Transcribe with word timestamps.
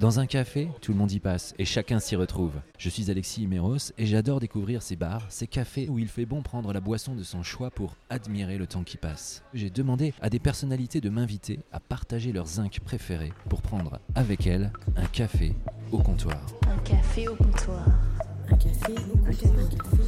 Dans 0.00 0.18
un 0.18 0.24
café, 0.24 0.70
tout 0.80 0.92
le 0.92 0.98
monde 0.98 1.12
y 1.12 1.20
passe 1.20 1.52
et 1.58 1.66
chacun 1.66 2.00
s'y 2.00 2.16
retrouve. 2.16 2.54
Je 2.78 2.88
suis 2.88 3.10
Alexis 3.10 3.42
Imeros 3.42 3.92
et 3.98 4.06
j'adore 4.06 4.40
découvrir 4.40 4.80
ces 4.80 4.96
bars, 4.96 5.26
ces 5.28 5.46
cafés 5.46 5.90
où 5.90 5.98
il 5.98 6.08
fait 6.08 6.24
bon 6.24 6.40
prendre 6.40 6.72
la 6.72 6.80
boisson 6.80 7.14
de 7.14 7.22
son 7.22 7.42
choix 7.42 7.70
pour 7.70 7.96
admirer 8.08 8.56
le 8.56 8.66
temps 8.66 8.82
qui 8.82 8.96
passe. 8.96 9.42
J'ai 9.52 9.68
demandé 9.68 10.14
à 10.22 10.30
des 10.30 10.38
personnalités 10.38 11.02
de 11.02 11.10
m'inviter 11.10 11.60
à 11.70 11.80
partager 11.80 12.32
leurs 12.32 12.46
zincs 12.46 12.80
préférés 12.80 13.34
pour 13.50 13.60
prendre 13.60 14.00
avec 14.14 14.46
elles 14.46 14.72
un 14.96 15.04
café 15.04 15.54
au 15.92 15.98
comptoir. 15.98 16.46
Un 16.66 16.78
café 16.78 17.28
au 17.28 17.36
comptoir. 17.36 17.84
Un 18.50 18.56
café, 18.56 18.94
un 19.26 19.32
café, 19.32 19.48
un 19.48 19.66
café. 19.68 20.02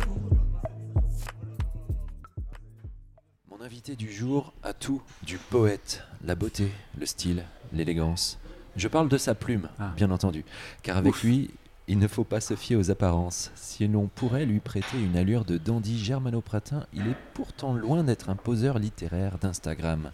Mon 3.51 3.61
invité 3.61 3.95
du 3.95 4.11
jour 4.11 4.55
a 4.63 4.73
tout 4.73 5.03
du 5.23 5.37
poète, 5.37 6.03
la 6.25 6.35
beauté, 6.35 6.71
le 6.99 7.05
style, 7.05 7.45
l'élégance. 7.75 8.39
Je 8.77 8.89
parle 8.89 9.09
de 9.09 9.19
sa 9.19 9.35
plume, 9.35 9.69
Ah. 9.79 9.93
bien 9.97 10.11
entendu, 10.11 10.45
car 10.83 10.97
avec 10.97 11.15
Ouf. 11.15 11.23
lui, 11.25 11.51
il 11.89 11.99
ne 11.99 12.09
faut 12.09 12.25
pas 12.25 12.41
se 12.41 12.55
fier 12.57 12.77
aux 12.77 12.91
apparences. 12.91 13.51
Si 13.55 13.87
l'on 13.89 14.07
pourrait 14.07 14.47
lui 14.47 14.61
prêter 14.61 14.99
une 15.03 15.17
allure 15.17 15.45
de 15.45 15.59
dandy 15.59 16.03
germano-pratin, 16.03 16.87
il 16.95 17.07
est 17.09 17.17
pourtant 17.35 17.75
loin 17.75 18.05
d'être 18.05 18.31
un 18.31 18.37
poseur 18.37 18.79
littéraire 18.79 19.39
d'Instagram. 19.39 20.13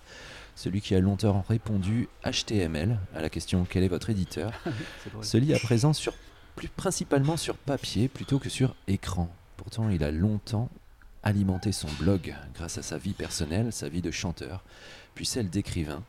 Celui 0.56 0.80
qui 0.80 0.94
a 0.96 1.00
longtemps 1.00 1.44
répondu 1.48 2.08
HTML 2.24 2.98
à 3.14 3.22
la 3.22 3.28
question 3.30 3.64
quel 3.68 3.84
est 3.84 3.88
votre 3.88 4.10
éditeur? 4.10 4.50
Se 5.22 5.36
lit 5.36 5.54
à 5.54 5.58
présent 5.60 5.92
sur, 5.92 6.14
plus 6.56 6.68
principalement 6.68 7.36
sur 7.36 7.56
papier 7.56 8.08
plutôt 8.08 8.40
que 8.40 8.48
sur 8.48 8.74
écran. 8.88 9.30
Pourtant, 9.56 9.88
il 9.88 10.02
a 10.02 10.10
longtemps 10.10 10.68
alimenté 11.22 11.70
son 11.70 11.88
blog 12.00 12.34
grâce 12.54 12.78
à 12.78 12.82
sa 12.82 12.96
vie 12.98 13.12
personnelle, 13.12 13.72
sa 13.72 13.88
vie 13.88 14.02
de 14.02 14.10
chanteur, 14.10 14.64
puis 15.14 15.26
celle 15.26 15.50
d'écrivain. 15.50 16.02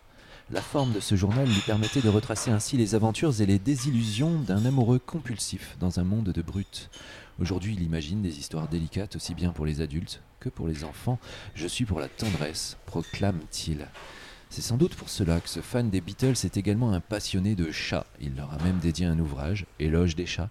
La 0.51 0.61
forme 0.63 0.93
de 0.93 0.99
ce 0.99 1.15
journal 1.15 1.47
lui 1.47 1.61
permettait 1.61 2.01
de 2.01 2.09
retracer 2.09 2.49
ainsi 2.49 2.75
les 2.75 2.95
aventures 2.95 3.39
et 3.39 3.45
les 3.45 3.59
désillusions 3.59 4.39
d'un 4.39 4.65
amoureux 4.65 4.97
compulsif 4.97 5.77
dans 5.79 5.99
un 5.99 6.03
monde 6.03 6.29
de 6.29 6.41
brutes. 6.41 6.89
Aujourd'hui, 7.39 7.75
il 7.77 7.83
imagine 7.83 8.23
des 8.23 8.39
histoires 8.39 8.67
délicates 8.67 9.15
aussi 9.15 9.35
bien 9.35 9.51
pour 9.51 9.67
les 9.67 9.81
adultes 9.81 10.23
que 10.39 10.49
pour 10.49 10.67
les 10.67 10.83
enfants. 10.83 11.19
Je 11.53 11.67
suis 11.67 11.85
pour 11.85 11.99
la 11.99 12.07
tendresse, 12.07 12.77
proclame-t-il. 12.87 13.85
C'est 14.49 14.63
sans 14.63 14.77
doute 14.77 14.95
pour 14.95 15.09
cela 15.09 15.39
que 15.39 15.49
ce 15.49 15.61
fan 15.61 15.91
des 15.91 16.01
Beatles 16.01 16.43
est 16.43 16.57
également 16.57 16.93
un 16.93 16.99
passionné 16.99 17.53
de 17.53 17.71
chats. 17.71 18.07
Il 18.19 18.35
leur 18.35 18.51
a 18.51 18.57
même 18.63 18.79
dédié 18.79 19.05
un 19.05 19.19
ouvrage, 19.19 19.67
Éloge 19.77 20.15
des 20.15 20.25
chats. 20.25 20.49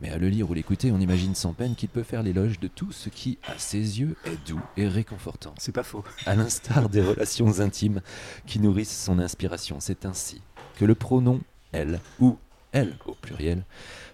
Mais 0.00 0.10
à 0.10 0.18
le 0.18 0.28
lire 0.28 0.50
ou 0.50 0.54
l'écouter, 0.54 0.90
on 0.90 0.98
imagine 0.98 1.34
sans 1.34 1.52
peine 1.52 1.76
qu'il 1.76 1.88
peut 1.88 2.02
faire 2.02 2.22
l'éloge 2.22 2.58
de 2.58 2.68
tout 2.68 2.90
ce 2.90 3.08
qui, 3.08 3.38
à 3.46 3.58
ses 3.58 4.00
yeux, 4.00 4.16
est 4.24 4.48
doux 4.48 4.60
et 4.76 4.88
réconfortant. 4.88 5.54
C'est 5.58 5.72
pas 5.72 5.84
faux. 5.84 6.04
À 6.26 6.34
l'instar 6.34 6.88
des 6.88 7.00
relations 7.00 7.60
intimes 7.60 8.00
qui 8.46 8.58
nourrissent 8.58 9.04
son 9.04 9.18
inspiration, 9.18 9.78
c'est 9.78 10.04
ainsi 10.04 10.42
que 10.76 10.84
le 10.84 10.94
pronom 10.94 11.40
elle 11.72 12.00
ou 12.18 12.38
elle 12.72 12.96
au 13.06 13.14
pluriel 13.14 13.64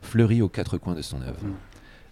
fleurit 0.03 0.43
aux 0.43 0.49
quatre 0.49 0.79
coins 0.79 0.95
de 0.95 1.03
son 1.03 1.23
œuvre. 1.23 1.45
Mm. 1.45 1.55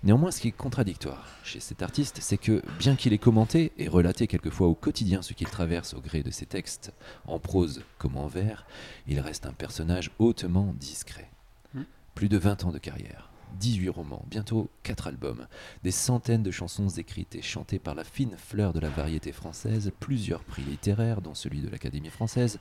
Néanmoins, 0.05 0.30
ce 0.30 0.41
qui 0.41 0.48
est 0.48 0.52
contradictoire 0.52 1.27
chez 1.42 1.58
cet 1.58 1.83
artiste, 1.83 2.19
c'est 2.20 2.39
que 2.39 2.62
bien 2.78 2.94
qu'il 2.94 3.12
ait 3.12 3.19
commenté 3.19 3.72
et 3.78 3.89
relaté 3.89 4.28
quelquefois 4.28 4.69
au 4.69 4.74
quotidien 4.74 5.22
ce 5.22 5.33
qu'il 5.33 5.48
traverse 5.48 5.92
au 5.94 6.00
gré 6.00 6.22
de 6.22 6.30
ses 6.30 6.46
textes, 6.46 6.92
en 7.27 7.41
prose 7.41 7.83
comme 7.98 8.16
en 8.16 8.28
vers, 8.28 8.64
il 9.08 9.19
reste 9.19 9.44
un 9.46 9.52
personnage 9.52 10.11
hautement 10.19 10.72
discret. 10.78 11.30
Mm. 11.74 11.83
Plus 12.14 12.28
de 12.28 12.39
20 12.39 12.64
ans 12.64 12.72
de 12.72 12.78
carrière, 12.78 13.28
18 13.59 13.89
romans, 13.89 14.25
bientôt 14.31 14.71
4 14.83 15.09
albums, 15.09 15.47
des 15.83 15.91
centaines 15.91 16.43
de 16.43 16.51
chansons 16.51 16.89
écrites 16.89 17.35
et 17.35 17.43
chantées 17.43 17.79
par 17.79 17.95
la 17.95 18.05
fine 18.05 18.37
fleur 18.37 18.73
de 18.73 18.81
la 18.81 18.89
variété 18.89 19.33
française, 19.33 19.93
plusieurs 20.01 20.45
prix 20.45 20.63
littéraires, 20.63 21.21
dont 21.21 21.35
celui 21.35 21.61
de 21.61 21.69
l'Académie 21.69 22.11
française. 22.11 22.59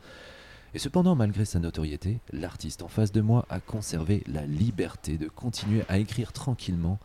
Et 0.73 0.79
cependant, 0.79 1.15
malgré 1.15 1.45
sa 1.45 1.59
notoriété, 1.59 2.19
l'artiste 2.31 2.83
en 2.83 2.87
face 2.87 3.11
de 3.11 3.21
moi 3.21 3.45
a 3.49 3.59
conservé 3.59 4.23
la 4.27 4.45
liberté 4.45 5.17
de 5.17 5.27
continuer 5.27 5.83
à 5.87 5.97
écrire 5.97 6.33
tranquillement 6.33 6.99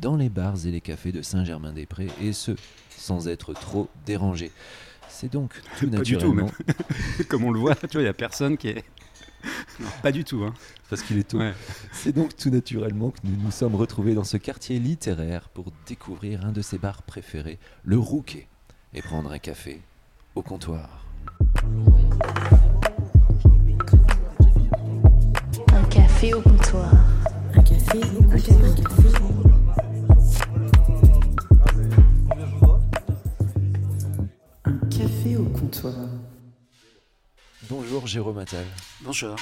dans 0.00 0.16
les 0.16 0.28
bars 0.28 0.66
et 0.66 0.70
les 0.70 0.80
cafés 0.80 1.12
de 1.12 1.22
Saint-Germain-des-Prés, 1.22 2.08
et 2.20 2.32
ce, 2.32 2.52
sans 2.96 3.28
être 3.28 3.54
trop 3.54 3.88
dérangé. 4.06 4.52
C'est 5.08 5.32
donc 5.32 5.60
tout 5.78 5.90
Pas 5.90 6.02
du 6.02 6.16
tout, 6.16 6.34
naturellement, 6.34 6.50
Comme 7.28 7.44
on 7.44 7.50
le 7.50 7.58
voit, 7.58 7.74
tu 7.74 7.88
vois, 7.92 8.02
il 8.02 8.04
n'y 8.04 8.08
a 8.08 8.14
personne 8.14 8.56
qui 8.56 8.68
est. 8.68 8.84
Pas 10.02 10.12
du 10.12 10.24
tout. 10.24 10.42
Hein. 10.44 10.54
parce 10.88 11.02
qu'il 11.02 11.18
est 11.18 11.24
tôt, 11.28 11.38
Ouais. 11.38 11.54
C'est 11.92 12.12
donc 12.12 12.36
tout 12.36 12.50
naturellement 12.50 13.10
que 13.10 13.18
nous 13.24 13.36
nous 13.36 13.50
sommes 13.50 13.74
retrouvés 13.74 14.14
dans 14.14 14.24
ce 14.24 14.36
quartier 14.36 14.78
littéraire 14.78 15.48
pour 15.50 15.66
découvrir 15.86 16.44
un 16.44 16.52
de 16.52 16.62
ses 16.62 16.78
bars 16.78 17.02
préférés, 17.02 17.58
le 17.84 17.98
Rouquet, 17.98 18.48
et 18.94 19.02
prendre 19.02 19.30
un 19.30 19.38
café 19.38 19.80
au 20.34 20.42
comptoir. 20.42 21.04
Un 25.72 25.84
café 25.90 26.34
au 26.34 26.40
comptoir. 26.40 26.92
Un 27.54 27.62
café, 27.62 28.00
un 28.30 28.38
café, 28.38 28.54
un 28.54 28.74
café. 28.74 29.08
Un 34.64 34.88
café 34.88 35.36
au 35.36 35.44
comptoir. 35.44 35.94
Bonjour 37.68 38.06
Jérôme 38.06 38.38
Attal. 38.38 38.64
Bonjour. 39.02 39.36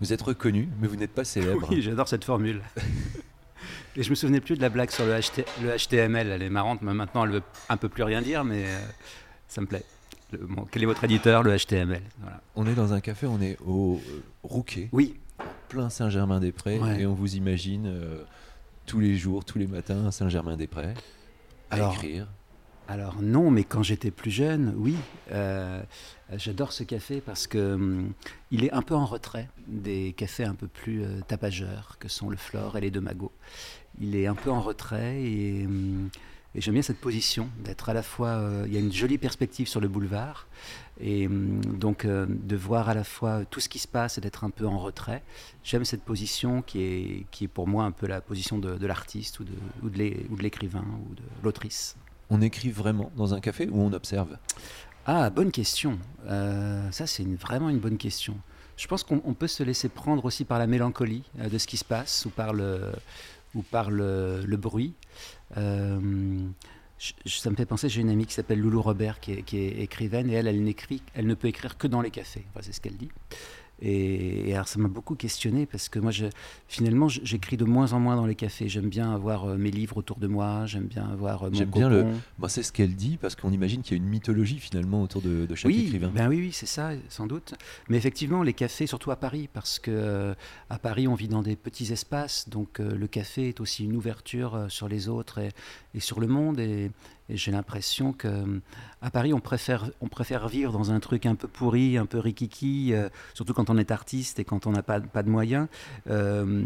Vous 0.00 0.12
êtes 0.12 0.22
reconnu, 0.22 0.68
mais 0.80 0.88
vous 0.88 0.96
n'êtes 0.96 1.12
pas 1.12 1.24
célèbre. 1.24 1.66
Oui, 1.70 1.80
j'adore 1.82 2.08
cette 2.08 2.24
formule. 2.24 2.60
Et 3.96 4.02
je 4.02 4.10
me 4.10 4.14
souvenais 4.16 4.40
plus 4.40 4.56
de 4.56 4.60
la 4.62 4.68
blague 4.70 4.90
sur 4.90 5.04
le, 5.06 5.12
HT 5.12 5.44
le 5.62 5.76
HTML. 5.76 6.28
Elle 6.28 6.42
est 6.42 6.50
marrante, 6.50 6.82
mais 6.82 6.92
maintenant 6.92 7.24
elle 7.24 7.30
veut 7.30 7.42
un 7.68 7.76
peu 7.76 7.88
plus 7.88 8.02
rien 8.02 8.20
dire, 8.22 8.42
mais 8.44 8.64
euh, 8.66 8.78
ça 9.46 9.60
me 9.60 9.66
plaît. 9.66 9.84
Le- 10.32 10.38
bon, 10.38 10.66
quel 10.70 10.82
est 10.82 10.86
votre 10.86 11.04
éditeur 11.04 11.44
Le 11.44 11.56
HTML. 11.56 12.02
Voilà. 12.20 12.40
On 12.56 12.66
est 12.66 12.74
dans 12.74 12.92
un 12.92 13.00
café, 13.00 13.26
on 13.26 13.40
est 13.40 13.56
au 13.64 14.00
euh, 14.10 14.22
Rouquet, 14.42 14.88
Oui, 14.90 15.14
plein 15.68 15.90
Saint-Germain-des-Prés, 15.90 16.78
Ouais. 16.80 17.02
et 17.02 17.06
on 17.06 17.14
vous 17.14 17.36
imagine 17.36 17.86
euh, 17.86 18.22
tous 18.84 18.98
les 18.98 19.16
jours, 19.16 19.44
tous 19.44 19.58
les 19.58 19.68
matins 19.68 20.04
à 20.06 20.10
Saint-Germain-des-Prés, 20.10 20.94
à 21.70 21.74
Alors, 21.76 21.94
écrire. 21.94 22.26
Alors 22.86 23.22
non, 23.22 23.50
mais 23.50 23.64
quand 23.64 23.82
j'étais 23.82 24.10
plus 24.10 24.30
jeune, 24.30 24.74
oui. 24.76 24.96
Euh, 25.32 25.82
J'adore 26.36 26.72
ce 26.72 26.82
café 26.82 27.20
parce 27.20 27.46
que 27.46 27.74
hum, 27.74 28.12
il 28.50 28.64
est 28.64 28.72
un 28.72 28.82
peu 28.82 28.94
en 28.94 29.06
retrait 29.06 29.48
des 29.66 30.12
cafés 30.16 30.44
un 30.44 30.54
peu 30.54 30.66
plus 30.66 31.02
euh, 31.02 31.20
tapageurs 31.26 31.96
que 31.98 32.08
sont 32.08 32.28
le 32.28 32.36
Flore 32.36 32.76
et 32.76 32.80
les 32.80 32.90
Deux 32.90 33.00
Magots. 33.00 33.32
Il 34.00 34.16
est 34.16 34.26
un 34.26 34.34
peu 34.34 34.50
en 34.50 34.60
retrait 34.60 35.22
et, 35.22 35.64
hum, 35.64 36.10
et 36.54 36.60
j'aime 36.60 36.74
bien 36.74 36.82
cette 36.82 37.00
position 37.00 37.48
d'être 37.64 37.88
à 37.88 37.94
la 37.94 38.02
fois. 38.02 38.28
euh, 38.28 38.64
il 38.66 38.74
y 38.74 38.76
a 38.76 38.80
une 38.80 38.92
jolie 38.92 39.18
perspective 39.18 39.66
sur 39.66 39.80
le 39.80 39.88
boulevard 39.88 40.46
et 41.00 41.26
hum, 41.26 41.64
donc 41.64 42.06
de 42.06 42.56
voir 42.56 42.90
à 42.90 42.94
la 42.94 43.04
fois 43.04 43.46
tout 43.46 43.60
ce 43.60 43.70
qui 43.70 43.78
se 43.78 43.88
passe 43.88 44.18
et 44.18 44.20
d'être 44.20 44.44
un 44.44 44.50
peu 44.50 44.66
en 44.66 44.78
retrait. 44.78 45.22
J'aime 45.62 45.86
cette 45.86 46.02
position 46.02 46.60
qui 46.60 46.82
est, 46.82 47.26
qui 47.30 47.44
est 47.44 47.48
pour 47.48 47.66
moi 47.66 47.84
un 47.84 47.92
peu 47.92 48.06
la 48.06 48.20
position 48.20 48.58
de, 48.58 48.86
l'artiste 48.86 49.40
ou 49.40 49.44
de 49.44 50.42
l'écrivain 50.42 50.84
ou 51.08 51.14
de 51.14 51.22
l'autrice. 51.42 51.96
On 52.30 52.40
écrit 52.40 52.70
vraiment 52.70 53.10
dans 53.16 53.34
un 53.34 53.40
café 53.40 53.68
ou 53.70 53.80
on 53.80 53.92
observe? 53.92 54.36
Ah, 55.06 55.28
bonne 55.30 55.50
question. 55.52 55.98
Euh, 56.26 56.90
ça, 56.90 57.06
c'est 57.06 57.24
vraiment 57.36 57.68
une 57.68 57.78
bonne 57.78 57.98
question. 57.98 58.36
Je 58.76 58.86
pense 58.86 59.04
qu'on 59.04 59.20
on 59.24 59.34
peut 59.34 59.46
se 59.46 59.62
laisser 59.62 59.88
prendre 59.88 60.24
aussi 60.24 60.44
par 60.44 60.58
la 60.58 60.66
mélancolie 60.66 61.22
euh, 61.40 61.48
de 61.48 61.58
ce 61.58 61.66
qui 61.66 61.76
se 61.76 61.84
passe 61.84 62.24
ou 62.26 62.30
par 62.30 62.52
le, 62.52 62.90
ou 63.54 63.62
par 63.62 63.90
le, 63.90 64.44
bruit. 64.56 64.94
Euh, 65.58 66.00
je- 66.98 67.12
ça 67.38 67.50
me 67.50 67.56
fait 67.56 67.66
penser, 67.66 67.88
j'ai 67.88 68.00
une 68.00 68.08
amie 68.10 68.24
qui 68.26 68.34
s'appelle 68.34 68.58
Loulou 68.58 68.80
Robert, 68.80 69.20
qui 69.20 69.32
est, 69.32 69.82
écrivaine, 69.82 70.30
et 70.30 70.34
elle, 70.34 70.46
elle, 70.48 70.74
elle 71.14 71.26
ne 71.26 71.34
peut 71.34 71.48
écrire 71.48 71.76
que 71.76 71.86
dans 71.86 72.00
les 72.00 72.10
cafés. 72.10 72.46
C'est 72.62 72.72
ce 72.72 72.80
qu'elle 72.80 72.96
dit. 72.96 73.10
Et, 73.82 74.48
et 74.50 74.54
alors, 74.54 74.68
ça 74.68 74.78
m'a 74.78 74.88
beaucoup 74.88 75.14
questionné 75.16 75.66
parce 75.66 75.88
que 75.88 75.98
moi, 75.98 76.10
je, 76.12 76.26
finalement, 76.68 77.08
j'écris 77.08 77.56
de 77.56 77.64
moins 77.64 77.92
en 77.92 78.00
moins 78.00 78.16
dans 78.16 78.26
les 78.26 78.34
cafés. 78.36 78.68
J'aime 78.68 78.88
bien 78.88 79.12
avoir 79.12 79.44
euh, 79.44 79.56
mes 79.56 79.70
livres 79.70 79.96
autour 79.96 80.18
de 80.18 80.26
moi, 80.26 80.64
j'aime 80.66 80.84
bien 80.86 81.08
avoir 81.10 81.42
euh, 81.42 81.50
mon 81.50 81.56
J'aime 81.56 81.70
bien 81.70 81.88
le- 81.88 82.02
cocon. 82.04 82.18
Bah, 82.38 82.48
C'est 82.48 82.62
ce 82.62 82.72
qu'elle 82.72 82.94
dit, 82.94 83.18
parce 83.20 83.34
qu'on 83.36 83.50
imagine 83.50 83.82
qu'il 83.82 83.96
y 83.96 84.00
a 84.00 84.02
une 84.02 84.08
mythologie 84.08 84.58
finalement 84.60 85.02
autour 85.02 85.22
de, 85.22 85.44
de 85.46 85.54
chaque 85.54 85.70
oui, 85.70 85.84
écrivain. 85.86 86.10
Ben 86.14 86.28
oui, 86.28 86.38
oui, 86.40 86.50
c'est 86.52 86.66
ça, 86.66 86.90
sans 87.08 87.26
doute. 87.26 87.54
Mais 87.88 87.96
effectivement, 87.96 88.42
les 88.42 88.52
cafés, 88.54 88.86
surtout 88.86 89.10
à 89.10 89.16
Paris, 89.16 89.48
parce 89.52 89.78
que 89.78 89.90
euh, 89.90 90.34
à 90.70 90.78
Paris, 90.78 91.08
on 91.08 91.14
vit 91.14 91.28
dans 91.28 91.42
des 91.42 91.56
petits 91.56 91.92
espaces, 91.92 92.48
donc 92.48 92.80
euh, 92.80 92.94
le 92.96 93.06
café 93.08 93.48
est 93.48 93.60
aussi 93.60 93.84
une 93.84 93.96
ouverture 93.96 94.54
euh, 94.54 94.68
sur 94.68 94.88
les 94.88 95.08
autres 95.08 95.38
et, 95.38 95.50
et 95.94 96.00
sur 96.00 96.20
le 96.20 96.26
monde. 96.28 96.60
Et, 96.60 96.90
et 97.28 97.36
j'ai 97.36 97.50
l'impression 97.50 98.12
que 98.12 98.60
à 99.00 99.10
Paris, 99.10 99.34
on 99.34 99.40
préfère, 99.40 100.48
vivre 100.48 100.72
dans 100.72 100.90
un 100.90 100.98
truc 100.98 101.26
un 101.26 101.34
peu 101.34 101.46
pourri, 101.46 101.98
un 101.98 102.06
peu 102.06 102.18
rikiki, 102.18 102.94
euh, 102.94 103.10
surtout 103.34 103.52
quand 103.52 103.68
on 103.68 103.76
est 103.76 103.90
artiste 103.90 104.38
et 104.38 104.44
quand 104.44 104.66
on 104.66 104.72
n'a 104.72 104.82
pas, 104.82 105.00
de 105.00 105.28
moyens. 105.28 105.68
Euh, 106.08 106.64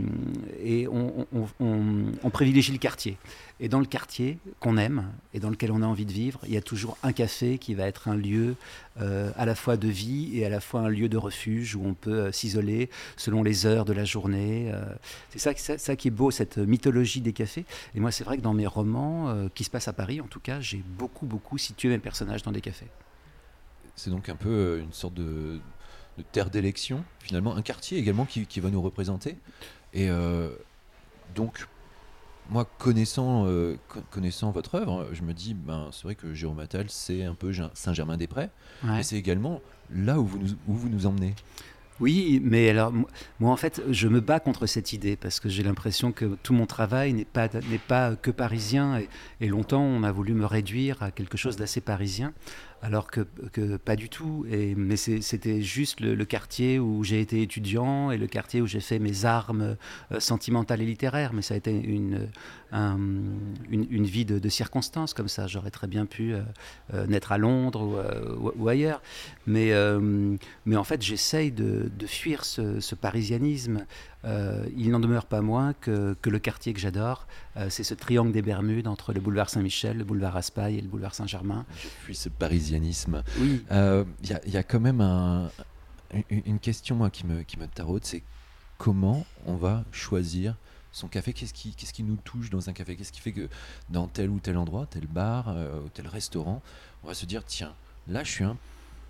et 0.62 0.86
on 0.88 2.30
privilégie 2.30 2.70
le 2.70 2.78
quartier. 2.78 3.18
Et 3.60 3.68
dans 3.68 3.80
le 3.80 3.86
quartier 3.86 4.38
qu'on 4.60 4.76
aime 4.76 5.10
et 5.34 5.40
dans 5.40 5.50
lequel 5.50 5.72
on 5.72 5.82
a 5.82 5.86
envie 5.86 6.06
de 6.06 6.12
vivre, 6.12 6.40
il 6.44 6.52
y 6.52 6.56
a 6.56 6.62
toujours 6.62 6.96
un 7.02 7.12
café 7.12 7.58
qui 7.58 7.74
va 7.74 7.88
être 7.88 8.06
un 8.06 8.14
lieu 8.14 8.54
euh, 9.00 9.32
à 9.36 9.46
la 9.46 9.56
fois 9.56 9.76
de 9.76 9.88
vie 9.88 10.38
et 10.38 10.46
à 10.46 10.48
la 10.48 10.60
fois 10.60 10.82
un 10.82 10.88
lieu 10.88 11.08
de 11.08 11.16
refuge 11.16 11.74
où 11.74 11.84
on 11.84 11.94
peut 11.94 12.20
euh, 12.20 12.32
s'isoler 12.32 12.88
selon 13.16 13.42
les 13.42 13.66
heures 13.66 13.84
de 13.84 13.92
la 13.92 14.04
journée. 14.04 14.70
euh. 14.72 14.84
c'est 15.30 15.78
ça, 15.78 15.96
qui 15.96 16.08
est 16.08 16.12
beau, 16.12 16.30
cette 16.30 16.58
mythologie 16.58 17.20
des 17.20 17.32
cafés. 17.32 17.64
Et 17.96 18.00
moi, 18.00 18.12
c'est 18.12 18.22
vrai 18.22 18.36
que 18.36 18.42
dans 18.42 18.54
mes 18.54 18.66
romans, 18.66 19.48
qui 19.54 19.64
se 19.64 19.70
passent 19.70 19.88
à 19.88 19.92
Paris 19.92 20.20
en 20.20 20.26
tout 20.26 20.40
cas, 20.40 20.60
j'ai 20.60 20.82
beaucoup, 20.86 21.26
beaucoup 21.26 21.58
situé 21.58 21.88
mes 21.88 21.98
personnages 21.98 22.42
dans 22.42 22.52
des 22.52 22.60
cafés. 22.60 22.88
C'est 23.96 24.10
donc 24.10 24.28
un 24.28 24.36
peu 24.36 24.78
une 24.80 24.92
sorte 24.92 25.14
de, 25.14 25.60
terre 26.30 26.50
d'élection, 26.50 27.04
finalement, 27.18 27.56
un 27.56 27.62
quartier 27.62 27.98
également 27.98 28.24
qui, 28.24 28.46
qui 28.46 28.60
va 28.60 28.70
nous 28.70 28.82
représenter. 28.82 29.36
Et 29.94 30.08
donc, 31.34 31.66
moi, 32.48 32.64
connaissant, 32.78 33.44
euh, 33.46 33.76
co- 33.88 34.00
connaissant 34.10 34.50
votre 34.50 34.74
œuvre, 34.76 35.06
je 35.12 35.22
me 35.22 35.32
dis, 35.34 35.54
ben, 35.54 35.88
c'est 35.92 36.04
vrai 36.04 36.14
que 36.14 36.32
Jérôme 36.34 36.60
Attal, 36.60 36.86
c'est 36.88 37.24
un 37.24 37.34
peu 37.34 37.52
Saint-Germain-des-Prés, 37.74 38.50
Ouais. 38.84 38.90
mais 38.96 39.02
c'est 39.02 39.16
également 39.16 39.60
là 39.92 40.18
où 40.18 40.24
vous 40.26 40.38
nous, 40.38 40.48
où 40.66 40.74
vous 40.74 40.88
nous 40.88 41.06
emmenez. 41.06 41.34
Oui, 42.00 42.40
mais 42.44 42.68
alors 42.70 42.92
mo- 42.92 43.08
moi 43.40 43.50
en 43.50 43.56
fait 43.56 43.82
je 43.90 44.06
me 44.06 44.20
bats 44.20 44.38
contre 44.38 44.66
cette 44.66 44.92
idée 44.92 45.16
parce 45.16 45.40
que 45.40 45.48
j'ai 45.48 45.64
l'impression 45.64 46.12
que 46.12 46.36
tout 46.44 46.52
mon 46.54 46.64
travail 46.64 47.12
n'est 47.12 47.24
pas 47.24 47.48
n'est 47.48 47.78
pas 47.88 48.14
que 48.14 48.30
parisien 48.30 48.98
et, 49.00 49.08
et 49.40 49.48
longtemps 49.48 49.82
on 49.82 50.04
a 50.04 50.12
voulu 50.12 50.32
me 50.32 50.46
réduire 50.46 51.02
à 51.02 51.10
quelque 51.10 51.36
chose 51.36 51.56
d'assez 51.56 51.80
parisien 51.80 52.32
alors 52.82 53.10
que, 53.10 53.22
pas 53.76 53.96
du 53.96 54.08
tout. 54.08 54.46
Mais 54.76 54.96
c'était 54.96 55.60
juste 55.62 56.00
le, 56.00 56.24
quartier 56.24 56.78
où 56.78 57.02
j'ai 57.04 57.20
été 57.20 57.42
étudiant 57.42 58.10
et 58.10 58.18
le 58.18 58.26
quartier 58.26 58.60
où 58.60 58.66
j'ai 58.66 58.80
fait 58.80 58.98
mes 58.98 59.24
armes 59.24 59.76
euh, 60.12 60.20
sentimentales 60.20 60.82
et 60.82 60.86
littéraires. 60.86 61.32
Mais 61.32 61.42
ça 61.42 61.54
a 61.54 61.56
été 61.56 61.72
une, 61.72 62.28
un- 62.72 62.98
une, 63.70 64.04
vie 64.04 64.24
de, 64.24 64.38
de 64.38 64.48
circonstances 64.48 65.14
comme 65.14 65.28
ça. 65.28 65.46
J'aurais 65.46 65.70
très 65.70 65.86
bien 65.86 66.06
pu 66.06 66.34
euh, 66.34 66.42
euh, 66.94 67.06
naître 67.06 67.32
à 67.32 67.38
Londres 67.38 68.52
ou, 68.58 68.68
ailleurs. 68.68 69.02
Mais, 69.46 69.72
mais 70.66 70.76
en 70.76 70.84
fait, 70.84 71.02
j'essaye 71.02 71.50
de, 71.50 71.90
de 71.98 72.06
fuir 72.06 72.44
ce, 72.44 72.80
ce 72.80 72.94
parisianisme. 72.94 73.86
Euh, 74.24 74.66
il 74.76 74.90
n'en 74.90 74.98
demeure 75.00 75.26
pas 75.26 75.40
moins 75.42 75.74
que, 75.74 76.16
que 76.20 76.28
le 76.28 76.38
quartier 76.40 76.72
que 76.74 76.80
j'adore, 76.80 77.26
euh, 77.56 77.70
c'est 77.70 77.84
ce 77.84 77.94
triangle 77.94 78.32
des 78.32 78.42
Bermudes 78.42 78.88
entre 78.88 79.12
le 79.12 79.20
boulevard 79.20 79.48
Saint-Michel, 79.48 79.96
le 79.96 80.04
boulevard 80.04 80.32
Raspail 80.32 80.76
et 80.76 80.80
le 80.80 80.88
boulevard 80.88 81.14
Saint-Germain. 81.14 81.64
Je 81.80 81.88
fuis 81.88 82.14
ce 82.16 82.28
parisianisme. 82.28 83.22
Oui, 83.38 83.64
Euh, 83.70 84.04
Il 84.22 84.30
y, 84.30 84.32
a- 84.32 84.40
il 84.46 84.52
y 84.52 84.56
a 84.56 84.62
quand 84.64 84.80
même 84.80 85.00
un- 85.00 85.50
une, 86.30 86.58
question 86.58 86.96
moi, 86.96 87.10
qui, 87.10 87.26
me, 87.26 87.42
qui 87.42 87.58
me 87.58 87.66
taraude, 87.68 88.04
c'est 88.04 88.22
comment 88.76 89.24
on 89.46 89.54
va 89.54 89.84
choisir 89.92 90.56
son 90.90 91.06
café? 91.06 91.32
Qu'est-ce 91.32 91.54
qui, 91.54 91.74
qu'est-ce 91.74 91.92
qui 91.92 92.02
nous 92.02 92.16
touche 92.16 92.50
dans 92.50 92.68
un 92.68 92.72
café? 92.72 92.96
Qu'est-ce 92.96 93.12
qui 93.12 93.20
fait 93.20 93.32
que 93.32 93.48
dans 93.90 94.08
tel 94.08 94.30
ou 94.30 94.40
tel 94.40 94.56
endroit, 94.56 94.86
tel 94.86 95.06
bar, 95.06 95.48
euh, 95.50 95.80
ou 95.84 95.88
tel 95.90 96.08
restaurant, 96.08 96.60
on 97.04 97.08
va 97.08 97.14
se 97.14 97.24
dire, 97.26 97.44
tiens, 97.44 97.72
là 98.08 98.24
je 98.24 98.30
suis, 98.32 98.44
un, 98.44 98.56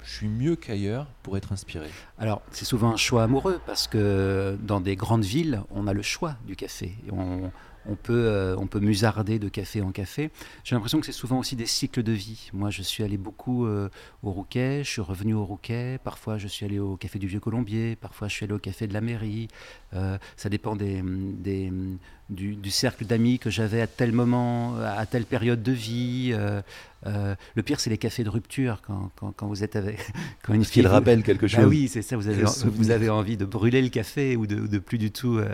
je 0.02 0.10
suis 0.10 0.28
mieux 0.28 0.56
qu'ailleurs 0.56 1.06
pour 1.22 1.36
être 1.36 1.52
inspiré 1.52 1.88
Alors, 2.18 2.42
c'est 2.50 2.64
souvent 2.64 2.90
un 2.90 2.96
choix 2.96 3.24
amoureux 3.24 3.60
parce 3.66 3.88
que 3.88 4.58
dans 4.62 4.80
des 4.80 4.96
grandes 4.96 5.24
villes, 5.24 5.62
on 5.70 5.86
a 5.86 5.92
le 5.92 6.02
choix 6.02 6.36
du 6.46 6.56
café. 6.56 6.96
On, 7.12 7.50
on 7.88 7.96
peut, 7.96 8.26
euh, 8.26 8.54
on 8.58 8.66
peut 8.66 8.80
musarder 8.80 9.38
de 9.38 9.48
café 9.48 9.80
en 9.80 9.90
café. 9.90 10.30
J'ai 10.62 10.74
l'impression 10.74 11.00
que 11.00 11.06
c'est 11.06 11.12
souvent 11.12 11.38
aussi 11.38 11.56
des 11.56 11.66
cycles 11.66 12.02
de 12.02 12.12
vie. 12.12 12.50
Moi, 12.52 12.70
je 12.70 12.82
suis 12.82 13.02
allé 13.02 13.16
beaucoup 13.16 13.66
euh, 13.66 13.88
au 14.22 14.30
Rouquet, 14.30 14.84
je 14.84 14.90
suis 14.90 15.00
revenu 15.00 15.34
au 15.34 15.44
Rouquet. 15.44 15.98
Parfois, 16.04 16.36
je 16.36 16.46
suis 16.46 16.66
allé 16.66 16.78
au 16.78 16.96
café 16.96 17.18
du 17.18 17.26
Vieux 17.26 17.40
Colombier. 17.40 17.96
Parfois, 17.96 18.28
je 18.28 18.34
suis 18.34 18.44
allé 18.44 18.52
au 18.52 18.58
café 18.58 18.86
de 18.86 18.92
la 18.92 19.00
mairie. 19.00 19.48
Euh, 19.94 20.18
ça 20.36 20.48
dépend 20.48 20.76
des, 20.76 21.02
du, 22.30 22.54
du 22.56 22.70
cercle 22.70 23.04
d'amis 23.06 23.38
que 23.38 23.50
j'avais 23.50 23.80
à 23.80 23.86
tel 23.86 24.12
moment, 24.12 24.76
à 24.78 25.06
telle 25.06 25.24
période 25.24 25.62
de 25.62 25.72
vie. 25.72 26.30
Euh, 26.32 26.60
euh, 27.06 27.36
le 27.54 27.62
pire, 27.62 27.78
c'est 27.78 27.90
les 27.90 27.96
cafés 27.98 28.24
de 28.24 28.28
rupture 28.28 28.82
quand, 28.84 29.10
quand, 29.16 29.30
quand 29.32 29.46
vous 29.46 29.62
êtes 29.62 29.76
avec. 29.76 29.98
Quand 30.42 30.52
une 30.52 30.64
fille- 30.64 30.84
rappelle 30.86 31.22
quelque 31.22 31.46
chose. 31.46 31.60
bah 31.60 31.66
oui, 31.68 31.86
c'est 31.88 32.02
ça. 32.02 32.16
Vous 32.16 32.26
avez, 32.28 32.42
vous 32.64 32.90
avez 32.90 33.08
envie 33.08 33.36
de 33.36 33.44
brûler 33.44 33.80
le 33.82 33.88
café 33.88 34.34
ou 34.36 34.46
de, 34.48 34.66
de 34.66 34.78
plus 34.78 34.98
du 34.98 35.10
tout, 35.12 35.38
euh, 35.38 35.46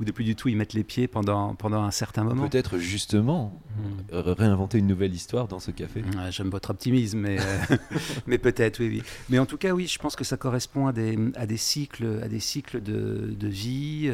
ou 0.00 0.04
de 0.04 0.10
plus 0.10 0.24
du 0.24 0.34
tout 0.34 0.48
y 0.48 0.56
mettre 0.56 0.74
les 0.74 0.82
pieds 0.82 1.06
pendant, 1.06 1.54
pendant 1.54 1.82
un 1.84 1.90
certain 1.92 2.24
moment. 2.24 2.48
Peut-être 2.48 2.78
justement 2.78 3.58
Hmm. 3.72 4.16
réinventer 4.32 4.76
une 4.76 4.86
nouvelle 4.86 5.14
histoire 5.14 5.48
dans 5.48 5.58
ce 5.58 5.70
café. 5.70 6.00
Ouais, 6.02 6.30
J'aime 6.30 6.50
votre 6.50 6.68
optimisme, 6.68 7.20
mais, 7.20 7.38
euh, 7.40 7.76
mais 8.26 8.36
peut-être, 8.36 8.80
oui, 8.80 8.88
oui. 8.96 9.02
Mais 9.30 9.38
en 9.38 9.46
tout 9.46 9.56
cas, 9.56 9.70
oui, 9.72 9.86
je 9.86 9.98
pense 9.98 10.14
que 10.14 10.24
ça 10.24 10.36
correspond 10.36 10.88
à 10.88 10.92
des, 10.92 11.18
à 11.36 11.46
des 11.46 11.56
cycles, 11.56 12.20
à 12.22 12.28
des 12.28 12.38
cycles 12.40 12.82
de, 12.82 13.34
de 13.34 13.48
vie. 13.48 14.12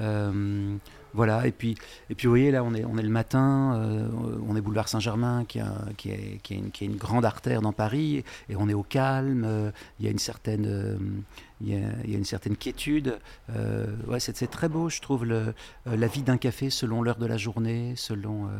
Euh, 0.00 0.76
voilà, 1.14 1.46
et 1.46 1.52
puis, 1.52 1.76
et 2.08 2.14
puis 2.14 2.26
vous 2.26 2.32
voyez, 2.32 2.50
là, 2.50 2.64
on 2.64 2.72
est, 2.74 2.84
on 2.84 2.96
est 2.96 3.02
le 3.02 3.10
matin, 3.10 3.74
euh, 3.76 4.08
on 4.48 4.56
est 4.56 4.62
boulevard 4.62 4.88
Saint-Germain, 4.88 5.44
qui, 5.46 5.58
est, 5.58 6.40
qui, 6.42 6.54
une, 6.54 6.70
une 6.80 6.96
grande 6.96 7.24
artère 7.24 7.60
dans 7.60 7.72
Paris, 7.72 8.24
et 8.48 8.56
on 8.56 8.68
est 8.68 8.74
au 8.74 8.82
calme, 8.82 9.44
euh, 9.46 9.70
il 10.00 10.06
y 10.06 10.08
a 10.08 10.10
une 10.10 10.18
certaine, 10.18 11.22
il 11.62 11.68
y 11.70 11.74
a, 11.76 11.88
il 12.04 12.10
y 12.10 12.14
a 12.14 12.18
une 12.18 12.24
certaine 12.24 12.56
quiétude. 12.56 13.18
Euh, 13.50 13.86
ouais, 14.08 14.20
c'est 14.20 14.46
très 14.50 14.68
beau, 14.68 14.88
je 14.88 15.00
trouve, 15.00 15.24
le, 15.24 15.54
euh, 15.86 15.96
la 15.96 16.06
vie 16.08 16.22
d'un 16.22 16.36
café 16.36 16.70
selon 16.70 17.02
l'heure 17.02 17.18
de 17.18 17.26
la 17.26 17.36
journée, 17.36 17.94
selon... 17.96 18.46
euh, 18.46 18.50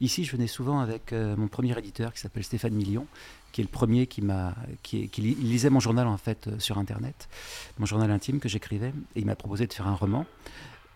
Ici, 0.00 0.24
je 0.24 0.30
venais 0.30 0.46
souvent 0.46 0.78
avec 0.78 1.12
mon 1.12 1.48
premier 1.48 1.76
éditeur 1.76 2.12
qui 2.12 2.20
s'appelle 2.20 2.44
Stéphane 2.44 2.72
Million, 2.72 3.04
qui 3.50 3.62
est 3.62 3.64
le 3.64 3.68
premier 3.68 4.06
qui 4.06 4.22
m'a, 4.22 4.54
lisait 5.16 5.70
mon 5.70 5.80
journal 5.80 6.06
en 6.06 6.16
fait 6.16 6.48
sur 6.60 6.78
Internet, 6.78 7.28
mon 7.80 7.86
journal 7.86 8.08
intime 8.12 8.38
que 8.38 8.48
j'écrivais, 8.48 8.92
et 9.16 9.20
il 9.20 9.26
m'a 9.26 9.34
proposé 9.34 9.66
de 9.66 9.72
faire 9.72 9.88
un 9.88 9.96
roman. 9.96 10.24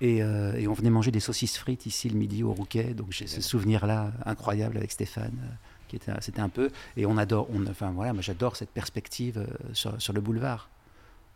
Et, 0.00 0.22
euh, 0.22 0.54
et 0.54 0.68
on 0.68 0.72
venait 0.72 0.90
manger 0.90 1.10
des 1.10 1.18
saucisses 1.18 1.56
frites 1.58 1.84
ici 1.84 2.10
le 2.10 2.16
midi 2.16 2.44
au 2.44 2.52
Rouquet, 2.52 2.94
donc 2.94 3.08
j'ai 3.10 3.26
ce 3.26 3.40
souvenir-là 3.40 4.12
incroyable 4.24 4.76
avec 4.76 4.92
Stéphane, 4.92 5.36
euh, 5.42 5.54
qui 5.88 5.96
était, 5.96 6.12
c'était 6.20 6.40
un 6.40 6.48
peu, 6.48 6.70
et 6.96 7.04
on 7.04 7.16
adore, 7.16 7.48
on, 7.52 7.66
enfin 7.66 7.90
voilà, 7.90 8.12
moi 8.12 8.22
j'adore 8.22 8.54
cette 8.54 8.70
perspective 8.70 9.38
euh, 9.38 9.46
sur, 9.72 10.00
sur 10.00 10.12
le 10.12 10.20
boulevard. 10.20 10.70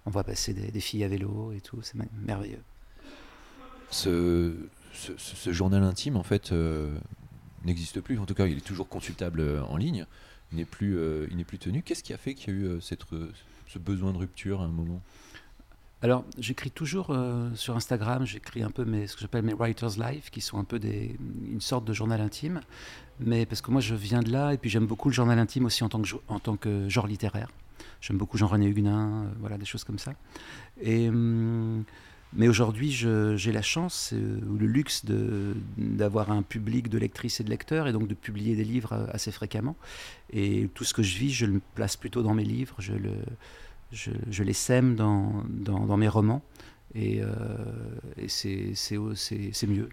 On 0.07 0.11
voit 0.11 0.25
passer 0.25 0.55
des, 0.55 0.71
des 0.71 0.81
filles 0.81 1.05
à 1.05 1.09
vélo 1.09 1.53
et 1.53 1.61
tout, 1.61 1.79
c'est 1.83 1.97
mer- 1.97 2.07
merveilleux. 2.25 2.63
ce, 3.91 4.55
ce, 4.93 5.13
ce- 5.17 5.37
ce 5.37 5.53
journal 5.53 5.83
intime, 5.83 6.17
en 6.17 6.23
fait, 6.23 6.53
euh, 6.53 6.97
n'existe 7.65 8.01
plus. 8.01 8.19
En 8.19 8.27
tout 8.27 8.35
cas, 8.35 8.47
il 8.47 8.57
est 8.59 8.65
toujours 8.65 8.89
consultable 8.89 9.41
euh, 9.41 9.63
en 9.65 9.77
ligne. 9.77 10.07
Il 10.53 10.59
n'est 10.59 10.65
plus, 10.65 10.97
euh, 10.97 11.27
il 11.31 11.37
n'est 11.37 11.45
plus 11.45 11.59
tenu. 11.59 11.83
Qu'est-ce 11.83 12.05
qui 12.05 12.15
a 12.15 12.19
fait 12.19 12.35
qu'il 12.35 12.55
y 12.55 12.57
a 12.57 12.61
eu 12.77 12.81
cette, 12.81 13.03
ce 13.67 13.79
besoin 13.79 14.13
de 14.13 14.19
rupture 14.19 14.61
à 14.61 14.65
un 14.65 14.69
moment? 14.69 15.03
Alors, 16.03 16.25
j'écris 16.39 16.71
toujours 16.71 17.11
euh, 17.11 17.53
sur 17.55 17.75
Instagram, 17.75 18.25
j'écris 18.27 18.63
un 18.63 18.71
peu 18.71 18.85
mes, 18.85 19.07
ce 19.09 19.15
que 19.17 19.23
j'appelle 19.23 19.43
mes 19.43 19.55
Writer's 19.55 19.99
Life, 19.99 20.31
qui 20.31 20.41
sont 20.41 20.59
un 20.59 20.65
peu 20.65 20.79
des, 20.79 21.17
une 21.51 21.61
sorte 21.61 21.85
de 21.85 21.93
journal 21.93 22.21
intime. 22.21 22.61
Mais 23.19 23.45
parce 23.47 23.61
que 23.61 23.71
moi, 23.73 23.81
je 23.81 23.95
viens 23.95 24.21
de 24.23 24.31
là, 24.31 24.53
et 24.53 24.59
puis 24.59 24.71
j'aime 24.71 24.87
beaucoup 24.87 25.09
le 25.09 25.15
journal 25.15 25.39
intime 25.39 25.65
aussi 25.65 25.83
en 25.83 25.89
tant 25.89 26.01
que, 26.01 26.09
en 26.29 26.39
tant 26.39 26.57
que 26.57 26.89
genre 26.89 27.07
littéraire. 27.09 27.49
J'aime 28.01 28.19
beaucoup 28.19 28.39
Jean-René 28.39 28.67
Huguenin, 28.67 29.25
euh, 29.25 29.29
voilà, 29.41 29.59
des 29.59 29.65
choses 29.65 29.85
comme 29.85 29.99
ça. 29.99 30.13
Et, 30.81 31.09
hum, 31.09 31.85
mais 32.33 32.49
aujourd'hui, 32.49 32.91
j'ai 32.91 33.53
la 33.53 33.63
chance 33.63 34.13
euh, 34.13 34.41
ou 34.49 34.59
le 34.59 34.67
luxe 34.67 35.05
d'avoir 35.77 36.31
un 36.31 36.43
public 36.43 36.89
de 36.89 36.99
lectrices 36.99 37.41
et 37.41 37.45
de 37.45 37.51
lecteurs, 37.51 37.89
et 37.89 37.93
donc 37.93 38.09
de 38.09 38.15
publier 38.15 38.57
des 38.57 38.65
livres 38.65 38.93
euh, 38.93 39.07
assez 39.11 39.33
fréquemment. 39.33 39.77
Et 40.33 40.69
tout 40.75 40.85
ce 40.85 40.93
que 40.93 41.03
je 41.03 41.17
vis, 41.17 41.33
je 41.33 41.47
le 41.47 41.61
place 41.75 41.97
plutôt 41.97 42.23
dans 42.23 42.35
mes 42.35 42.45
livres, 42.45 42.77
je, 42.79 42.93
le, 42.93 43.13
je, 43.93 44.43
les 44.43 44.53
sème 44.53 44.97
dans, 44.97 45.45
dans 45.49 45.97
mes 45.97 46.09
romans. 46.09 46.43
Et, 46.99 47.21
euh, 47.21 47.29
et 48.17 48.27
c'est 48.29 49.67
mieux. 49.67 49.91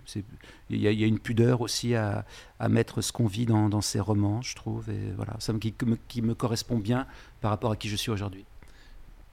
Il 0.70 0.78
y, 0.80 0.88
a- 0.88 0.92
il 0.92 1.00
y 1.00 1.04
a 1.04 1.08
une 1.08 1.20
pudeur 1.20 1.60
aussi 1.60 1.96
à, 1.96 2.26
à 2.60 2.70
mettre 2.70 3.02
ce 3.02 3.12
qu'on 3.12 3.28
vit 3.28 3.46
dans, 3.46 3.68
dans 3.68 3.82
ces 3.82 4.00
romans, 4.00 4.42
je 4.42 4.56
trouve. 4.56 4.90
Et 4.90 5.12
voilà, 5.18 5.36
ça 5.40 5.52
me, 5.52 5.60
qui, 5.60 5.74
me, 5.86 5.98
qui 6.08 6.22
me 6.22 6.34
correspond 6.34 6.78
bien 6.78 7.06
par 7.42 7.52
rapport 7.52 7.72
à 7.72 7.76
qui 7.76 7.90
je 7.90 7.98
suis 7.98 8.10
aujourd'hui. 8.12 8.46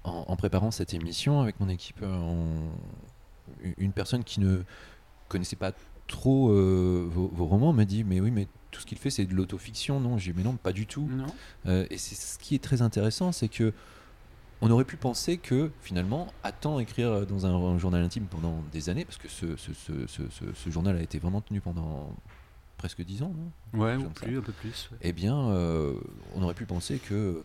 en, 0.02 0.24
en 0.26 0.36
préparant 0.36 0.72
cette 0.72 0.94
émission 0.94 1.40
avec 1.40 1.60
mon 1.60 1.68
équipe, 1.68 2.02
on- 2.02 2.70
une 3.78 3.92
personne 3.92 4.24
qui 4.24 4.40
ne 4.40 4.62
connaissait 5.28 5.56
pas 5.56 5.72
trop 6.08 6.50
euh, 6.50 7.06
vos, 7.08 7.28
vos 7.32 7.46
romans 7.46 7.72
m'a 7.72 7.84
dit 7.84 8.02
Mais 8.02 8.20
oui, 8.20 8.32
mais 8.32 8.48
tout 8.72 8.80
ce 8.80 8.86
qu'il 8.86 8.98
fait, 8.98 9.10
c'est 9.10 9.26
de 9.26 9.34
l'autofiction. 9.34 10.00
Non, 10.00 10.18
j'ai 10.18 10.32
dit 10.32 10.38
Mais 10.38 10.44
non, 10.44 10.56
pas 10.56 10.72
du 10.72 10.86
tout. 10.86 11.08
Euh, 11.66 11.86
et 11.90 11.98
c'est 11.98 12.16
ce 12.16 12.36
qui 12.38 12.54
est 12.56 12.62
très 12.62 12.82
intéressant, 12.82 13.30
c'est 13.30 13.48
que 13.48 13.72
on 14.62 14.70
aurait 14.70 14.84
pu 14.84 14.96
penser 14.96 15.38
que 15.38 15.70
finalement, 15.80 16.32
à 16.42 16.52
temps 16.52 16.78
écrire 16.80 17.26
dans 17.26 17.46
un, 17.46 17.54
un 17.54 17.78
journal 17.78 18.02
intime 18.02 18.24
pendant 18.26 18.62
des 18.72 18.88
années, 18.90 19.04
parce 19.04 19.16
que 19.18 19.28
ce, 19.28 19.56
ce- 19.56 19.72
ce- 19.72 20.06
ce- 20.06 20.28
ce- 20.30 20.52
ce 20.54 20.70
journal 20.70 20.96
a 20.96 21.02
été 21.02 21.18
vraiment 21.18 21.40
tenu 21.40 21.60
pendant 21.60 22.14
presque 22.76 23.02
dix 23.02 23.22
ans, 23.22 23.32
non? 23.74 23.80
Ouais, 23.80 23.96
ou 23.96 24.08
plus, 24.10 24.38
un 24.38 24.42
peu 24.42 24.52
plus. 24.52 24.90
Eh 25.02 25.12
bien, 25.12 25.36
euh, 25.50 25.94
on 26.34 26.42
aurait 26.42 26.54
pu 26.54 26.64
penser 26.66 26.98
que, 26.98 27.42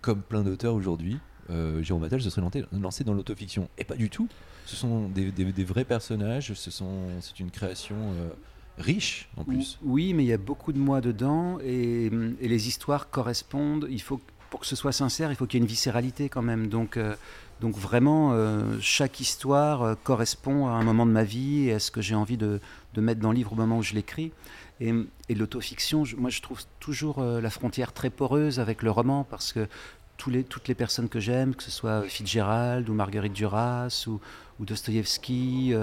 comme 0.00 0.22
plein 0.22 0.42
d'auteurs 0.42 0.74
aujourd'hui, 0.74 1.18
euh, 1.50 1.82
Jérôme 1.82 2.04
Attal 2.04 2.20
se 2.20 2.30
serait 2.30 2.42
lancé, 2.42 2.64
lancé 2.72 3.04
dans 3.04 3.14
l'autofiction. 3.14 3.68
Et 3.78 3.84
pas 3.84 3.94
du 3.96 4.10
tout. 4.10 4.28
Ce 4.66 4.74
sont 4.74 5.08
des, 5.08 5.30
des- 5.30 5.52
des 5.52 5.64
vrais 5.64 5.84
personnages, 5.84 6.52
ce 6.54 6.70
sont, 6.72 7.08
c'est 7.20 7.38
une 7.38 7.52
création 7.52 7.94
euh, 7.96 8.30
riche 8.78 9.28
en 9.36 9.44
plus. 9.44 9.78
Oui, 9.82 10.12
mais 10.12 10.24
il 10.24 10.26
y 10.28 10.32
a 10.32 10.38
beaucoup 10.38 10.72
de 10.72 10.78
moi 10.78 11.00
dedans 11.00 11.58
et, 11.62 12.06
et 12.06 12.48
les 12.48 12.66
histoires 12.68 13.10
correspondent. 13.10 13.86
Il 13.90 14.02
faut 14.02 14.20
pour 14.56 14.62
que 14.62 14.66
ce 14.68 14.74
soit 14.74 14.92
sincère, 14.92 15.30
il 15.30 15.36
faut 15.36 15.44
qu'il 15.44 15.58
y 15.58 15.60
ait 15.60 15.66
une 15.66 15.68
viscéralité 15.68 16.30
quand 16.30 16.40
même. 16.40 16.68
Donc, 16.68 16.96
euh, 16.96 17.14
donc 17.60 17.76
vraiment, 17.76 18.30
euh, 18.32 18.78
chaque 18.80 19.20
histoire 19.20 19.82
euh, 19.82 19.94
correspond 20.02 20.66
à 20.68 20.70
un 20.70 20.82
moment 20.82 21.04
de 21.04 21.10
ma 21.10 21.24
vie 21.24 21.68
et 21.68 21.74
à 21.74 21.78
ce 21.78 21.90
que 21.90 22.00
j'ai 22.00 22.14
envie 22.14 22.38
de, 22.38 22.58
de 22.94 23.00
mettre 23.02 23.20
dans 23.20 23.32
le 23.32 23.36
livre 23.36 23.52
au 23.52 23.54
moment 23.54 23.76
où 23.76 23.82
je 23.82 23.92
l'écris. 23.92 24.32
Et, 24.80 24.94
et 25.28 25.34
l'autofiction, 25.34 26.04
moi, 26.16 26.30
je 26.30 26.40
trouve 26.40 26.62
toujours 26.80 27.22
la 27.22 27.50
frontière 27.50 27.92
très 27.92 28.08
poreuse 28.08 28.58
avec 28.58 28.82
le 28.82 28.90
roman 28.90 29.24
parce 29.24 29.52
que 29.52 29.68
tous 30.16 30.30
les, 30.30 30.42
toutes 30.42 30.68
les 30.68 30.74
personnes 30.74 31.10
que 31.10 31.20
j'aime, 31.20 31.54
que 31.54 31.62
ce 31.62 31.70
soit 31.70 32.00
Fitzgerald 32.04 32.88
ou 32.88 32.94
Marguerite 32.94 33.34
Duras 33.34 34.04
ou, 34.06 34.20
ou 34.58 34.64
Dostoïevski 34.64 35.74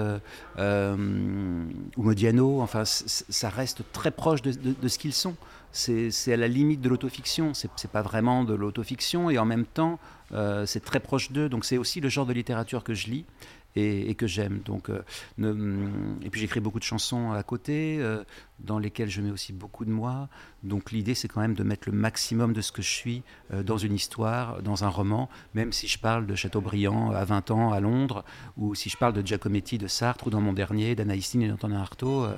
ou 0.58 2.02
Modiano. 2.02 2.60
Enfin, 2.60 2.82
ça 2.84 3.48
reste 3.50 3.82
très 3.92 4.10
proche 4.10 4.42
de- 4.42 4.74
de 4.82 4.88
ce 4.88 4.98
qu'ils 4.98 5.12
sont. 5.12 5.36
C'est 5.74 6.32
à 6.32 6.36
la 6.36 6.46
limite 6.46 6.80
de 6.80 6.88
l'autofiction. 6.88 7.52
C'est 7.52 7.90
pas 7.90 8.02
vraiment 8.02 8.44
de 8.44 8.54
l'autofiction 8.54 9.28
et 9.28 9.38
en 9.38 9.44
même 9.44 9.66
temps, 9.66 9.98
euh, 10.32 10.66
c'est 10.66 10.80
très 10.80 11.00
proche 11.00 11.32
d'eux. 11.32 11.48
Donc 11.48 11.64
c'est 11.64 11.78
aussi 11.78 12.00
le 12.00 12.08
genre 12.08 12.26
de 12.26 12.32
littérature 12.32 12.84
que 12.84 12.94
je 12.94 13.08
lis 13.08 13.24
et, 13.76 14.14
que 14.14 14.28
j'aime. 14.28 14.60
Donc, 14.64 14.88
euh, 14.88 15.02
et 16.22 16.30
puis 16.30 16.40
j'écris 16.40 16.60
beaucoup 16.60 16.78
de 16.78 16.84
chansons 16.84 17.32
à 17.32 17.42
côté, 17.42 17.96
euh, 17.98 18.22
dans 18.60 18.78
lesquelles 18.78 19.10
je 19.10 19.20
mets 19.20 19.32
aussi 19.32 19.52
beaucoup 19.52 19.84
de 19.84 19.90
moi. 19.90 20.28
Donc 20.62 20.92
l'idée, 20.92 21.16
c'est 21.16 21.26
quand 21.26 21.40
même 21.40 21.54
de 21.54 21.64
mettre 21.64 21.88
le 21.90 21.96
maximum 21.96 22.52
de 22.52 22.60
ce 22.60 22.70
que 22.70 22.82
je 22.82 22.90
suis 22.90 23.24
dans 23.64 23.76
une 23.76 23.92
histoire, 23.92 24.62
dans 24.62 24.84
un 24.84 24.88
roman, 24.88 25.28
même 25.54 25.72
si 25.72 25.88
je 25.88 25.98
parle 25.98 26.24
de 26.24 26.36
Chateaubriand 26.36 27.10
à 27.10 27.24
20 27.24 27.50
ans 27.50 27.72
à 27.72 27.80
Londres, 27.80 28.24
ou 28.56 28.76
si 28.76 28.90
je 28.90 28.96
parle 28.96 29.12
de 29.12 29.26
Giacometti 29.26 29.76
de 29.76 29.88
Sartre, 29.88 30.28
ou 30.28 30.30
dans 30.30 30.40
mon 30.40 30.52
dernier, 30.52 30.94
d'Anaïs 30.94 31.34
Nin 31.34 31.40
et 31.40 31.48
d'Antonin 31.48 31.80
Artaud. 31.80 32.28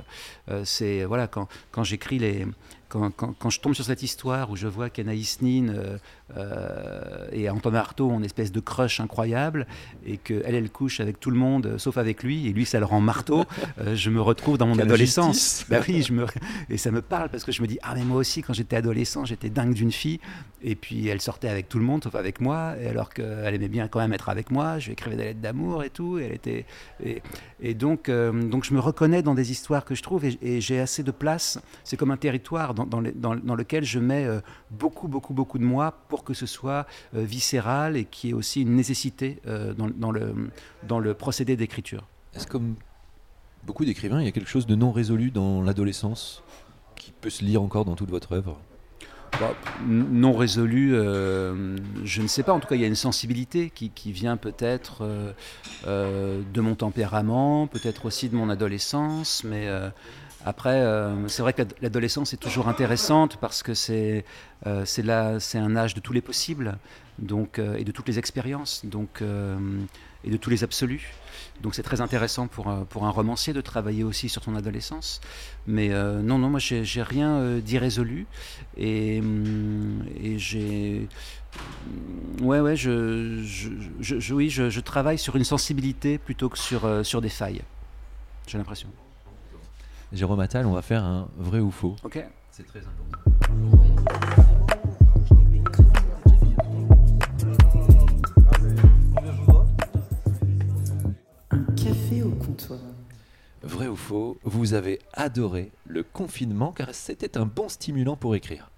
c'est 0.65 1.05
voilà, 1.05 1.27
quand, 1.29 1.49
quand 1.71 1.85
j'écris 1.85 2.19
les. 2.19 2.47
Quand, 2.89 3.11
quand- 3.11 3.35
quand 3.39 3.51
je 3.51 3.61
tombe 3.61 3.75
sur 3.75 3.85
cette 3.85 4.03
histoire 4.03 4.51
où 4.51 4.57
je 4.57 4.69
vois 4.69 4.91
qu'Anaïs 4.91 5.43
Nin 5.43 5.69
euh, 5.69 5.99
euh, 6.37 7.27
et 7.33 7.49
Antonin 7.51 7.79
Artaud 7.79 8.11
ont 8.11 8.19
une 8.19 8.25
espèce 8.25 8.53
de 8.53 8.61
crush 8.61 9.01
incroyable 9.01 9.67
et 10.05 10.17
qu'elle, 10.19 10.55
elle 10.55 10.71
couche 10.71 11.01
avec 11.01 11.19
tout 11.21 11.31
le 11.31 11.37
monde 11.39 11.67
euh, 11.67 11.79
sauf 11.79 11.97
avec 11.99 12.23
lui, 12.23 12.47
et 12.47 12.53
lui, 12.53 12.65
ça 12.65 12.79
le 12.79 12.85
rend 12.85 13.01
marteau, 13.01 13.45
euh, 13.81 13.95
je 13.97 14.11
me 14.11 14.21
retrouve 14.21 14.59
dans 14.59 14.67
mon 14.67 14.79
adolescence. 14.79 15.65
Bah 15.69 15.79
oui, 15.89 16.03
je 16.03 16.13
me... 16.13 16.27
et 16.71 16.77
ça 16.79 16.91
me 16.91 17.03
parle 17.03 17.29
parce 17.29 17.45
que 17.45 17.53
je 17.53 17.63
me 17.63 17.67
dis, 17.67 17.79
ah 17.83 17.95
mais 17.95 18.05
moi 18.05 18.19
aussi, 18.19 18.43
quand 18.43 18.53
j'étais 18.53 18.77
adolescent, 18.77 19.25
j'étais 19.25 19.51
dingue 19.51 19.75
d'une 19.75 19.93
fille, 19.93 20.21
et 20.63 20.75
puis 20.75 21.09
elle 21.09 21.21
sortait 21.21 21.49
avec 21.49 21.69
tout 21.69 21.79
le 21.79 21.85
monde 21.85 22.03
sauf 22.05 22.15
avec 22.15 22.41
moi, 22.41 22.75
et 22.81 22.87
alors 22.89 23.11
qu'elle 23.13 23.55
aimait 23.55 23.69
bien 23.69 23.89
quand 23.89 23.99
même 24.01 24.13
être 24.13 24.29
avec 24.29 24.51
moi, 24.51 24.79
je 24.79 24.87
lui 24.87 24.93
écrivais 24.93 25.17
des 25.17 25.25
lettres 25.25 25.41
d'amour 25.41 25.83
et 25.85 25.91
tout, 25.91 26.19
et 26.19 26.25
elle 26.25 26.33
était... 26.35 26.67
Et, 27.05 27.23
et 27.61 27.75
donc, 27.75 28.09
euh, 28.09 28.33
donc 28.33 28.65
je 28.65 28.75
me 28.75 28.81
reconnais 28.81 29.23
dans 29.23 29.35
des 29.35 29.51
histoires 29.51 29.85
que 29.85 29.95
je 29.95 30.03
trouve, 30.03 30.25
et, 30.25 30.39
et 30.43 30.61
j'ai 30.61 30.79
assez 30.81 31.03
de 31.03 31.11
place, 31.11 31.59
c'est 31.85 31.97
comme 31.97 32.11
un 32.11 32.17
territoire 32.17 32.75
dans, 32.77 32.87
dans, 32.87 33.01
les- 33.01 33.13
dans- 33.13 33.35
dans 33.35 33.55
lequel 33.57 33.83
je 33.85 33.99
mets 33.99 34.25
euh, 34.25 34.41
beaucoup, 34.71 35.09
beaucoup, 35.09 35.35
beaucoup 35.35 35.59
de 35.59 35.65
moi 35.65 35.87
pour 36.09 36.23
que 36.23 36.35
ce 36.35 36.47
soit 36.47 36.87
euh, 37.15 37.25
viscéral 37.25 37.97
et 37.97 38.05
qui 38.05 38.31
ait 38.31 38.33
aussi 38.35 38.63
une 38.63 38.77
nécessité 38.77 39.41
euh, 39.47 39.75
dans, 39.75 40.13
le, 40.13 40.51
dans 40.83 41.01
le 41.01 41.15
procédé 41.15 41.57
d'écriture. 41.57 42.07
Est-ce 42.35 42.47
comme 42.47 42.77
beaucoup 43.65 43.85
d'écrivains, 43.85 44.21
il 44.21 44.27
y 44.27 44.29
a 44.29 44.33
quelque 44.33 44.49
chose 44.57 44.67
de 44.67 44.77
non 44.77 44.93
résolu 44.93 45.31
dans 45.31 45.63
l'adolescence 45.63 46.43
qui 46.95 47.13
peut 47.21 47.31
se 47.31 47.43
lire 47.45 47.63
encore 47.63 47.85
dans 47.85 47.97
toute 47.97 48.11
votre 48.11 48.33
œuvre? 48.33 48.61
Bon, 49.41 49.55
n- 49.81 50.07
non 50.11 50.35
résolu, 50.35 50.95
euh, 50.95 51.77
je 52.05 52.23
ne 52.23 52.27
sais 52.27 52.43
pas. 52.43 52.53
En 52.53 52.61
tout 52.61 52.69
cas, 52.69 52.75
il 52.77 52.81
y 52.81 52.85
a 52.85 52.89
une 52.89 52.95
sensibilité 52.95 53.71
qui, 53.71 53.91
qui 53.91 54.13
vient 54.13 54.37
peut-être 54.37 55.03
euh, 55.03 55.33
euh, 55.87 56.43
de 56.55 56.61
mon 56.63 56.75
tempérament, 56.75 57.67
peut-être 57.67 58.07
aussi 58.07 58.29
de 58.31 58.37
mon 58.37 58.49
adolescence. 58.49 59.45
Mais 59.45 59.67
après, 60.47 60.81
euh, 60.81 61.27
c'est 61.27 61.43
vrai 61.43 61.53
que 61.53 61.59
l'ad- 61.63 61.75
l'adolescence 61.83 62.33
est 62.33 62.37
toujours 62.37 62.69
intéressante 62.69 63.37
parce 63.39 63.65
que 63.65 63.75
c'est 63.75 64.25
euh, 64.67 64.85
c'est 64.87 65.59
un 65.59 65.77
âge 65.77 65.95
de 65.95 66.01
tous 66.01 66.13
les 66.13 66.21
possibles, 66.21 66.79
donc 67.19 67.59
euh, 67.59 67.75
et 67.75 67.83
de 67.83 67.91
toutes 67.91 68.07
les 68.07 68.21
expériences, 68.21 68.85
donc 68.85 69.23
euh, 69.23 69.59
et 70.23 70.31
de 70.31 70.37
tous 70.37 70.49
les 70.49 70.63
absolus. 70.63 71.13
Donc 71.63 71.75
c'est 71.75 71.83
très 71.83 72.01
intéressant 72.01 72.47
pour, 72.47 72.73
pour 72.87 73.07
un 73.07 73.11
romancier 73.11 73.53
de 73.55 73.61
travailler 73.61 74.05
aussi 74.05 74.29
sur 74.29 74.45
son 74.45 74.55
adolescence. 74.55 75.21
Mais 75.67 75.89
non, 75.89 76.39
non, 76.39 76.49
moi 76.49 76.61
j'ai 76.61 77.03
rien 77.03 77.59
d'irrésolu. 77.59 78.27
Et, 78.77 79.19
hum, 79.21 80.05
et 80.23 80.39
j'ai. 80.39 81.09
Ouais, 82.41 82.61
ouais, 82.61 82.77
je, 82.77 83.43
je, 83.43 84.21
je- 84.21 84.35
oui, 84.35 84.49
je, 84.51 84.81
travaille 84.81 85.19
sur 85.19 85.35
une 85.37 85.45
sensibilité 85.45 86.19
plutôt 86.19 86.49
que 86.49 86.59
sur, 86.59 87.05
sur 87.05 87.21
des 87.21 87.31
failles. 87.31 87.63
J'ai 88.47 88.59
l'impression. 88.59 88.89
Jérôme 90.13 90.41
Attal, 90.41 90.67
on 90.67 90.73
va 90.73 90.83
faire 90.83 91.05
un 91.05 91.29
vrai 91.37 91.61
ou 91.61 91.71
faux. 91.71 91.97
Ok. 92.05 92.25
C'est 92.51 92.67
très 92.67 92.81
important. 92.81 94.27
Un 101.51 101.63
café 101.77 102.23
au 102.23 102.31
comptoir. 102.31 102.79
Vrai 103.63 103.89
ou 103.89 103.97
faux, 103.97 104.39
vous 104.45 104.75
avez 104.75 105.01
adoré 105.13 105.71
le 105.87 106.03
confinement 106.03 106.73
car 106.73 106.95
c'était 106.95 107.37
un 107.37 107.47
bon 107.47 107.69
stimulant 107.69 108.17
pour 108.17 108.35
écrire. 108.35 108.71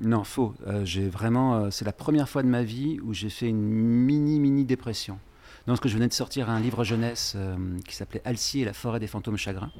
Non, 0.00 0.24
faux. 0.24 0.54
Euh, 0.66 0.84
j'ai 0.84 1.08
vraiment. 1.08 1.54
euh, 1.56 1.70
c'est 1.70 1.84
la 1.84 1.92
première 1.92 2.28
fois 2.28 2.42
de 2.42 2.48
ma 2.48 2.62
vie 2.62 2.98
où 3.00 3.14
j'ai 3.14 3.30
fait 3.30 3.48
une 3.48 3.62
mini, 3.62 4.40
mini 4.40 4.64
dépression. 4.64 5.18
Non, 5.66 5.72
parce 5.72 5.80
que 5.80 5.88
je 5.88 5.94
venais 5.94 6.06
de 6.06 6.12
sortir 6.12 6.48
un 6.48 6.60
livre 6.60 6.84
jeunesse 6.84 7.32
euh, 7.34 7.56
qui 7.88 7.96
s'appelait 7.96 8.22
Alcy 8.24 8.60
et 8.60 8.64
la 8.64 8.72
forêt 8.72 9.00
des 9.00 9.08
fantômes 9.08 9.36
chagrins, 9.36 9.72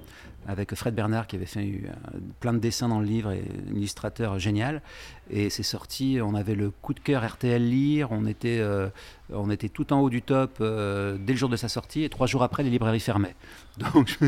avec 0.48 0.74
Fred 0.74 0.96
Bernard 0.96 1.28
qui 1.28 1.36
avait 1.36 1.46
fait 1.46 1.60
euh, 1.60 2.18
plein 2.40 2.52
de 2.52 2.58
dessins 2.58 2.88
dans 2.88 2.98
le 2.98 3.06
livre 3.06 3.30
et 3.30 3.44
un 3.70 3.76
illustrateur 3.76 4.36
génial. 4.40 4.82
Et 5.30 5.48
c'est 5.48 5.62
sorti, 5.62 6.18
on 6.20 6.34
avait 6.34 6.56
le 6.56 6.70
coup 6.70 6.92
de 6.92 6.98
cœur 6.98 7.24
RTL 7.24 7.62
Lire, 7.62 8.10
on 8.10 8.26
était, 8.26 8.58
euh, 8.58 8.88
on 9.32 9.48
était 9.48 9.68
tout 9.68 9.92
en 9.92 10.00
haut 10.00 10.10
du 10.10 10.22
top 10.22 10.58
dès 10.58 11.32
le 11.32 11.36
jour 11.36 11.48
de 11.48 11.56
sa 11.56 11.68
sortie, 11.68 12.02
et 12.02 12.08
trois 12.08 12.26
jours 12.26 12.42
après, 12.42 12.64
les 12.64 12.70
librairies 12.70 12.98
fermaient. 12.98 13.36
Donc, 13.94 14.18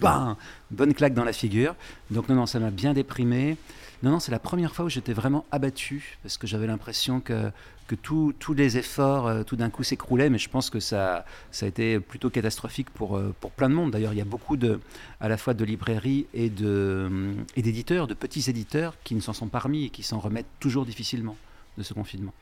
bam, 0.00 0.34
bonne 0.72 0.92
claque 0.92 1.14
dans 1.14 1.24
la 1.24 1.32
figure. 1.32 1.76
Donc 2.10 2.28
non, 2.28 2.34
non, 2.34 2.46
ça 2.46 2.58
m'a 2.58 2.70
bien 2.70 2.94
déprimé. 2.94 3.56
Non, 4.02 4.10
non, 4.10 4.20
c'est 4.20 4.32
la 4.32 4.38
première 4.38 4.74
fois 4.74 4.84
où 4.84 4.88
j'étais 4.88 5.12
vraiment 5.12 5.46
abattu 5.52 6.18
parce 6.22 6.36
que 6.36 6.46
j'avais 6.46 6.66
l'impression 6.66 7.20
que, 7.20 7.50
que 7.86 7.94
tous 7.94 8.34
les 8.54 8.78
efforts 8.78 9.26
euh, 9.26 9.42
tout 9.42 9.56
d'un 9.56 9.70
coup 9.70 9.82
s'écroulaient, 9.82 10.28
mais 10.30 10.38
je 10.38 10.48
pense 10.48 10.70
que 10.70 10.80
ça, 10.80 11.24
ça 11.50 11.66
a 11.66 11.68
été 11.68 12.00
plutôt 12.00 12.30
catastrophique 12.30 12.90
pour, 12.90 13.16
euh, 13.16 13.34
pour 13.40 13.50
plein 13.52 13.68
de 13.68 13.74
monde. 13.74 13.90
D'ailleurs, 13.92 14.12
il 14.12 14.18
y 14.18 14.22
a 14.22 14.24
beaucoup 14.26 14.56
de, 14.56 14.80
à 15.20 15.28
la 15.28 15.36
fois 15.36 15.54
de 15.54 15.64
librairies 15.64 16.26
et 16.34 16.50
de- 16.50 17.34
et 17.56 17.62
d'éditeurs, 17.62 18.06
de 18.06 18.14
petits 18.14 18.50
éditeurs 18.50 18.94
qui 19.04 19.14
ne 19.14 19.20
s'en 19.20 19.32
sont 19.32 19.48
pas 19.48 19.60
remis 19.60 19.84
et 19.84 19.90
qui 19.90 20.02
s'en 20.02 20.18
remettent 20.18 20.46
toujours 20.60 20.84
difficilement 20.84 21.36
de 21.78 21.82
ce 21.82 21.94
confinement. 21.94 22.32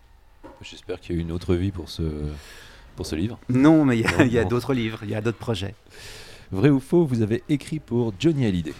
J'espère 0.62 1.00
qu'il 1.00 1.14
y 1.14 1.18
a 1.18 1.20
eu 1.20 1.22
une 1.24 1.32
autre 1.32 1.54
vie 1.54 1.72
pour 1.72 1.88
ce, 1.90 2.02
pour 2.96 3.04
ce 3.06 3.14
livre. 3.16 3.38
Non, 3.48 3.84
mais 3.84 3.98
il 3.98 4.32
y 4.32 4.38
a, 4.38 4.42
a 4.42 4.44
d'autres 4.44 4.72
livres, 4.74 5.00
il 5.02 5.10
y 5.10 5.14
a 5.14 5.20
d'autres 5.20 5.38
projets. 5.38 5.74
Vrai 6.52 6.70
ou 6.70 6.80
faux, 6.80 7.04
vous 7.04 7.22
avez 7.22 7.42
écrit 7.48 7.80
pour 7.80 8.14
Johnny 8.20 8.46
Hallyday. 8.46 8.74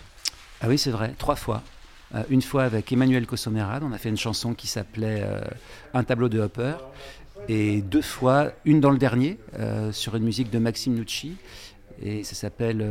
Ah 0.61 0.69
oui, 0.69 0.79
c'est 0.79 0.91
vrai, 0.93 1.15
trois 1.19 1.37
fois. 1.37 1.63
Euh, 2.15 2.23
une 2.31 2.43
fois 2.43 2.65
avec 2.65 2.93
Emmanuel 2.93 3.27
Cossomerade, 3.27 3.83
on 3.83 3.93
a 3.93 3.99
fait 3.99 4.09
une 4.09 4.17
chanson 4.17 4.55
qui 4.55 4.67
s'appelait 4.67 5.23
euh, 5.23 5.41
Un 5.93 6.05
tableau 6.05 6.29
de 6.29 6.41
Hopper. 6.41 6.75
Et 7.49 7.83
deux 7.83 8.03
fois, 8.03 8.53
une 8.65 8.81
dans 8.81 8.91
le 8.91 8.99
dernier, 8.99 9.39
euh, 9.59 9.93
sur 9.93 10.15
une 10.17 10.25
musique 10.25 10.51
de 10.51 10.59
Maxime 10.59 10.95
Nucci. 10.95 11.37
Et 12.03 12.25
ça 12.25 12.35
s'appelle. 12.35 12.85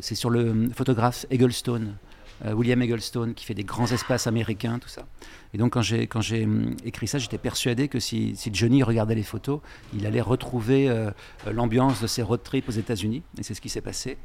c'est 0.00 0.14
sur 0.14 0.30
le 0.30 0.70
photographe 0.74 1.26
Egglestone, 1.30 1.96
William 2.44 2.80
Egglestone, 2.82 3.34
qui 3.34 3.44
fait 3.44 3.54
des 3.54 3.64
grands 3.64 3.86
espaces 3.86 4.26
américains, 4.26 4.78
tout 4.78 4.88
ça. 4.88 5.06
Et 5.54 5.58
donc, 5.58 5.74
quand 5.74 5.82
j'ai, 5.82 6.06
quand 6.06 6.20
j'ai 6.20 6.44
hum, 6.44 6.76
écrit 6.84 7.06
ça, 7.06 7.18
j'étais 7.18 7.38
persuadé 7.38 7.88
que 7.88 8.00
si, 8.00 8.36
Johnny 8.52 8.82
regardait 8.82 9.14
les 9.14 9.22
photos, 9.22 9.60
il 9.94 10.06
allait 10.06 10.20
retrouver 10.20 10.88
euh, 10.88 11.10
l'ambiance 11.50 12.00
de 12.00 12.06
ses 12.06 12.22
road 12.22 12.42
trips 12.42 12.68
aux 12.68 12.72
États-Unis. 12.72 13.22
Et 13.38 13.42
c'est 13.42 13.54
ce 13.54 13.60
qui 13.60 13.68
s'est 13.68 13.80
passé. 13.80 14.18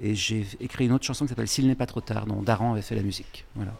Et 0.00 0.14
j'ai 0.14 0.46
écrit 0.60 0.86
une 0.86 0.92
autre 0.92 1.04
chanson 1.04 1.24
qui 1.24 1.30
s'appelle 1.30 1.48
S'il 1.48 1.66
n'est 1.66 1.74
pas 1.74 1.86
trop 1.86 2.00
tard, 2.00 2.26
dont 2.26 2.42
Daran 2.42 2.72
avait 2.72 2.82
fait 2.82 2.96
la 2.96 3.02
musique. 3.02 3.44
Voilà. 3.54 3.72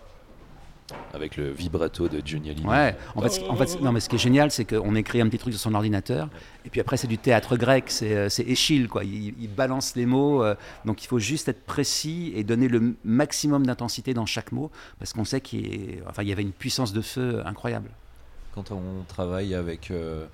Avec 1.14 1.36
le 1.36 1.50
vibrato 1.50 2.08
de 2.08 2.20
Johnny 2.24 2.50
Hallyday. 2.50 2.68
Ouais, 2.68 2.96
en 3.14 3.22
fait, 3.22 3.42
en 3.48 3.56
fait, 3.56 3.80
non, 3.80 3.92
mais 3.92 4.00
ce 4.00 4.08
qui 4.08 4.16
est 4.16 4.18
génial, 4.18 4.50
c'est 4.50 4.64
qu'on 4.64 4.94
écrit 4.94 5.20
un 5.20 5.28
petit 5.28 5.38
truc 5.38 5.52
sur 5.54 5.60
son 5.60 5.74
ordinateur, 5.74 6.28
et 6.66 6.70
puis 6.70 6.80
après, 6.80 6.96
c'est 6.96 7.06
du 7.06 7.18
théâtre 7.18 7.56
grec, 7.56 7.84
c'est 7.88 8.14
euh, 8.14 8.28
c'est 8.28 8.42
Échille, 8.42 8.88
quoi. 8.88 9.04
Il, 9.04 9.34
il 9.40 9.48
balance 9.48 9.94
les 9.96 10.06
mots, 10.06 10.42
euh, 10.42 10.54
donc 10.84 11.02
il 11.02 11.06
faut 11.06 11.18
juste 11.18 11.48
être 11.48 11.64
précis 11.64 12.32
et 12.34 12.44
donner 12.44 12.68
le 12.68 12.94
maximum 13.04 13.64
d'intensité 13.66 14.12
dans 14.12 14.26
chaque 14.26 14.52
mot, 14.52 14.70
parce 14.98 15.12
qu'on 15.12 15.24
sait 15.24 15.40
qu'il 15.40 15.66
y, 15.66 15.98
a- 16.00 16.08
enfin, 16.10 16.22
il 16.22 16.28
y 16.28 16.32
avait 16.32 16.42
une 16.42 16.52
puissance 16.52 16.92
de 16.92 17.00
feu 17.00 17.42
incroyable. 17.46 17.88
Quand 18.54 18.70
on 18.70 19.02
travaille 19.08 19.54
avec, 19.54 19.90
euh, 19.90 20.26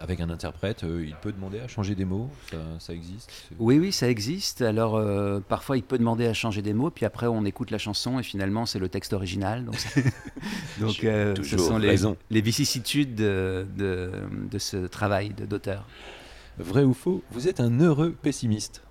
avec 0.00 0.20
un 0.20 0.30
interprète, 0.30 0.84
euh, 0.84 1.04
il 1.06 1.14
peut 1.16 1.32
demander 1.32 1.60
à 1.60 1.68
changer 1.68 1.94
des 1.94 2.04
mots 2.04 2.30
Ça, 2.50 2.56
ça 2.78 2.92
existe 2.94 3.30
Oui, 3.58 3.78
oui, 3.78 3.92
ça 3.92 4.08
existe. 4.08 4.62
Alors, 4.62 4.96
euh, 4.96 5.40
parfois, 5.40 5.76
il 5.76 5.82
peut 5.82 5.98
demander 5.98 6.26
à 6.26 6.32
changer 6.34 6.62
des 6.62 6.72
mots, 6.72 6.90
puis 6.90 7.04
après, 7.04 7.26
on 7.26 7.44
écoute 7.44 7.70
la 7.70 7.78
chanson, 7.78 8.18
et 8.18 8.22
finalement, 8.22 8.66
c'est 8.66 8.78
le 8.78 8.88
texte 8.88 9.12
original. 9.12 9.64
Donc, 9.64 9.76
donc 10.80 11.04
euh, 11.04 11.34
ce 11.36 11.42
toujours 11.42 11.60
sont 11.60 11.78
les, 11.78 11.88
raison. 11.88 12.16
les 12.30 12.40
vicissitudes 12.40 13.14
de, 13.14 13.66
de, 13.76 14.12
de 14.50 14.58
ce 14.58 14.86
travail 14.86 15.30
de- 15.30 15.46
d'auteur. 15.46 15.86
Vrai 16.58 16.82
ou 16.82 16.94
faux, 16.94 17.22
vous 17.30 17.48
êtes 17.48 17.60
un 17.60 17.80
heureux 17.80 18.12
pessimiste. 18.22 18.82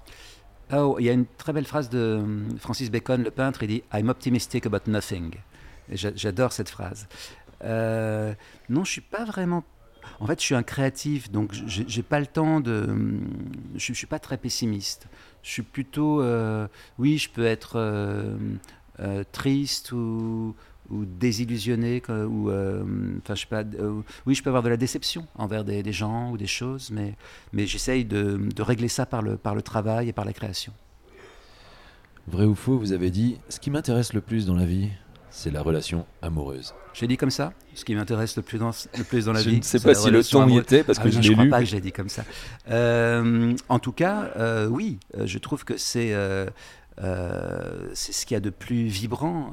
Oh, 0.71 0.97
il 0.99 1.05
y 1.05 1.09
a 1.09 1.13
une 1.13 1.25
très 1.25 1.51
belle 1.51 1.65
phrase 1.65 1.89
de 1.89 2.23
Francis 2.59 2.91
Bacon, 2.91 3.23
le 3.23 3.31
peintre, 3.31 3.63
il 3.63 3.67
dit 3.69 3.83
I'm 3.93 4.09
optimistic 4.09 4.65
about 4.67 4.87
nothing. 4.89 5.33
J'adore 5.91 6.51
cette 6.53 6.69
phrase. 6.69 7.07
Euh, 7.63 8.33
non, 8.69 8.83
je 8.83 8.91
suis 8.91 9.01
pas 9.01 9.25
vraiment. 9.25 9.63
En 10.19 10.25
fait, 10.25 10.39
je 10.39 10.45
suis 10.45 10.55
un 10.55 10.63
créatif, 10.63 11.31
donc 11.31 11.53
j'ai 11.53 12.03
pas 12.03 12.19
le 12.19 12.25
temps 12.27 12.59
de. 12.59 12.87
Je, 13.75 13.93
je 13.93 13.93
suis 13.93 14.07
pas 14.07 14.19
très 14.19 14.37
pessimiste. 14.37 15.07
Je 15.43 15.49
suis 15.51 15.61
plutôt. 15.61 16.21
euh, 16.21 16.67
oui, 16.97 17.17
je 17.17 17.29
peux 17.29 17.45
être 17.45 17.73
euh, 17.77 18.37
euh, 18.99 19.23
triste 19.31 19.91
ou, 19.91 20.55
désillusionné, 20.91 22.01
ou 22.09 22.49
enfin 22.49 23.35
je 23.35 23.41
sais 23.41 23.45
pas, 23.45 23.63
oui 24.25 24.33
je 24.33 24.41
peux 24.41 24.49
avoir 24.49 24.63
de 24.63 24.69
la 24.69 24.77
déception 24.77 25.27
envers 25.35 25.63
des, 25.63 25.83
des 25.83 25.93
gens 25.93 26.31
ou 26.31 26.37
des 26.37 26.47
choses, 26.47 26.89
mais 26.91 27.15
mais 27.53 27.67
j'essaye 27.67 28.05
de, 28.05 28.37
de 28.37 28.61
régler 28.63 28.87
ça 28.87 29.05
par 29.05 29.21
le 29.21 29.37
par 29.37 29.53
le 29.53 29.61
travail 29.61 30.09
et 30.09 30.13
par 30.13 30.25
la 30.25 30.33
création. 30.33 30.73
Vrai 32.27 32.45
ou 32.45 32.55
faux, 32.55 32.79
vous 32.79 32.91
avez 32.91 33.11
dit 33.11 33.37
ce 33.49 33.59
qui 33.59 33.69
m'intéresse 33.69 34.13
le 34.13 34.21
plus 34.21 34.47
dans 34.47 34.55
la 34.55 34.65
vie, 34.65 34.89
c'est 35.31 35.51
la 35.51 35.61
relation 35.61 36.05
amoureuse. 36.21 36.73
J'ai 36.93 37.07
dit 37.07 37.17
comme 37.17 37.29
ça. 37.29 37.53
Ce 37.75 37.85
qui 37.85 37.95
m'intéresse 37.95 38.35
le 38.35 38.41
plus 38.43 38.57
dans 38.57 38.71
le 38.97 39.03
plus 39.03 39.25
dans 39.25 39.33
la 39.33 39.41
je 39.41 39.49
vie. 39.49 39.57
ne 39.57 39.61
sais 39.61 39.79
c'est 39.79 39.87
pas 39.87 39.93
si 39.95 40.09
le 40.09 40.23
ton 40.23 40.47
y 40.47 40.57
était 40.57 40.83
parce 40.83 40.97
Ah 40.99 41.03
que 41.03 41.07
oui, 41.07 41.13
je 41.13 41.17
non, 41.17 41.23
l'ai 41.27 41.33
crois 41.33 41.43
lu. 41.45 41.49
pas 41.51 41.59
que 41.59 41.65
j'ai 41.65 41.81
dit 41.81 41.91
comme 41.91 42.09
ça. 42.09 42.23
Euh, 42.69 43.53
en 43.69 43.79
tout 43.79 43.91
cas, 43.93 44.31
euh, 44.37 44.67
oui, 44.67 44.99
euh, 45.17 45.25
je 45.27 45.37
trouve 45.37 45.63
que 45.65 45.77
c'est 45.77 46.11
euh, 46.13 46.47
ce 47.93 48.25
qu'il 48.25 48.35
y 48.35 48.37
a 48.37 48.41
de 48.41 48.49
plus 48.49 48.85
vibrant. 48.87 49.51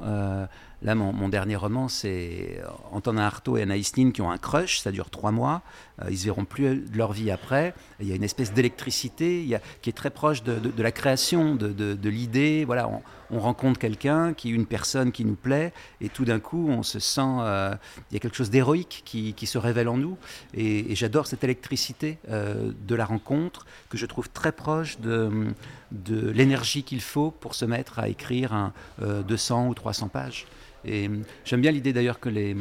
Là, 0.83 0.93
mon, 0.93 1.11
mon 1.11 1.27
dernier 1.27 1.55
roman, 1.55 1.87
c'est 1.87 2.61
Antonin 2.91 3.23
Artaud 3.23 3.57
et 3.57 3.63
Anaïs 3.63 3.97
Nin 3.97 4.11
qui 4.11 4.21
ont 4.21 4.29
un 4.29 4.37
crush. 4.37 4.79
Ça 4.79 4.91
dure 4.91 5.09
trois 5.09 5.31
mois. 5.31 5.63
Ils 6.07 6.11
ne 6.13 6.17
verront 6.17 6.45
plus 6.45 6.75
de 6.75 6.97
leur 6.97 7.13
vie 7.13 7.31
après. 7.31 7.73
Il 7.99 8.07
y 8.07 8.11
a 8.11 8.15
une 8.15 8.23
espèce 8.23 8.53
d'électricité 8.53 9.59
qui 9.81 9.89
est 9.89 9.93
très 9.93 10.11
proche 10.11 10.43
de, 10.43 10.59
de- 10.59 10.69
de 10.69 10.83
la 10.83 10.91
création, 10.91 11.55
de, 11.55 11.69
de- 11.69 11.95
de 11.95 12.09
l'idée. 12.09 12.63
Voilà, 12.63 12.87
on, 12.89 13.01
on 13.31 13.39
rencontre 13.39 13.79
quelqu'un, 13.79 14.33
qui 14.33 14.49
une 14.49 14.65
personne 14.65 15.11
qui 15.11 15.25
nous 15.25 15.35
plaît, 15.35 15.73
et 16.01 16.09
tout 16.09 16.25
d'un 16.25 16.39
coup, 16.39 16.67
on 16.69 16.83
se 16.83 16.99
sent. 16.99 17.21
euh, 17.21 17.75
il 18.09 18.13
y 18.13 18.17
a 18.17 18.19
quelque 18.19 18.37
chose 18.37 18.49
d'héroïque 18.49 19.01
qui, 19.05 19.33
qui 19.33 19.47
se 19.47 19.57
révèle 19.57 19.89
en 19.89 19.97
nous. 19.97 20.17
Et, 20.53 20.95
j'adore 20.95 21.27
cette 21.27 21.43
électricité 21.43 22.17
euh, 22.29 22.71
de 22.87 22.95
la 22.95 23.05
rencontre 23.05 23.65
que 23.89 23.97
je 23.97 24.05
trouve 24.05 24.29
très 24.29 24.51
proche 24.51 24.99
de, 24.99 25.53
de 25.91 26.29
l'énergie 26.31 26.83
qu'il 26.83 27.01
faut 27.01 27.31
pour 27.31 27.55
se 27.55 27.65
mettre 27.65 27.99
à 27.99 28.09
écrire 28.09 28.53
un, 28.53 28.73
euh, 29.01 29.23
200 29.23 29.67
ou 29.67 29.73
300 29.73 30.09
pages. 30.09 30.45
Et 30.85 31.07
euh, 31.07 31.17
j'aime 31.45 31.61
bien 31.61 31.71
l'idée 31.71 31.93
d'ailleurs 31.93 32.19
que 32.19 32.29
les, 32.29 32.55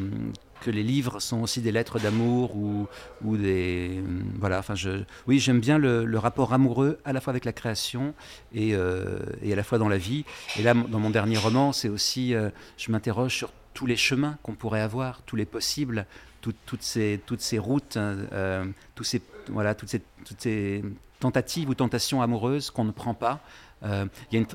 que 0.61 0.71
les 0.71 0.83
livres 0.83 1.21
sont 1.21 1.43
aussi 1.43 1.61
des 1.61 1.73
lettres 1.73 1.99
d'amour 1.99 2.57
ou, 2.57 2.89
des. 3.37 3.99
euh, 3.99 4.03
Voilà, 4.39 4.59
enfin, 4.59 4.75
je, 4.75 5.03
oui, 5.27 5.39
j'aime 5.39 5.61
bien 5.61 5.79
le, 5.79 6.19
rapport 6.19 6.53
amoureux 6.53 6.99
à 7.05 7.13
la 7.13 7.21
fois 7.21 7.31
avec 7.33 7.45
la 7.45 7.53
création 7.53 8.15
et, 8.55 8.75
euh, 8.75 9.19
et 9.43 9.53
à 9.53 9.57
la 9.57 9.63
fois 9.63 9.79
dans 9.79 9.89
la 9.89 9.99
vie. 9.99 10.25
Et 10.59 10.63
là, 10.63 10.75
dans 10.75 10.99
mon 11.01 11.11
dernier 11.11 11.39
roman, 11.39 11.73
c'est 11.73 11.89
aussi. 11.89 12.35
euh, 12.35 12.51
je 12.77 12.91
m'interroge 12.91 13.35
sur 13.35 13.53
tous 13.75 13.87
les 13.87 13.97
chemins 13.97 14.39
qu'on 14.43 14.55
pourrait 14.55 14.81
avoir, 14.81 15.23
tous 15.23 15.37
les 15.37 15.45
possibles, 15.45 16.07
tout- 16.41 16.55
toutes, 16.65 16.83
ces, 16.83 17.21
toutes 17.27 17.41
ces 17.43 17.59
routes, 17.59 17.97
euh, 17.97 18.65
tous 18.95 19.05
ces, 19.05 19.21
voilà, 19.49 19.75
toutes, 19.75 19.91
ces, 19.91 20.01
toutes 20.25 20.41
ces 20.41 20.83
tentatives 21.21 21.69
ou 21.69 21.75
tentations 21.75 22.23
amoureuses 22.23 22.71
qu'on 22.71 22.85
ne 22.85 22.91
prend 22.93 23.15
pas. 23.15 23.41
Euh, 23.83 24.07
y 24.33 24.37
a 24.37 24.41
une- 24.41 24.47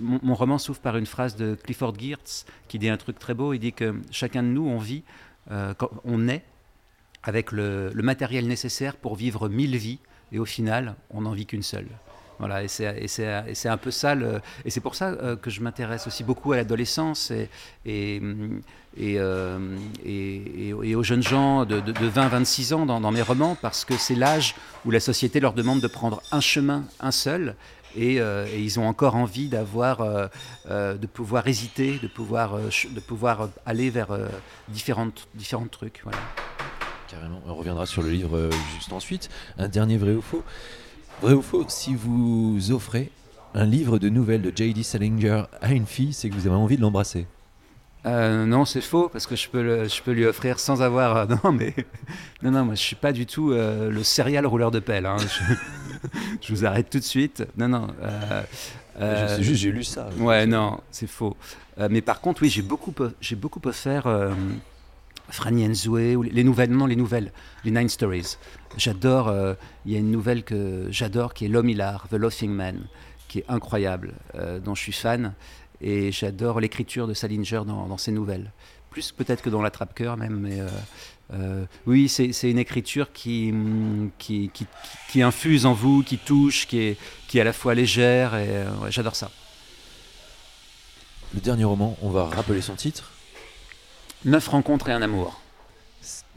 mon, 0.00 0.34
roman 0.34 0.56
s'ouvre 0.58 0.80
par 0.80 0.96
une 0.96 1.04
phrase 1.06 1.36
de 1.36 1.54
Clifford 1.54 1.94
Geertz 1.98 2.46
qui 2.68 2.78
dit 2.78 2.88
un 2.88 2.96
truc 2.96 3.18
très 3.18 3.34
beau. 3.34 3.52
Il 3.52 3.58
dit 3.58 3.72
que 3.74 3.94
chacun 4.10 4.42
de 4.42 4.48
nous, 4.48 4.66
on 4.66 4.78
vit, 4.78 5.02
euh, 5.02 5.29
quand 5.48 5.90
on 6.04 6.28
est 6.28 6.44
avec 7.22 7.52
le, 7.52 7.92
matériel 7.96 8.46
nécessaire 8.46 8.96
pour 8.96 9.14
vivre 9.14 9.48
mille 9.48 9.76
vies, 9.76 9.98
et 10.32 10.38
au 10.38 10.44
final, 10.44 10.94
on 11.10 11.22
n'en 11.22 11.32
vit 11.32 11.46
qu'une 11.46 11.62
seule. 11.62 11.88
Voilà, 12.38 12.62
et 12.62 12.68
c'est, 12.68 13.68
un 13.68 13.76
peu 13.76 13.90
ça, 13.90 14.14
et 14.64 14.70
c'est 14.70 14.80
pour 14.80 14.94
ça 14.94 15.08
euh, 15.08 15.36
que 15.36 15.50
je 15.50 15.60
m'intéresse 15.60 16.06
aussi 16.06 16.24
beaucoup 16.24 16.52
à 16.52 16.56
l'adolescence 16.56 17.30
et, 17.84 18.22
euh, 18.98 19.58
aux 20.96 21.02
jeunes 21.02 21.22
gens 21.22 21.66
de, 21.66 21.80
de, 21.80 21.92
20-26 21.92 22.72
ans 22.72 22.86
dans 22.86 23.10
mes 23.10 23.20
romans, 23.20 23.58
parce 23.60 23.84
que 23.84 23.98
c'est 23.98 24.14
l'âge 24.14 24.54
où 24.86 24.90
la 24.90 25.00
société 25.00 25.38
leur 25.38 25.52
demande 25.52 25.80
de 25.80 25.86
prendre 25.86 26.22
un 26.32 26.40
chemin, 26.40 26.84
un 27.00 27.10
seul, 27.10 27.56
et, 27.96 28.20
euh, 28.20 28.46
et 28.54 28.60
ils 28.60 28.78
ont 28.80 28.86
encore 28.86 29.14
envie 29.16 29.48
d'avoir, 29.48 30.00
euh, 30.00 30.26
euh, 30.70 30.96
de 30.96 31.06
pouvoir 31.06 31.46
hésiter, 31.48 31.98
de 32.02 32.08
pouvoir, 32.08 32.56
de 32.58 33.00
pouvoir 33.00 33.48
aller 33.66 33.90
vers 33.90 34.08
différentes, 34.68 35.26
différents 35.34 35.66
trucs. 35.68 36.00
Voilà. 36.04 36.18
Carrément, 37.08 37.40
on 37.46 37.54
reviendra 37.54 37.86
sur 37.86 38.02
le 38.02 38.10
livre 38.10 38.50
juste 38.76 38.92
ensuite. 38.92 39.28
Un 39.58 39.68
dernier 39.68 39.96
vrai 39.96 40.12
ou 40.14 40.22
faux. 40.22 40.42
Vrai 41.22 41.34
ou 41.34 41.42
faux, 41.42 41.64
si 41.68 41.94
vous 41.94 42.70
offrez 42.70 43.10
un 43.54 43.64
livre 43.66 43.98
de 43.98 44.08
nouvelles 44.08 44.42
de 44.42 44.52
J.D. 44.54 44.82
Salinger 44.84 45.42
à 45.60 45.72
une 45.72 45.86
fille, 45.86 46.12
c'est 46.12 46.28
que 46.30 46.34
vous 46.34 46.46
avez 46.46 46.54
envie 46.56 46.76
de 46.76 46.82
l'embrasser. 46.82 47.26
Euh, 48.06 48.46
non, 48.46 48.64
c'est 48.64 48.80
faux 48.80 49.10
parce 49.10 49.26
que 49.26 49.36
je 49.36 49.48
peux, 49.50 49.62
le- 49.62 49.86
je 49.88 50.00
peux 50.02 50.12
lui 50.12 50.24
offrir 50.24 50.58
sans 50.58 50.80
avoir. 50.80 51.16
euh, 51.16 51.26
non, 51.44 51.52
mais 51.52 51.74
non, 52.42 52.50
non, 52.52 52.64
moi 52.64 52.74
je 52.74 52.80
suis 52.80 52.96
pas 52.96 53.12
du 53.12 53.26
tout 53.26 53.50
euh, 53.52 53.90
le 53.90 54.02
serial 54.04 54.46
rouleur 54.46 54.70
de 54.70 54.78
pelle. 54.78 55.04
hein. 55.04 55.16
Je, 55.18 55.54
je 56.40 56.52
vous 56.52 56.64
arrête 56.64 56.90
tout 56.90 56.98
de 56.98 57.04
suite. 57.04 57.44
Non, 57.56 57.68
non. 57.68 57.88
euh, 58.02 58.42
euh, 59.00 59.36
C'est 59.36 59.42
juste, 59.42 59.60
j'ai 59.60 59.72
lu 59.72 59.84
ça. 59.84 60.08
Ouais, 60.18 60.46
non, 60.46 60.80
c'est 60.90 61.06
faux. 61.06 61.36
Euh, 61.78 61.88
mais 61.90 62.00
par 62.00 62.20
contre, 62.20 62.42
oui, 62.42 62.50
j'ai 62.50 62.62
beaucoup, 62.62 62.94
j'ai 63.20 63.36
beaucoup 63.36 63.60
offert 63.64 64.06
euh, 64.06 64.32
Franny 65.30 65.66
Nzoué, 65.68 66.16
ou 66.16 66.22
les, 66.22 66.30
les 66.30 66.44
nouvelles, 66.44 66.70
non, 66.70 66.86
les 66.86 66.96
nouvelles, 66.96 67.32
les 67.64 67.70
Nine 67.70 67.88
Stories. 67.88 68.36
J'adore, 68.76 69.28
euh, 69.28 69.54
il 69.86 69.92
y 69.92 69.96
a 69.96 69.98
une 69.98 70.10
nouvelle 70.10 70.42
que 70.44 70.86
j'adore 70.90 71.34
qui 71.34 71.44
est 71.44 71.48
L'homme 71.48 71.68
hilar, 71.68 72.08
The 72.08 72.14
Laughing 72.14 72.50
Man, 72.50 72.86
qui 73.28 73.38
est 73.40 73.44
incroyable, 73.48 74.14
euh, 74.34 74.58
dont 74.58 74.74
je 74.74 74.82
suis 74.82 74.92
fan. 74.92 75.34
Et 75.80 76.12
j'adore 76.12 76.60
l'écriture 76.60 77.06
de 77.06 77.14
Salinger 77.14 77.62
dans, 77.66 77.86
dans 77.86 77.96
ses 77.96 78.12
nouvelles. 78.12 78.52
Plus 78.90 79.12
peut-être 79.12 79.40
que 79.42 79.48
dans 79.48 79.62
l'attrape-cœur 79.62 80.16
même, 80.16 80.40
mais 80.40 80.60
euh, 80.60 80.68
euh, 81.32 81.64
oui, 81.86 82.08
c'est 82.08 82.50
une 82.50 82.58
écriture 82.58 83.12
qui, 83.12 83.50
hum, 83.52 84.10
qui, 84.18 84.50
qui, 84.52 84.66
qui 85.10 85.22
infuse 85.22 85.66
en 85.66 85.72
vous, 85.72 86.02
qui 86.02 86.18
touche, 86.18 86.66
qui 86.66 86.78
est, 86.78 86.96
qui 87.28 87.38
est 87.38 87.40
à 87.40 87.44
la 87.44 87.52
fois 87.52 87.74
légère, 87.74 88.34
et 88.34 88.48
euh, 88.48 88.70
ouais, 88.82 88.90
j'adore 88.90 89.16
ça. 89.16 89.30
Le 91.34 91.40
dernier 91.40 91.64
roman, 91.64 91.96
on 92.02 92.10
va 92.10 92.24
rappeler 92.24 92.60
son 92.60 92.74
titre. 92.74 93.12
Neuf 94.24 94.48
rencontres 94.48 94.88
et 94.88 94.92
un 94.92 95.02
amour. 95.02 95.40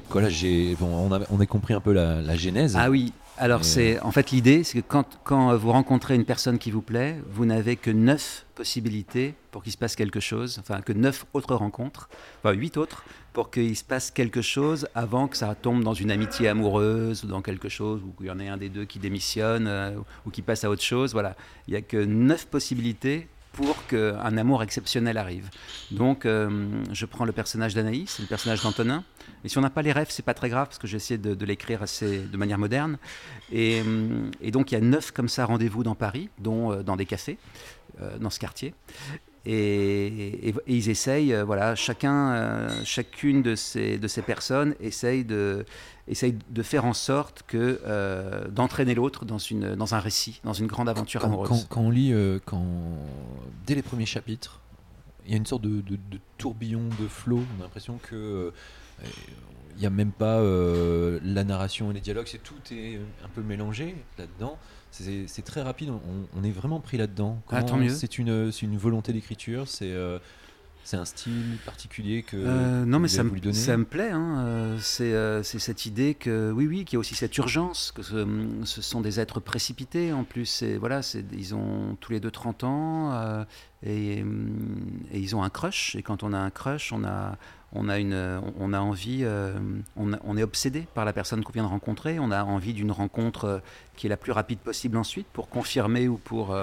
Quoi 0.09 0.21
là, 0.21 0.29
j'ai, 0.29 0.75
bon, 0.75 0.87
on, 0.87 1.11
a, 1.13 1.21
on 1.29 1.39
a 1.39 1.45
compris 1.45 1.73
un 1.73 1.79
peu 1.79 1.93
la, 1.93 2.21
la 2.21 2.35
genèse. 2.35 2.75
Ah 2.77 2.89
oui, 2.89 3.13
alors 3.37 3.61
Et, 3.61 3.63
c'est 3.63 3.99
en 4.01 4.11
fait 4.11 4.31
l'idée, 4.31 4.63
c'est 4.63 4.81
que 4.81 4.87
quand, 4.87 5.05
quand 5.23 5.55
vous 5.55 5.71
rencontrez 5.71 6.15
une 6.15 6.25
personne 6.25 6.59
qui 6.59 6.69
vous 6.71 6.81
plaît, 6.81 7.17
vous 7.31 7.45
n'avez 7.45 7.75
que 7.75 7.89
neuf 7.89 8.45
possibilités 8.53 9.33
pour 9.51 9.63
qu'il 9.63 9.71
se 9.71 9.77
passe 9.77 9.95
quelque 9.95 10.19
chose, 10.19 10.59
enfin 10.59 10.81
que 10.81 10.93
neuf 10.93 11.25
autres 11.33 11.55
rencontres, 11.55 12.09
enfin 12.39 12.53
huit 12.53 12.77
autres, 12.77 13.03
pour 13.33 13.49
qu'il 13.49 13.75
se 13.75 13.83
passe 13.83 14.11
quelque 14.11 14.41
chose 14.41 14.87
avant 14.93 15.27
que 15.27 15.35
ça 15.35 15.53
tombe 15.55 15.83
dans 15.83 15.95
une 15.95 16.11
amitié 16.11 16.47
amoureuse 16.47 17.23
ou 17.23 17.27
dans 17.27 17.41
quelque 17.41 17.67
chose 17.67 18.01
où 18.03 18.13
il 18.21 18.27
y 18.27 18.31
en 18.31 18.39
ait 18.39 18.47
un 18.47 18.57
des 18.57 18.69
deux 18.69 18.85
qui 18.85 18.99
démissionne 18.99 19.65
euh, 19.67 19.97
ou 20.25 20.29
qui 20.29 20.43
passe 20.43 20.63
à 20.63 20.69
autre 20.69 20.83
chose. 20.83 21.13
Voilà, 21.13 21.35
il 21.67 21.71
n'y 21.71 21.77
a 21.77 21.81
que 21.81 21.97
neuf 21.97 22.45
possibilités 22.45 23.27
pour 23.51 23.85
qu'un 23.87 24.37
amour 24.37 24.63
exceptionnel 24.63 25.17
arrive. 25.17 25.49
Donc, 25.91 26.25
euh, 26.25 26.81
je 26.91 27.05
prends 27.05 27.25
le 27.25 27.31
personnage 27.31 27.75
d'Anaïs, 27.75 28.19
le 28.19 28.25
personnage 28.25 28.63
d'Antonin. 28.63 29.03
Et 29.43 29.49
si 29.49 29.57
on 29.59 29.61
n'a 29.61 29.69
pas 29.69 29.83
les 29.83 29.91
rêves, 29.91 30.07
c'est 30.09 30.25
pas 30.25 30.33
très 30.33 30.49
grave 30.49 30.67
parce 30.67 30.79
que 30.79 30.87
j'ai 30.87 30.97
essayé 30.97 31.19
de, 31.19 31.45
l'écrire 31.45 31.83
assez 31.83 32.19
de 32.19 32.37
manière 32.37 32.57
moderne. 32.57 32.97
Et, 33.51 33.81
euh, 33.85 34.29
et 34.41 34.49
donc, 34.49 34.71
il 34.71 34.75
y 34.75 34.77
a 34.77 34.81
neuf 34.81 35.11
comme 35.11 35.29
ça 35.29 35.45
rendez-vous 35.45 35.83
dans 35.83 35.95
Paris, 35.95 36.29
dont 36.39 36.81
dans 36.81 36.95
des 36.95 37.05
cafés, 37.05 37.37
dans 38.19 38.31
ce 38.31 38.39
quartier. 38.39 38.73
Et, 39.45 40.47
et- 40.47 40.49
et 40.49 40.53
ils 40.67 40.89
essayent, 40.89 41.33
euh, 41.33 41.43
voilà, 41.43 41.75
chacun, 41.75 42.31
euh, 42.31 42.69
chacune 42.85 43.41
de 43.41 43.55
ces, 43.55 43.97
de 43.97 44.07
ces 44.07 44.21
personnes 44.21 44.73
essaye 44.79 45.25
de, 45.25 45.65
essaye 46.07 46.37
de 46.49 46.63
faire 46.63 46.85
en 46.85 46.93
sorte 46.93 47.43
que 47.45 47.81
euh, 47.85 48.47
d'entraîner 48.47 48.95
l'autre 48.95 49.25
dans, 49.25 49.37
une, 49.39 49.75
dans 49.75 49.95
un 49.95 49.99
récit, 49.99 50.39
dans 50.45 50.53
une 50.53 50.67
grande 50.67 50.87
aventure 50.87 51.19
quand, 51.21 51.27
amoureuse. 51.27 51.49
quand- 51.49 51.65
quand 51.69 51.81
on 51.81 51.89
lit, 51.89 52.13
euh, 52.13 52.39
quand, 52.45 52.65
dès 53.67 53.75
les 53.75 53.81
premiers 53.81 54.05
chapitres, 54.05 54.61
il 55.25 55.31
y 55.31 55.33
a 55.33 55.37
une 55.37 55.45
sorte 55.45 55.63
de, 55.63 55.81
de- 55.81 55.95
de 56.09 56.19
tourbillon, 56.37 56.83
de 57.01 57.07
flot. 57.09 57.41
On 57.57 57.59
a 57.61 57.63
l'impression 57.63 57.99
que 58.01 58.15
euh, 58.15 58.51
il 59.75 59.79
n'y 59.79 59.85
a 59.85 59.89
même 59.89 60.11
pas 60.11 60.39
la 60.41 61.43
narration 61.43 61.91
et 61.91 61.95
les 61.95 61.99
dialogues, 61.99 62.27
c'est 62.27 62.43
tout 62.43 62.53
est 62.71 62.95
un 63.25 63.27
peu 63.35 63.41
mélangé 63.41 63.95
là-dedans. 64.17 64.57
C'est 64.93 65.41
très 65.43 65.61
rapide, 65.63 65.89
on, 65.89 65.99
on 66.39 66.43
est 66.43 66.51
vraiment 66.51 66.79
pris 66.79 66.97
là-dedans. 66.97 67.41
Ah, 67.49 67.63
tant 67.63 67.73
Comment- 67.73 67.83
mieux. 67.85 67.89
C'est 67.89 68.19
une, 68.19 68.51
c'est 68.51 68.61
une 68.65 68.77
volonté 68.77 69.11
d'écriture, 69.11 69.67
c'est 69.67 69.91
euh, 69.91 70.19
c'est 70.83 70.97
un 70.97 71.05
style 71.05 71.57
particulier 71.65 72.23
que 72.23 72.35
Euh, 72.37 72.85
non, 72.85 72.99
mais 72.99 73.07
vous 73.07 73.13
ça 73.15 73.23
me, 73.23 73.29
ça 73.53 73.77
me 73.77 73.85
plaît. 73.85 74.11
hein, 74.11 74.35
euh, 74.45 74.77
c'est 74.81 75.13
euh, 75.13 75.41
c'est 75.43 75.59
cette 75.59 75.85
idée 75.85 76.13
que, 76.13 76.51
oui, 76.51 76.67
oui, 76.67 76.83
qu'il 76.85 76.95
y 76.95 76.97
a 76.97 76.99
aussi 76.99 77.15
cette 77.15 77.37
urgence, 77.37 77.91
que 77.95 78.03
ce, 78.03 78.25
ce 78.65 78.81
sont 78.81 79.01
des 79.01 79.19
êtres 79.19 79.39
précipités 79.39 80.11
en 80.13 80.23
plus. 80.23 80.63
Voilà, 80.79 81.01
c'est- 81.01 81.23
ils 81.31 81.55
ont 81.55 81.95
tous 82.01 82.11
les 82.11 82.19
deux 82.19 82.31
30 82.31 82.63
ans 82.63 83.11
euh, 83.13 83.45
et, 83.85 84.19
et 84.19 85.19
ils 85.19 85.35
ont 85.35 85.43
un 85.43 85.49
crush. 85.49 85.95
Et 85.95 86.03
quand 86.03 86.23
on 86.23 86.33
a 86.33 86.37
un 86.39 86.49
crush, 86.49 86.91
on 86.91 87.03
a, 87.05 87.37
on 87.71 87.89
a, 87.89 87.97
une, 87.99 88.41
on 88.59 88.71
a 88.73 88.79
envie, 88.79 89.21
euh, 89.23 89.57
on, 89.95 90.13
a- 90.13 90.19
on 90.23 90.37
est 90.37 90.43
obsédé 90.43 90.85
par 90.93 91.05
la 91.05 91.13
personne 91.13 91.43
qu'on 91.43 91.53
vient 91.53 91.63
de 91.63 91.67
rencontrer. 91.69 92.19
On 92.19 92.29
a 92.31 92.43
envie 92.43 92.73
d'une 92.73 92.91
rencontre 92.91 93.61
qui 93.95 94.07
est 94.07 94.09
la 94.09 94.17
plus 94.17 94.31
rapide 94.31 94.59
possible 94.59 94.97
ensuite 94.97 95.27
pour 95.33 95.47
confirmer 95.49 96.07
ou 96.07 96.17
pour. 96.17 96.53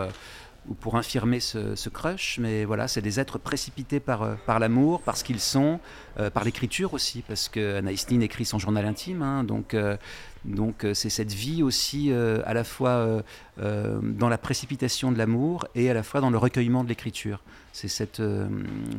Ou 0.68 0.74
pour 0.74 0.96
infirmer 0.96 1.40
ce, 1.40 1.88
crush, 1.88 2.38
mais 2.38 2.64
voilà, 2.64 2.86
c'est 2.86 3.00
des 3.00 3.18
êtres 3.18 3.38
précipités 3.38 3.98
par, 3.98 4.22
euh, 4.22 4.34
par 4.46 4.58
l'amour, 4.58 5.00
par 5.00 5.16
ce 5.16 5.24
qu'ils 5.24 5.40
sont, 5.40 5.80
euh, 6.18 6.30
par 6.30 6.44
l'écriture 6.44 6.94
aussi, 6.94 7.22
parce 7.26 7.48
que 7.48 7.76
Anaïs 7.78 8.10
Nin 8.10 8.20
écrit 8.20 8.44
son 8.44 8.58
journal 8.58 8.84
intime, 8.84 9.22
hein, 9.22 9.44
donc 9.44 9.74
euh, 9.74 9.96
donc 10.44 10.86
c'est 10.94 11.10
cette 11.10 11.32
vie 11.32 11.62
aussi 11.62 12.10
à 12.10 12.54
la 12.54 12.64
fois 12.64 13.22
dans 13.58 14.28
la 14.30 14.38
précipitation 14.38 15.12
de 15.12 15.18
l'amour 15.18 15.66
et 15.74 15.90
à 15.90 15.92
la 15.92 16.02
fois 16.02 16.22
dans 16.22 16.30
le 16.30 16.38
recueillement 16.38 16.82
de 16.82 16.88
l'écriture. 16.88 17.42
C'est 17.74 17.88
cette, 17.88 18.22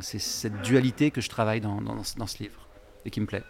cette 0.01 0.61
dualité 0.61 1.09
que 1.09 1.19
je 1.19 1.29
travaille 1.29 1.59
dans, 1.59 1.81
dans 1.81 2.03
ce 2.03 2.43
livre 2.43 2.67
et 3.05 3.09
qui 3.09 3.21
me 3.21 3.25
plaît. 3.25 3.41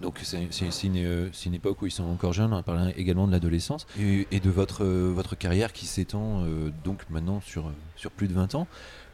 Donc 0.00 0.18
c'est 0.22 0.42
une, 0.84 0.96
euh, 0.96 1.28
une 1.46 1.54
époque 1.54 1.80
où 1.82 1.86
ils 1.86 1.90
sont 1.90 2.04
encore 2.04 2.32
jeunes, 2.32 2.52
on 2.52 2.56
a 2.56 2.62
parlé 2.62 2.92
également 2.96 3.26
de 3.26 3.32
l'adolescence 3.32 3.86
et, 3.98 4.26
et 4.32 4.40
de 4.40 4.50
votre, 4.50 4.84
euh, 4.84 5.12
votre 5.14 5.36
carrière 5.36 5.72
qui 5.72 5.86
s'étend 5.86 6.42
euh, 6.44 6.70
donc 6.84 7.02
maintenant 7.10 7.40
sur, 7.40 7.70
sur 7.96 8.10
plus 8.10 8.26
de 8.28 8.34
20 8.34 8.54
ans. 8.56 8.66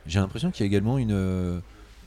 J'ai 0.07 0.21
l'impression 0.21 0.51
qu'il 0.51 0.65
y 0.65 0.67
a 0.67 0.67
également 0.69 0.97
une, 0.99 1.61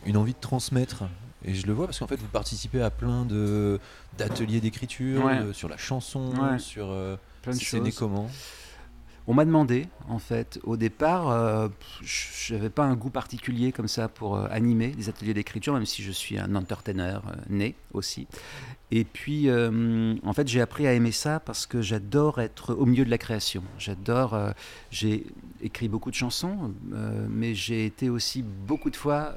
une 0.06 0.18
envie 0.18 0.34
de 0.34 0.40
transmettre. 0.40 1.04
Et 1.46 1.54
je 1.54 1.68
le 1.68 1.74
vois 1.74 1.86
parce 1.88 2.00
qu'en 2.00 2.08
fait 2.08 2.16
vous 2.16 2.28
participez 2.28 2.82
à 2.82 2.90
plein 2.90 3.26
de 3.26 3.80
d'ateliers 4.18 4.62
d'écriture, 4.62 5.24
Ouais. 5.26 5.40
sur 5.54 5.70
la 5.70 5.78
chanson, 5.78 6.32
Ouais. 6.36 6.58
sur... 6.60 6.88
euh, 6.90 7.16
Plein 7.42 7.54
de 7.54 7.60
choses. 7.60 7.96
comment? 7.98 8.30
On 9.26 9.34
m'a 9.34 9.46
demandé, 9.46 9.88
en 10.10 10.20
fait, 10.20 10.60
au 10.64 10.76
départ, 10.76 11.30
euh, 11.32 11.70
je 12.02 12.56
n'avais 12.56 12.70
pas 12.70 12.84
un 12.84 12.94
goût 12.94 13.10
particulier 13.10 13.72
comme 13.72 13.88
ça 13.88 14.10
pour 14.10 14.36
euh, 14.36 14.48
animer 14.52 14.90
des 14.90 15.08
ateliers 15.08 15.34
d'écriture, 15.34 15.74
même 15.74 15.86
si 15.86 16.04
je 16.04 16.12
suis 16.12 16.38
un 16.38 16.56
entertainer 16.56 17.20
euh, 17.26 17.36
né 17.50 17.76
aussi. 17.94 18.28
Et 18.92 19.06
puis, 19.06 19.50
en 19.50 20.34
fait, 20.34 20.48
j'ai 20.48 20.62
appris 20.62 20.86
à 20.86 20.94
aimer 20.94 21.12
ça 21.12 21.40
parce 21.40 21.66
que 21.66 21.82
j'adore 21.82 22.40
être 22.40 22.76
au 22.76 22.86
milieu 22.86 23.04
de 23.04 23.10
la 23.10 23.18
création. 23.18 23.64
J'adore. 23.80 24.38
j'ai 24.92 25.26
écrit 25.64 25.88
beaucoup 25.88 26.12
de 26.12 26.16
chansons, 26.16 26.72
mais 27.28 27.56
j'ai 27.56 27.88
été 27.88 28.12
aussi 28.12 28.44
beaucoup 28.44 28.92
de 28.92 28.96
fois 28.96 29.36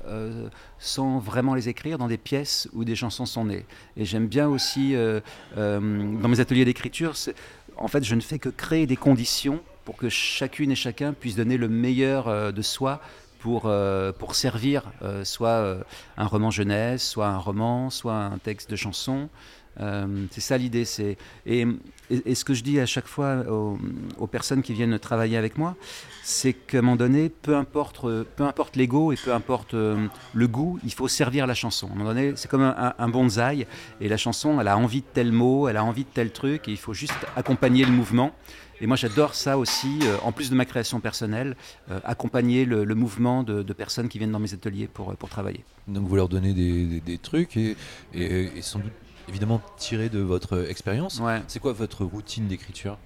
sans 0.79 1.19
vraiment 1.21 1.55
les 1.55 1.71
écrire 1.71 1.97
dans 1.97 2.07
des 2.07 2.19
pièces 2.19 2.69
où 2.75 2.85
des 2.85 2.95
chansons 2.95 3.25
sont 3.25 3.47
nées. 3.47 3.65
Et 3.97 4.05
j'aime 4.05 4.27
bien 4.27 4.47
aussi, 4.47 4.95
dans 5.57 6.29
mes 6.29 6.41
ateliers 6.41 6.67
d'écriture, 6.67 7.15
en 7.79 7.89
fait, 7.89 8.05
je 8.05 8.15
ne 8.15 8.21
fais 8.21 8.39
que 8.39 8.51
créer 8.51 8.87
des 8.87 8.97
conditions 8.97 9.63
pour 9.87 9.97
que 9.97 10.09
chacune 10.11 10.73
et 10.73 10.75
chacun 10.75 11.15
puisse 11.15 11.37
donner 11.37 11.57
le 11.57 11.69
meilleur 11.69 12.27
euh, 12.29 12.53
de 12.53 12.61
soi 12.61 13.01
pour, 13.39 13.63
euh, 13.67 14.13
servir 14.33 14.83
euh, 15.03 15.25
soit 15.25 15.79
un 16.17 16.27
roman 16.27 16.51
jeunesse, 16.51 17.09
soit 17.09 17.29
un 17.29 17.39
roman, 17.39 17.89
soit 17.89 18.17
un 18.17 18.39
texte 18.39 18.69
de 18.71 18.77
chanson. 18.77 19.31
C'est 19.79 20.41
ça 20.41 20.59
l'idée. 20.59 20.85
Et- 22.11 22.35
ce 22.35 22.45
que 22.45 22.55
je 22.55 22.63
dis 22.63 22.79
à 22.81 22.87
chaque 22.87 23.07
fois 23.07 23.45
aux, 23.51 23.79
aux 24.19 24.27
personnes 24.27 24.63
qui 24.63 24.73
viennent 24.73 24.99
travailler 24.99 25.37
avec 25.37 25.59
moi, 25.59 25.77
c'est 26.23 26.53
qu'à 26.53 26.79
un 26.79 26.83
moment 26.83 26.97
donné, 26.97 27.29
peu 27.29 27.57
importe, 27.57 28.05
euh, 28.05 28.25
peu 28.37 28.45
importe 28.45 28.77
l'ego 28.77 29.13
et 29.13 29.17
peu 29.17 29.33
importe 29.33 29.75
euh, 29.75 30.07
le 30.35 30.49
goût, 30.49 30.79
il 30.85 30.93
faut 30.93 31.09
servir 31.09 31.47
la 31.47 31.55
chanson. 31.55 31.89
À 31.89 31.93
un 31.93 31.95
moment 31.95 32.11
donné, 32.11 32.33
c'est 32.37 32.49
comme 32.51 32.63
un, 32.63 32.95
un- 32.99 33.09
bonsaï 33.09 33.67
et 34.01 34.09
la 34.09 34.17
chanson, 34.17 34.61
elle 34.61 34.69
a 34.69 34.77
envie 34.77 35.01
de 35.01 35.07
tel 35.13 35.33
mot, 35.33 35.69
elle 35.69 35.77
a 35.77 35.85
envie 35.85 36.05
de 36.05 36.09
tel 36.13 36.31
truc 36.33 36.69
et 36.69 36.73
il 36.73 36.77
faut 36.79 36.95
juste 36.95 37.15
accompagner 37.37 37.85
le 37.85 37.93
mouvement. 37.93 38.33
Et 38.81 38.87
moi, 38.87 38.97
j'adore 38.97 39.35
ça 39.35 39.57
aussi, 39.57 40.01
euh, 40.03 40.17
en 40.23 40.33
plus 40.33 40.51
de 40.51 40.55
ma 40.55 40.67
création 40.67 41.01
personnelle, 41.01 41.57
euh, 41.91 41.99
accompagner 42.05 42.67
le, 42.67 42.85
mouvement 42.95 43.43
de, 43.43 43.63
personnes 43.73 44.09
qui 44.09 44.19
viennent 44.19 44.33
dans 44.33 44.39
mes 44.39 44.53
ateliers 44.53 44.87
pour, 44.87 45.11
euh, 45.11 45.15
pour 45.15 45.31
travailler. 45.31 45.65
Donc 45.89 46.07
vous 46.07 46.17
leur 46.17 46.29
donnez 46.29 46.53
des, 46.53 47.01
des- 47.01 47.17
trucs 47.19 47.57
et- 47.57 47.75
et 48.15 48.61
sans 48.61 48.81
doute 48.81 48.93
évidemment 49.29 49.61
tiré 49.77 50.09
de 50.09 50.21
votre 50.21 50.69
expérience. 50.69 51.21
Ouais. 51.21 51.43
C'est 51.49 51.59
quoi 51.61 51.73
votre 51.73 52.05
routine 52.05 52.47
d'écriture? 52.49 52.99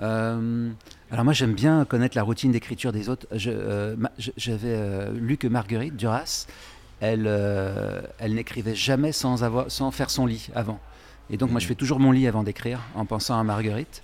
Euh, 0.00 0.70
alors 1.10 1.24
moi, 1.24 1.32
j'aime 1.34 1.52
bien 1.54 1.84
connaître 1.84 2.16
la 2.16 2.22
routine 2.22 2.50
d'écriture 2.52 2.92
des 2.92 3.08
autres. 3.08 3.26
Euh, 3.46 3.94
J'avais 4.36 4.74
euh, 4.74 5.12
lu 5.12 5.36
que 5.36 5.46
Marguerite 5.46 5.96
Duras, 5.96 6.46
elle, 7.00 7.24
euh, 7.26 8.00
elle 8.18 8.34
n'écrivait 8.34 8.74
jamais 8.74 9.12
sans, 9.12 9.44
avoir, 9.44 9.70
sans 9.70 9.90
faire 9.90 10.10
son 10.10 10.26
lit 10.26 10.48
avant. 10.54 10.80
Et 11.30 11.36
donc 11.36 11.50
moi, 11.50 11.60
je 11.60 11.66
Mhm. 11.66 11.68
fais 11.68 11.74
toujours 11.74 12.00
mon 12.00 12.10
lit 12.10 12.26
avant 12.26 12.42
d'écrire, 12.42 12.80
en 12.94 13.04
pensant 13.06 13.38
à 13.38 13.44
Marguerite. 13.44 14.02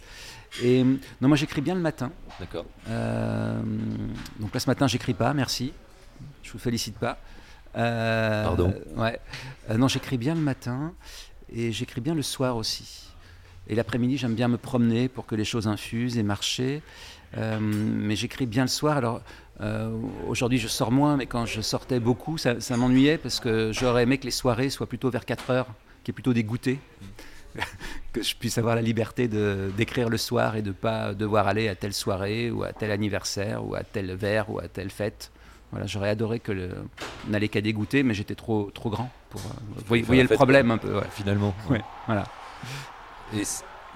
Et 0.62 0.82
euh, 0.82 0.96
non, 1.20 1.28
moi, 1.28 1.36
j'écris 1.36 1.60
bien 1.60 1.74
le 1.74 1.80
matin. 1.80 2.10
D'accord. 2.38 2.64
Euh, 2.88 3.60
donc 4.40 4.54
là, 4.54 4.60
ce 4.60 4.68
matin, 4.68 4.86
j'écris 4.86 5.14
pas, 5.14 5.32
merci. 5.34 5.72
Je 6.42 6.52
vous 6.52 6.58
félicite 6.58 6.96
pas. 6.98 7.18
Euh, 7.76 8.44
Pardon. 8.44 8.74
Ouais. 8.96 9.18
Euh, 9.70 9.76
non, 9.76 9.88
j'écris 9.88 10.16
bien 10.16 10.34
le 10.34 10.40
matin 10.40 10.92
et 11.52 11.72
j'écris 11.72 12.00
bien 12.00 12.14
le 12.14 12.22
soir 12.22 12.56
aussi. 12.56 13.08
Et 13.68 13.74
l'après-midi, 13.74 14.16
j'aime 14.16 14.34
bien 14.34 14.48
me 14.48 14.56
promener 14.56 15.08
pour 15.08 15.26
que 15.26 15.34
les 15.34 15.44
choses 15.44 15.68
infusent 15.68 16.16
et 16.16 16.22
marcher. 16.22 16.82
Euh, 17.36 17.58
mais 17.60 18.16
j'écris 18.16 18.46
bien 18.46 18.62
le 18.62 18.68
soir. 18.68 18.96
Alors 18.96 19.20
euh, 19.60 19.90
aujourd'hui, 20.26 20.58
je 20.58 20.68
sors 20.68 20.90
moins, 20.90 21.16
mais 21.16 21.26
quand 21.26 21.46
je 21.46 21.60
sortais 21.60 22.00
beaucoup, 22.00 22.38
ça, 22.38 22.54
m'ennuyait 22.76 23.18
parce 23.18 23.40
que 23.40 23.70
j'aurais 23.72 24.04
aimé 24.04 24.18
que 24.18 24.24
les 24.24 24.30
soirées 24.30 24.70
soient 24.70 24.86
plutôt 24.86 25.10
vers 25.10 25.24
4 25.24 25.50
heures, 25.50 25.66
qu'il 26.02 26.12
y 26.12 26.12
ait 26.12 26.14
plutôt 26.14 26.32
des 26.32 26.46
que 28.12 28.22
je 28.22 28.36
puisse 28.36 28.56
avoir 28.58 28.76
la 28.76 28.82
liberté 28.82 29.28
d'écrire 29.28 30.08
le 30.08 30.16
soir 30.16 30.56
et 30.56 30.62
de 30.62 30.70
pas 30.70 31.14
devoir 31.14 31.48
aller 31.48 31.68
à 31.68 31.74
telle 31.74 31.92
soirée 31.92 32.50
ou 32.50 32.62
à 32.62 32.72
tel 32.72 32.90
anniversaire 32.90 33.66
ou 33.66 33.74
à 33.74 33.82
tel 33.82 34.14
verre 34.14 34.50
ou 34.50 34.58
à 34.58 34.68
telle 34.68 34.90
fête. 34.90 35.32
Voilà, 35.70 35.86
j'aurais 35.86 36.08
adoré 36.08 36.40
que 36.40 36.52
le, 36.52 36.70
n'allait 37.28 37.48
qu'à 37.48 37.60
dégoûter, 37.60 38.02
mais 38.02 38.14
j'étais 38.14 38.34
trop 38.34 38.70
trop 38.72 38.88
grand 38.90 39.10
pour. 39.30 39.40
euh, 39.42 39.80
vous 39.86 40.02
voyez, 40.04 40.22
le 40.22 40.28
problème 40.28 40.70
un 40.70 40.78
peu. 40.78 40.94
ouais. 40.96 41.06
Finalement. 41.10 41.54
Ouais, 41.68 41.82
voilà. 42.06 42.24
Et 43.34 43.42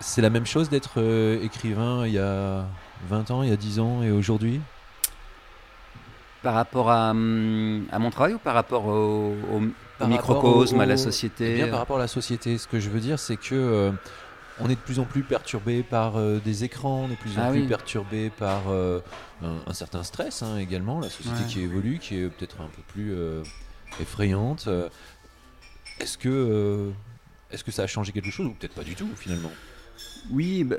c'est 0.00 0.20
la 0.20 0.28
même 0.30 0.44
chose 0.46 0.68
d'être 0.68 0.94
euh, 1.00 1.42
écrivain 1.42 2.06
il 2.06 2.12
y 2.12 2.18
a 2.18 2.66
20 3.08 3.30
ans, 3.30 3.42
il 3.42 3.48
y 3.48 3.52
a 3.52 3.56
10 3.56 3.80
ans 3.80 4.02
et 4.02 4.10
aujourd'hui? 4.10 4.60
Par 6.42 6.54
rapport 6.54 6.90
à, 6.90 7.10
hum, 7.12 7.86
à 7.92 7.98
mon 7.98 8.10
travail 8.10 8.34
ou 8.34 8.38
par 8.38 8.54
rapport 8.54 8.86
au, 8.86 8.90
au- 9.52 9.62
au 9.62 9.62
Par 9.98 10.08
microcosme, 10.08 10.34
rapport 10.76 10.76
au- 10.76 10.80
à 10.80 10.86
la 10.86 10.94
Eh 10.94 10.96
société 10.98 11.54
bien, 11.54 11.68
par 11.68 11.78
rapport 11.78 11.96
à 11.96 12.00
la 12.00 12.08
société, 12.08 12.58
ce 12.58 12.66
que 12.66 12.80
je 12.80 12.90
veux 12.90 12.98
dire, 13.00 13.18
c'est 13.18 13.36
que 13.36 13.54
euh, 13.54 13.92
on 14.60 14.68
est 14.68 14.76
de 14.76 14.80
plus 14.80 14.98
en 14.98 15.04
plus 15.04 15.22
perturbé 15.24 15.82
par 15.82 16.16
euh, 16.16 16.38
des 16.40 16.64
écrans, 16.64 17.04
on 17.04 17.06
est 17.08 17.14
de 17.16 17.20
plus 17.20 17.38
en 17.38 17.46
Ah 17.46 17.50
plus 17.50 17.62
oui. 17.62 17.68
perturbé 17.68 18.30
par 18.30 18.68
euh, 18.68 19.00
un, 19.42 19.60
un 19.66 19.72
certain 19.72 20.02
stress 20.02 20.42
hein, 20.42 20.58
également, 20.58 21.00
la 21.00 21.08
société 21.08 21.42
Ouais. 21.42 21.46
qui 21.48 21.60
évolue, 21.60 21.98
qui 21.98 22.16
est 22.16 22.28
peut-être 22.28 22.60
un 22.60 22.68
peu 22.68 22.82
plus 22.92 23.12
euh, 23.14 23.42
effrayante. 23.98 24.68
Est-ce 26.00 26.18
que, 26.18 26.90
est-ce 27.50 27.64
que 27.64 27.70
ça 27.70 27.82
a 27.82 27.86
changé 27.86 28.12
quelque 28.12 28.30
chose 28.30 28.46
ou 28.46 28.54
peut-être 28.54 28.74
pas 28.74 28.84
du 28.84 28.94
tout 28.94 29.08
finalement? 29.16 29.52
Oui, 30.30 30.62
bah, 30.64 30.76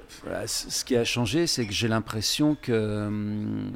ce 0.47 0.85
qui 0.85 0.95
a 0.95 1.03
changé, 1.03 1.47
c'est 1.47 1.65
que 1.65 1.73
j'ai 1.73 1.87
l'impression 1.89 2.55
que 2.55 3.07
hum, 3.07 3.71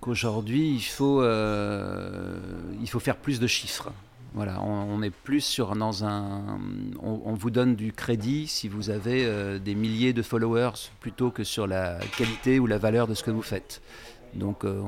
qu'aujourd'hui, 0.00 0.70
il 0.74 0.82
faut 0.82 1.22
il 1.22 2.88
faut 2.88 3.00
faire 3.00 3.16
plus 3.16 3.40
de 3.40 3.46
chiffres. 3.46 3.92
Voilà, 4.32 4.62
on, 4.62 5.02
est 5.02 5.10
plus 5.10 5.40
sur 5.40 5.74
dans 5.74 6.04
un, 6.04 6.60
on, 7.02 7.34
vous 7.34 7.50
donne 7.50 7.74
du 7.74 7.92
crédit 7.92 8.46
si 8.46 8.68
vous 8.68 8.90
avez 8.90 9.24
euh, 9.24 9.58
des 9.58 9.74
milliers 9.74 10.12
de 10.12 10.22
followers 10.22 10.88
plutôt 11.00 11.32
que 11.32 11.42
sur 11.42 11.66
la 11.66 11.98
qualité 12.16 12.60
ou 12.60 12.68
la 12.68 12.78
valeur 12.78 13.08
de 13.08 13.14
ce 13.14 13.24
que 13.24 13.32
vous 13.32 13.42
faites. 13.42 13.82
Donc, 14.34 14.64
euh, 14.64 14.82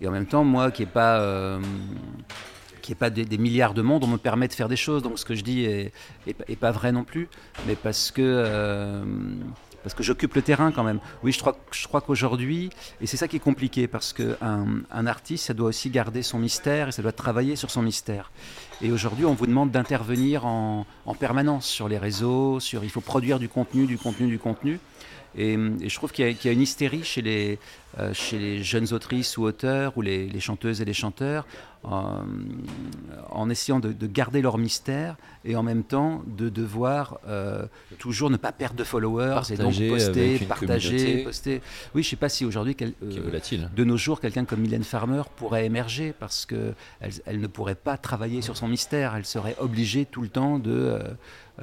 et 0.00 0.08
en 0.08 0.10
même 0.10 0.24
temps, 0.24 0.42
moi 0.42 0.70
qui 0.70 0.82
n'ai 0.82 0.86
pas 0.86 1.20
euh, 1.20 1.60
qui 2.80 2.94
pas 2.94 3.10
des, 3.10 3.36
milliards 3.36 3.74
de 3.74 3.82
mondes, 3.82 4.04
on 4.04 4.08
me 4.08 4.16
permet 4.16 4.48
de 4.48 4.54
faire 4.54 4.70
des 4.70 4.76
choses. 4.76 5.02
Donc 5.02 5.18
ce 5.18 5.26
que 5.26 5.34
je 5.34 5.44
dis 5.44 5.64
est, 5.66 5.92
est, 6.26 6.36
est 6.48 6.56
pas 6.56 6.70
vrai 6.70 6.92
non 6.92 7.04
plus, 7.04 7.28
mais 7.66 7.76
parce 7.76 8.10
que 8.10 9.04
parce 9.82 9.94
que 9.94 10.02
j'occupe 10.02 10.34
le 10.34 10.42
terrain 10.42 10.72
quand 10.72 10.84
même. 10.84 11.00
Oui, 11.22 11.32
je 11.32 11.40
crois, 11.40 11.56
je 11.72 11.86
crois 11.86 12.00
qu'aujourd'hui, 12.00 12.70
et 13.00 13.06
c'est 13.06 13.16
ça 13.16 13.28
qui 13.28 13.36
est 13.36 13.40
compliqué, 13.40 13.88
parce 13.88 14.12
qu'un 14.12 14.66
un 14.90 15.06
artiste, 15.06 15.46
ça 15.46 15.54
doit 15.54 15.68
aussi 15.68 15.90
garder 15.90 16.22
son 16.22 16.38
mystère 16.38 16.88
et 16.88 16.92
ça 16.92 17.02
doit 17.02 17.12
travailler 17.12 17.56
sur 17.56 17.70
son 17.70 17.82
mystère. 17.82 18.30
Et 18.80 18.90
aujourd'hui, 18.90 19.24
on 19.24 19.34
vous 19.34 19.46
demande 19.46 19.70
d'intervenir 19.70 20.46
en, 20.46 20.86
en 21.06 21.14
permanence 21.14 21.66
sur 21.66 21.88
les 21.88 21.98
réseaux, 21.98 22.60
sur 22.60 22.84
il 22.84 22.90
faut 22.90 23.00
produire 23.00 23.38
du 23.38 23.48
contenu, 23.48 23.86
du 23.86 23.98
contenu, 23.98 24.28
du 24.28 24.38
contenu. 24.38 24.80
Et, 25.36 25.54
et 25.54 25.88
je 25.88 25.94
trouve 25.96 26.12
qu'il 26.12 26.26
y, 26.26 26.28
a- 26.28 26.32
qu'il 26.34 26.48
y 26.48 26.50
a 26.50 26.52
une 26.52 26.60
hystérie 26.62 27.04
chez 27.04 27.22
les, 27.22 27.58
euh, 27.98 28.12
chez 28.12 28.38
les 28.38 28.62
jeunes 28.62 28.92
autrices 28.92 29.36
ou 29.38 29.44
auteurs, 29.44 29.96
ou 29.96 30.02
les, 30.02 30.26
les 30.26 30.40
chanteuses 30.40 30.80
et 30.80 30.84
les 30.84 30.92
chanteurs, 30.94 31.46
euh, 31.84 31.88
en 33.30 33.50
essayant 33.50 33.80
de, 33.80 33.92
de 33.92 34.06
garder 34.06 34.40
leur 34.42 34.56
mystère 34.58 35.16
et 35.44 35.56
en 35.56 35.62
même 35.62 35.82
temps 35.82 36.22
de 36.26 36.48
devoir 36.48 37.18
euh, 37.26 37.66
toujours 37.98 38.30
ne 38.30 38.36
pas 38.36 38.52
perdre 38.52 38.76
de 38.76 38.84
followers 38.84 39.40
et 39.50 39.56
donc 39.56 39.72
poster, 39.88 40.38
partager, 40.46 40.88
communauté. 40.90 41.24
poster. 41.24 41.62
Oui, 41.94 42.02
je 42.04 42.08
sais 42.10 42.16
pas 42.16 42.28
si 42.28 42.44
aujourd'hui 42.44 42.76
euh, 42.82 42.90
de 43.74 43.84
nos 43.84 43.96
jours, 43.96 44.20
quelqu'un 44.20 44.44
comme 44.44 44.60
Mylène 44.60 44.84
Farmer 44.84 45.22
pourrait 45.36 45.66
émerger 45.66 46.14
parce 46.18 46.46
que 46.46 46.74
elle, 47.00 47.10
elle 47.26 47.40
ne 47.40 47.46
pourrait 47.48 47.74
pas 47.74 47.96
travailler 47.96 48.42
sur 48.42 48.56
son 48.56 48.68
mystère. 48.68 49.14
Elle 49.16 49.24
serait 49.26 49.56
obligée 49.58 50.04
tout 50.06 50.22
le 50.22 50.28
temps 50.28 50.58
de, 50.60 50.70
euh, 50.70 51.00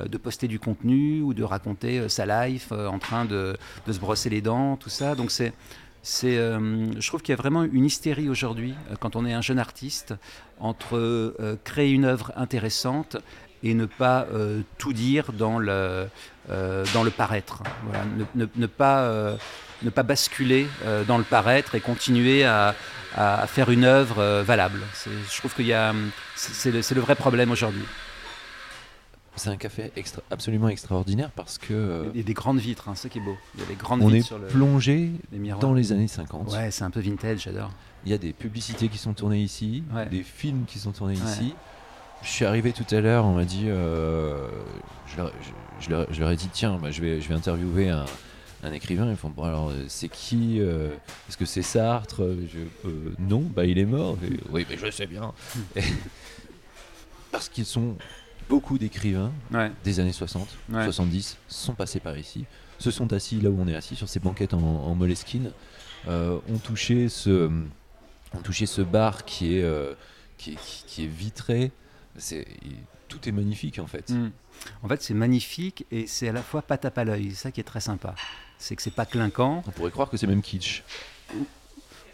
de 0.08 0.18
poster 0.18 0.48
du 0.48 0.60
contenu 0.60 1.22
ou 1.22 1.34
de 1.34 1.44
raconter 1.44 2.00
euh, 2.00 2.10
sa 2.10 2.26
life 2.26 2.70
euh, 2.72 2.88
en 2.88 3.00
train 3.00 3.26
de, 3.26 3.58
de 3.88 3.94
se 3.94 4.00
brosser 4.00 4.30
les 4.30 4.42
dents, 4.42 4.78
tout 4.78 4.90
ça. 4.90 5.16
Donc 5.16 5.32
c'est 5.32 5.54
euh, 6.24 6.92
je 6.98 7.08
trouve 7.08 7.22
qu'il 7.22 7.34
y 7.34 7.38
a 7.38 7.42
vraiment 7.42 7.64
une 7.64 7.86
hystérie 7.86 8.30
aujourd'hui, 8.30 8.74
euh, 8.90 8.96
quand 9.00 9.16
on 9.16 9.26
est 9.26 9.34
un 9.34 9.42
jeune 9.42 9.60
artiste, 9.60 10.14
entre 10.60 10.98
euh, 10.98 11.58
créer 11.64 11.92
une 11.92 12.06
œuvre 12.06 12.32
intéressante 12.36 13.18
et 13.64 13.74
ne 13.74 13.86
pas 13.86 14.26
euh, 14.34 14.62
tout 14.78 14.94
dire 14.94 15.34
dans 15.34 15.60
le, 15.60 16.08
euh, 16.50 16.86
dans 16.94 17.04
le 17.04 17.12
paraître. 17.12 17.64
Ne, 18.36 18.68
pas, 18.68 19.02
euh, 19.02 19.36
ne 19.84 19.90
pas 19.90 20.04
basculer 20.04 20.68
euh, 20.86 21.04
dans 21.04 21.18
le 21.18 21.26
paraître 21.26 21.76
et 21.76 21.82
continuer 21.82 22.46
à, 22.46 22.74
à 23.16 23.46
faire 23.48 23.70
une 23.70 23.84
œuvre 23.84 24.20
euh, 24.20 24.44
valable. 24.44 24.80
Je 25.06 25.38
trouve 25.38 25.54
le, 25.54 25.94
c'est 26.36 26.96
le 26.96 27.02
vrai 27.02 27.16
problème 27.16 27.52
aujourd'hui. 27.52 27.84
C'est 29.40 29.50
un 29.50 29.58
café 29.58 29.92
extra- 29.96 30.22
absolument 30.30 30.70
extraordinaire 30.70 31.32
parce 31.32 31.58
que 31.58 31.74
euh, 31.74 32.10
Il 32.14 32.18
y 32.18 32.24
a 32.24 32.24
des 32.24 32.34
grandes 32.34 32.60
vitres, 32.60 32.90
hein, 32.90 32.94
c'est 32.96 33.10
qui 33.10 33.18
est 33.20 33.22
beau. 33.22 33.36
Il 33.56 33.62
y 33.62 33.64
a 33.64 33.68
des 33.68 33.76
grandes 33.76 34.02
on 34.04 34.08
vitres 34.08 34.18
est 34.26 34.28
sur 34.28 34.38
le, 34.38 34.48
plongé 34.48 35.12
les 35.32 35.50
dans 35.60 35.74
les 35.74 35.92
années 35.92 36.08
50. 36.08 36.52
Ouais, 36.52 36.70
c'est 36.72 36.84
un 36.84 36.92
peu 36.92 37.00
vintage, 37.00 37.44
j'adore. 37.44 37.72
Il 38.06 38.12
y 38.12 38.14
a 38.14 38.18
des 38.18 38.34
publicités 38.34 38.88
qui 38.90 38.98
sont 38.98 39.14
tournées 39.14 39.42
ici, 39.42 39.84
Ouais. 39.94 40.06
des 40.08 40.24
films 40.24 40.66
qui 40.68 40.78
sont 40.80 40.92
tournés 40.92 41.18
Ouais. 41.18 41.24
ici. 41.32 41.54
Je 42.22 42.28
suis 42.30 42.44
arrivé 42.46 42.74
tout 42.74 42.86
à 42.94 43.00
l'heure, 43.00 43.26
on 43.26 43.34
m'a 43.34 43.46
dit, 43.46 43.64
euh, 43.68 44.48
je, 45.08 45.18
leur, 45.18 45.32
je- 45.42 45.86
je 45.86 45.90
leur- 45.90 46.14
je 46.14 46.20
leur 46.20 46.32
ai 46.32 46.36
dit, 46.36 46.50
tiens, 46.52 46.78
bah, 46.82 46.92
je, 46.92 47.02
vais, 47.02 47.22
je 47.22 47.30
vais 47.30 47.36
interviewer 47.36 47.90
un, 47.90 48.06
un 48.64 48.74
écrivain. 48.74 49.10
Ils 49.10 49.16
font, 49.16 49.30
bon, 49.30 49.44
alors, 49.44 49.70
euh, 49.70 49.86
c'est 49.88 50.10
qui 50.10 50.60
euh, 50.60 50.90
Est-ce 51.30 51.38
que 51.38 51.46
c'est 51.46 51.62
Sartre? 51.62 52.22
Non, 53.20 53.40
bah, 53.42 53.64
il 53.66 53.78
est 53.80 53.86
mort. 53.86 54.18
Oui, 54.52 54.66
mais 54.70 54.78
je 54.78 54.92
sais 54.92 55.08
bien. 55.08 55.32
Et- 55.78 55.82
Parce 57.32 57.48
qu'ils 57.48 57.66
sont 57.66 57.96
beaucoup 58.50 58.78
d'écrivains 58.78 59.32
Ouais. 59.52 59.72
des 59.84 60.00
années 60.02 60.12
60, 60.12 60.48
Ouais. 60.70 60.84
70 60.84 61.38
sont 61.48 61.74
passés 61.74 62.00
par 62.02 62.18
ici, 62.18 62.46
se 62.80 62.92
sont 62.92 63.14
assis 63.14 63.40
là 63.40 63.50
où 63.50 63.58
on 63.62 63.68
est 63.68 63.76
assis, 63.76 63.96
sur 63.96 64.10
ces 64.10 64.20
banquettes 64.20 64.54
en, 64.54 64.60
en 64.60 64.96
moleskine, 64.96 65.52
euh, 66.08 66.38
ont, 66.50 66.58
touché 66.58 67.08
ce, 67.10 67.50
ont 68.34 68.42
touché 68.44 68.66
ce 68.66 68.82
bar 68.82 69.24
qui 69.26 69.56
est, 69.58 69.64
euh, 69.64 69.94
qui 70.38 70.52
est, 70.54 70.56
qui- 70.56 70.84
qui 70.88 71.04
est 71.06 71.08
vitré. 71.08 71.72
C'est, 72.18 72.46
tout 73.08 73.30
est 73.30 73.32
magnifique 73.32 73.80
en 73.80 73.88
fait. 73.88 74.10
Mm. 74.10 74.32
En 74.84 74.88
fait, 74.90 75.02
c'est 75.02 75.14
magnifique 75.14 75.86
et 75.92 76.06
c'est 76.08 76.28
à 76.30 76.32
la 76.34 76.42
fois 76.44 76.62
pas 76.62 76.78
tape 76.78 76.98
à 76.98 77.04
l'œil. 77.06 77.30
C'est 77.32 77.44
ça 77.44 77.52
qui 77.52 77.62
est 77.62 77.64
très 77.66 77.80
sympa. 77.80 78.14
C'est 78.58 78.76
que 78.76 78.82
c'est 78.82 78.92
pas 78.94 79.06
clinquant. 79.06 79.64
On 79.68 79.72
pourrait 79.72 79.92
croire 79.92 80.10
que 80.10 80.18
c'est 80.18 80.28
même 80.28 80.42
kitsch. 80.42 80.84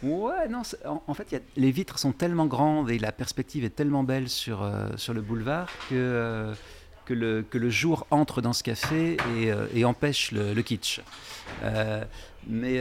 Ouais, 0.02 0.48
non, 0.48 0.62
en, 0.84 1.14
fait, 1.14 1.42
les 1.56 1.70
vitres 1.70 1.98
sont 1.98 2.12
tellement 2.12 2.46
grandes 2.46 2.90
et 2.90 2.98
la 2.98 3.12
perspective 3.12 3.64
est 3.64 3.70
tellement 3.70 4.02
belle 4.02 4.28
sur, 4.28 4.62
euh, 4.62 4.88
sur 4.96 5.14
le 5.14 5.20
boulevard 5.20 5.68
que, 5.88 5.94
euh, 5.94 6.54
que, 7.06 7.14
le, 7.14 7.42
que 7.42 7.58
le 7.58 7.70
jour 7.70 8.06
entre 8.10 8.42
dans 8.42 8.52
ce 8.52 8.62
café 8.62 9.16
et, 9.38 9.50
euh, 9.50 9.86
empêche 9.86 10.32
le, 10.32 10.60
kitsch. 10.62 11.00
Mais. 12.48 12.80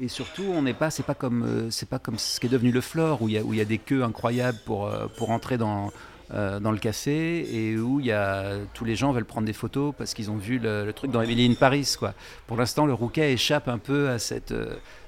et 0.00 0.08
surtout, 0.08 0.44
on 0.44 0.62
n'est 0.62 0.74
pas, 0.74 0.90
c'est 0.90 1.02
pas 1.02 1.14
comme, 1.14 1.70
c'est 1.70 1.88
pas 1.88 1.98
comme 1.98 2.18
ce 2.18 2.40
qui 2.40 2.46
est 2.46 2.50
devenu 2.50 2.70
le 2.70 2.80
Flore 2.80 3.22
où 3.22 3.28
il 3.28 3.34
y 3.34 3.38
a, 3.38 3.42
où 3.42 3.52
il 3.52 3.58
y 3.58 3.62
a 3.62 3.66
des 3.66 3.78
queues 3.78 4.02
incroyables 4.02 4.58
pour, 4.64 4.90
pour 5.18 5.30
entrer 5.30 5.58
dans, 5.58 5.90
dans 6.30 6.70
le 6.70 6.78
café 6.78 7.46
et 7.54 7.78
où 7.78 8.00
il 8.00 8.06
y 8.06 8.12
a, 8.12 8.56
tous 8.74 8.84
les 8.84 8.96
gens 8.96 9.12
veulent 9.12 9.26
prendre 9.26 9.46
des 9.46 9.52
photos 9.52 9.92
parce 9.96 10.14
qu'ils 10.14 10.30
ont 10.30 10.36
vu 10.36 10.58
le, 10.58 10.92
truc 10.94 11.10
dans 11.10 11.20
Emily 11.20 11.50
in 11.50 11.54
Paris, 11.54 11.96
quoi. 11.98 12.14
Pour 12.46 12.56
l'instant, 12.56 12.86
le 12.86 12.94
Rouquet 12.94 13.32
échappe 13.32 13.68
un 13.68 13.78
peu 13.78 14.08
à 14.08 14.18
cette, 14.18 14.54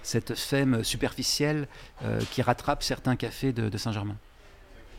cette 0.09 0.35
femme 0.35 0.83
superficielle 0.83 1.68
euh, 2.03 2.21
qui 2.33 2.40
rattrape 2.42 2.83
certains 2.83 3.14
cafés 3.14 3.53
de, 3.53 3.68
de 3.68 3.79
Saint-Germain. 3.79 4.16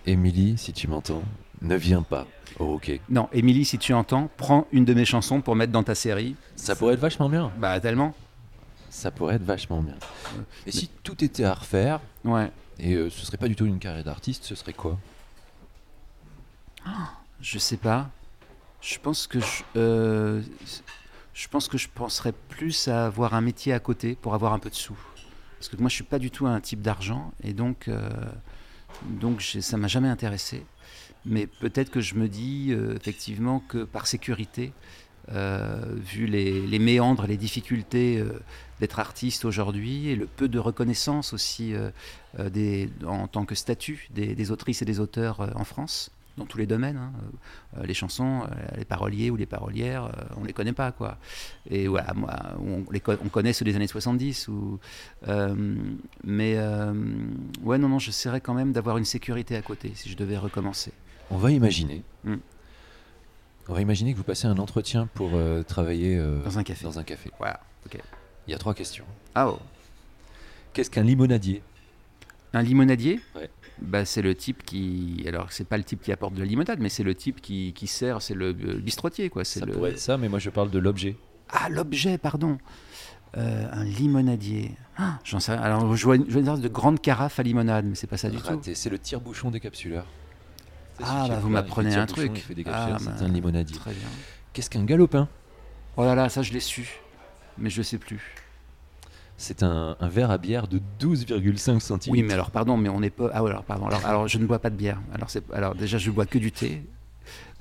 Émilie, 0.05 0.57
si 0.57 0.71
tu 0.71 0.87
m'entends, 0.87 1.23
ne 1.61 1.75
viens 1.75 2.03
pas 2.03 2.27
au 2.59 2.75
hockey. 2.75 3.01
Non, 3.09 3.27
Émilie, 3.33 3.65
si 3.65 3.77
tu 3.79 3.93
entends, 3.93 4.29
prends 4.37 4.67
une 4.71 4.85
de 4.85 4.93
mes 4.93 5.05
chansons 5.05 5.41
pour 5.41 5.55
mettre 5.55 5.71
dans 5.73 5.83
ta 5.83 5.95
série. 5.95 6.35
Ça 6.55 6.75
pourrait 6.75 6.93
être 6.93 6.99
vachement 6.99 7.27
bien. 7.27 7.51
Bah, 7.57 7.79
tellement. 7.79 8.13
Ça 8.91 9.09
pourrait 9.11 9.35
être 9.35 9.43
vachement 9.43 9.81
bien. 9.81 9.95
Et 10.67 10.71
si 10.71 10.89
tout 11.03 11.23
était 11.23 11.43
à 11.43 11.53
refaire, 11.55 11.99
Ouais. 12.23 12.51
et 12.79 12.93
euh, 12.93 13.09
ce 13.09 13.25
serait 13.25 13.37
pas 13.37 13.47
du 13.47 13.55
tout 13.55 13.65
une 13.65 13.79
carrière 13.79 14.03
d'artiste, 14.03 14.43
ce 14.45 14.55
serait 14.55 14.73
quoi? 14.73 14.97
Je 17.41 17.57
sais 17.59 17.77
pas. 17.77 18.09
Je 18.81 18.97
pense 18.99 19.27
que 19.27 19.39
je, 19.39 19.63
euh, 19.75 20.41
je 21.39 21.47
pense 21.47 21.69
que 21.69 21.77
je 21.77 21.87
penserais 21.87 22.33
plus 22.49 22.89
à 22.89 23.05
avoir 23.05 23.33
un 23.33 23.39
métier 23.39 23.71
à 23.71 23.79
côté 23.79 24.17
pour 24.21 24.33
avoir 24.33 24.51
un 24.51 24.59
peu 24.59 24.69
de 24.69 24.75
sous. 24.75 24.99
Parce 25.57 25.69
que 25.69 25.77
moi, 25.77 25.87
je 25.87 25.95
suis 25.95 26.03
pas 26.03 26.19
du 26.19 26.31
tout 26.31 26.47
un 26.47 26.59
type 26.59 26.81
d'argent 26.81 27.31
et 27.41 27.53
donc, 27.53 27.87
euh, 27.87 28.09
donc 29.05 29.41
ça 29.41 29.77
m'a 29.77 29.87
jamais 29.87 30.09
intéressé. 30.09 30.65
Mais 31.25 31.47
peut-être 31.47 31.91
que 31.91 32.01
je 32.01 32.15
me 32.15 32.27
dis 32.27 32.71
euh, 32.71 32.93
effectivement 32.93 33.61
que 33.69 33.85
par 33.85 34.05
sécurité, 34.05 34.73
euh, 35.31 35.95
vu 35.95 36.25
les, 36.25 36.79
méandres, 36.79 37.25
les 37.25 37.37
difficultés 37.37 38.17
euh, 38.17 38.41
d'être 38.81 38.99
artiste 38.99 39.45
aujourd'hui 39.45 40.09
et 40.09 40.17
le 40.17 40.25
peu 40.25 40.49
de 40.49 40.59
reconnaissance 40.59 41.31
aussi 41.31 41.73
en 43.05 43.27
tant 43.27 43.45
que 43.45 43.55
statut 43.55 44.09
des, 44.11 44.51
autrices 44.51 44.81
et 44.81 44.85
des 44.85 44.99
auteurs 44.99 45.51
en 45.55 45.63
France, 45.63 46.11
dans 46.39 46.45
tous 46.45 46.57
les 46.57 46.65
domaines. 46.65 46.97
hein. 46.97 47.13
Euh, 47.77 47.85
les 47.85 47.93
chansons, 47.93 48.41
euh, 48.43 48.77
les 48.77 48.85
paroliers 48.85 49.29
ou 49.29 49.35
les 49.35 49.45
parolières, 49.45 50.05
euh, 50.05 50.35
on 50.37 50.43
les 50.43 50.53
connaît 50.53 50.73
pas 50.73 50.91
quoi. 50.91 51.17
Et 51.69 51.87
voilà, 51.87 52.13
moi, 52.15 52.33
on, 52.59 52.83
les 52.91 53.01
on 53.23 53.29
connaît 53.29 53.53
ceux 53.53 53.65
des 53.65 53.75
années 53.75 53.87
70 53.87 54.47
ou, 54.47 54.79
mais 56.23 56.57
ouais 57.63 57.77
non 57.77 57.89
non, 57.89 57.99
j'essaierais 57.99 58.41
quand 58.41 58.53
même 58.53 58.71
d'avoir 58.71 58.97
une 58.97 59.05
sécurité 59.05 59.55
à 59.55 59.61
côté 59.61 59.91
si 59.93 60.09
je 60.09 60.17
devais 60.17 60.37
recommencer. 60.37 60.91
On 61.31 61.37
va 61.37 61.51
imaginer. 61.51 62.03
Mm. 62.23 62.35
On 63.67 63.73
va 63.73 63.81
imaginer 63.81 64.13
que 64.13 64.17
vous 64.17 64.23
passez 64.23 64.47
un 64.47 64.57
entretien 64.57 65.07
pour 65.13 65.31
euh, 65.35 65.61
travailler 65.61 66.17
euh, 66.17 66.41
Dans 66.43 66.57
un 66.57 66.63
café. 66.63 66.83
Dans 66.85 66.97
un 66.97 67.03
café. 67.03 67.29
Voilà. 67.37 67.59
Il 68.47 68.51
y 68.51 68.55
a 68.55 68.57
trois 68.57 68.73
questions. 68.73 69.05
Ah 69.35 69.47
oh. 69.49 69.59
Qu'est-ce 70.73 70.89
qu'un 70.89 71.03
limonadier? 71.03 71.61
Un 72.53 72.63
limonadier 72.63 73.19
Ouais. 73.35 73.49
bah, 73.81 74.05
C'est 74.05 74.21
le 74.21 74.33
type 74.35 74.63
qui. 74.63 75.23
Alors, 75.27 75.51
c'est 75.51 75.67
pas 75.67 75.77
le 75.77 75.83
type 75.83 76.01
qui 76.01 76.11
apporte 76.11 76.33
de 76.33 76.39
la 76.39 76.45
limonade, 76.45 76.79
mais 76.79 76.89
c'est 76.89 77.03
le 77.03 77.13
type 77.15 77.41
qui, 77.41 77.73
qui 77.73 77.87
sert, 77.87 78.21
c'est 78.21 78.33
le, 78.33 78.51
le 78.53 78.75
bistrotier, 78.79 79.29
quoi. 79.29 79.43
C'est 79.45 79.59
Ça 79.59 79.65
le... 79.65 79.73
pourrait 79.73 79.91
être 79.91 79.99
ça, 79.99 80.17
mais 80.17 80.29
moi 80.29 80.39
je 80.39 80.49
parle 80.49 80.71
de 80.71 80.79
l'objet. 80.79 81.15
Ah, 81.49 81.69
l'objet, 81.69 82.17
pardon. 82.17 82.57
Euh, 83.37 83.67
un 83.71 83.83
limonadier. 83.83 84.71
Ah, 84.97 85.19
J'en 85.23 85.39
sais 85.39 85.51
rien. 85.51 85.61
Alors, 85.61 85.95
je 85.95 86.03
vois 86.03 86.15
une, 86.15 86.25
je 86.25 86.31
vois 86.31 86.39
une 86.39 86.47
sorte 86.47 86.61
de 86.61 86.67
grande 86.67 86.99
carafe 86.99 87.39
à 87.39 87.43
limonade, 87.43 87.85
mais 87.85 87.93
c'est 87.95 88.07
pas 88.07 88.17
ça 88.17 88.29
du 88.29 88.37
tout. 88.37 88.59
C'est 88.73 88.89
le 88.89 88.97
tire-bouchon 88.97 89.51
décapsuleur. 89.51 90.05
Ah, 91.01 91.25
bah, 91.29 91.39
vous 91.39 91.49
m'apprenez 91.49 91.95
un 91.95 92.05
truc. 92.07 92.43
Ah, 92.65 92.97
c'est 92.99 93.05
bah, 93.05 93.11
un 93.21 93.27
limonadier. 93.29 93.77
Très 93.77 93.91
bien. 93.93 94.07
Qu'est-ce 94.53 94.69
qu'un 94.69 94.83
galopin? 94.83 95.27
Oh 95.95 96.03
là 96.03 96.15
là, 96.15 96.27
ça, 96.29 96.41
je 96.41 96.51
l'ai 96.51 96.59
su. 96.59 96.99
Mais 97.57 97.69
je 97.69 97.81
sais 97.83 97.97
plus. 97.99 98.35
C'est 99.41 99.63
un, 99.63 99.95
un 99.99 100.09
verre 100.09 100.31
à 100.31 100.37
bière 100.37 100.67
de 100.67 100.81
12,5 100.99 101.79
centilitres. 101.79 102.11
Oui, 102.11 102.23
mais 102.23 102.33
alors, 102.33 102.51
pardon, 102.51 102.75
mais 102.75 102.89
on 102.89 102.99
n'est 102.99 103.09
pas. 103.09 103.29
Ah, 103.33 103.41
ouais, 103.41 103.49
alors, 103.49 103.63
pardon. 103.63 103.87
Alors, 103.87 104.05
alors, 104.05 104.27
je 104.27 104.37
ne 104.37 104.45
bois 104.45 104.59
pas 104.59 104.69
de 104.69 104.75
bière. 104.75 104.99
Alors, 105.53 105.75
déjà, 105.75 105.97
je 105.97 106.11
bois 106.11 106.25
que 106.25 106.37
du 106.37 106.51
thé. 106.51 106.83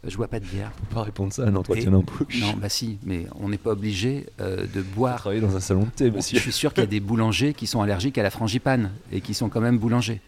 Je 0.06 0.16
bois 0.16 0.26
pas 0.28 0.40
de 0.40 0.44
bière. 0.44 0.72
Faut 0.76 0.94
pas 0.96 1.02
répondre 1.04 1.32
ça 1.32 1.44
à 1.44 1.46
un 1.46 1.54
entretien 1.56 1.88
Et- 1.88 1.90
d'embauche. 1.92 2.40
Non, 2.40 2.54
bah 2.56 2.68
si, 2.68 2.98
mais 3.04 3.26
on 3.40 3.48
n'est 3.48 3.58
pas 3.58 3.70
obligé 3.72 4.26
euh, 4.40 4.66
de 4.72 4.82
boire 4.82 5.18
travailler 5.18 5.40
dans 5.40 5.56
un 5.56 5.60
salon 5.60 5.84
de 5.84 5.90
thé, 5.90 6.06
Je 6.06 6.10
monsieur. 6.10 6.38
suis 6.40 6.52
sûr 6.52 6.72
qu'il 6.74 6.82
y 6.82 6.86
a 6.86 6.88
des 6.88 7.00
boulangers 7.00 7.52
qui 7.54 7.66
sont 7.66 7.80
allergiques 7.80 8.18
à 8.18 8.22
la 8.22 8.30
frangipane 8.30 8.90
et 9.12 9.20
qui 9.20 9.34
sont 9.34 9.48
quand 9.48 9.60
même 9.60 9.78
boulangers. 9.78 10.20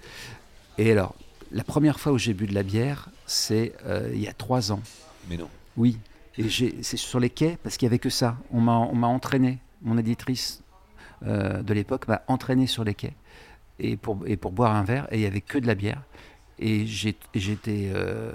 Et 0.78 0.90
alors, 0.92 1.14
la 1.52 1.62
première 1.64 2.00
fois 2.00 2.12
où 2.12 2.18
j'ai 2.18 2.34
bu 2.34 2.46
de 2.46 2.54
la 2.54 2.62
bière, 2.64 3.10
c'est 3.26 3.72
euh, 3.86 4.10
il 4.12 4.20
y 4.20 4.26
a 4.28 4.32
trois 4.32 4.72
ans. 4.72 4.80
Mais 5.28 5.36
non. 5.36 5.48
Oui. 5.76 5.98
Et 6.38 6.48
c'est 6.82 6.96
sur 6.96 7.20
les 7.20 7.30
quais 7.30 7.56
parce 7.62 7.76
qu'il 7.76 7.86
n'y 7.86 7.90
avait 7.90 7.98
que 7.98 8.10
ça. 8.10 8.36
On 8.52 8.60
m'a 8.60 8.76
on 8.76 8.94
m'a 8.94 9.06
entraîné. 9.08 9.58
Mon 9.82 9.98
éditrice 9.98 10.62
euh, 11.26 11.62
de 11.62 11.74
l'époque 11.74 12.08
m'a 12.08 12.22
entraîné 12.28 12.66
sur 12.66 12.84
les 12.84 12.94
quais 12.94 13.14
et 13.78 13.96
pour, 13.96 14.20
et 14.26 14.36
pour 14.36 14.52
boire 14.52 14.74
un 14.74 14.84
verre 14.84 15.06
et 15.10 15.16
il 15.16 15.20
n'y 15.20 15.26
avait 15.26 15.40
que 15.40 15.58
de 15.58 15.66
la 15.66 15.74
bière. 15.74 16.02
Et 16.58 16.86
j'ai 16.86 17.16
euh, 17.68 18.32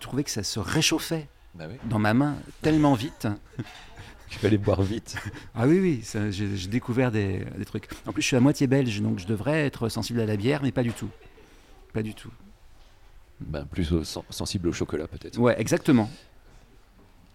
trouvé 0.00 0.24
que 0.24 0.30
ça 0.30 0.42
se 0.42 0.58
réchauffait 0.58 1.28
Bah 1.54 1.66
oui. 1.68 1.76
dans 1.84 1.98
ma 2.00 2.12
main 2.14 2.36
tellement 2.62 2.94
vite. 2.94 3.28
Il 4.32 4.38
fallait 4.38 4.58
boire 4.58 4.82
vite. 4.82 5.14
Ah 5.54 5.68
oui, 5.68 5.78
oui, 5.78 6.30
j'ai 6.32 6.66
découvert 6.68 7.12
des, 7.12 7.44
des 7.56 7.64
trucs. 7.64 7.86
En 8.04 8.12
plus, 8.12 8.22
je 8.22 8.26
suis 8.26 8.36
à 8.36 8.40
moitié 8.40 8.66
belge, 8.66 9.00
donc 9.00 9.20
je 9.20 9.26
devrais 9.26 9.64
être 9.64 9.88
sensible 9.88 10.18
à 10.18 10.26
la 10.26 10.36
bière, 10.36 10.60
mais 10.64 10.72
pas 10.72 10.82
du 10.82 10.90
tout. 10.92 11.08
Pas 11.92 12.02
du 12.02 12.14
tout. 12.14 12.32
Ben, 13.40 13.64
plus 13.64 13.92
au- 13.92 14.02
sensible 14.02 14.66
au 14.68 14.72
chocolat, 14.72 15.06
peut-être. 15.06 15.38
Ouais, 15.38 15.54
exactement. 15.60 16.10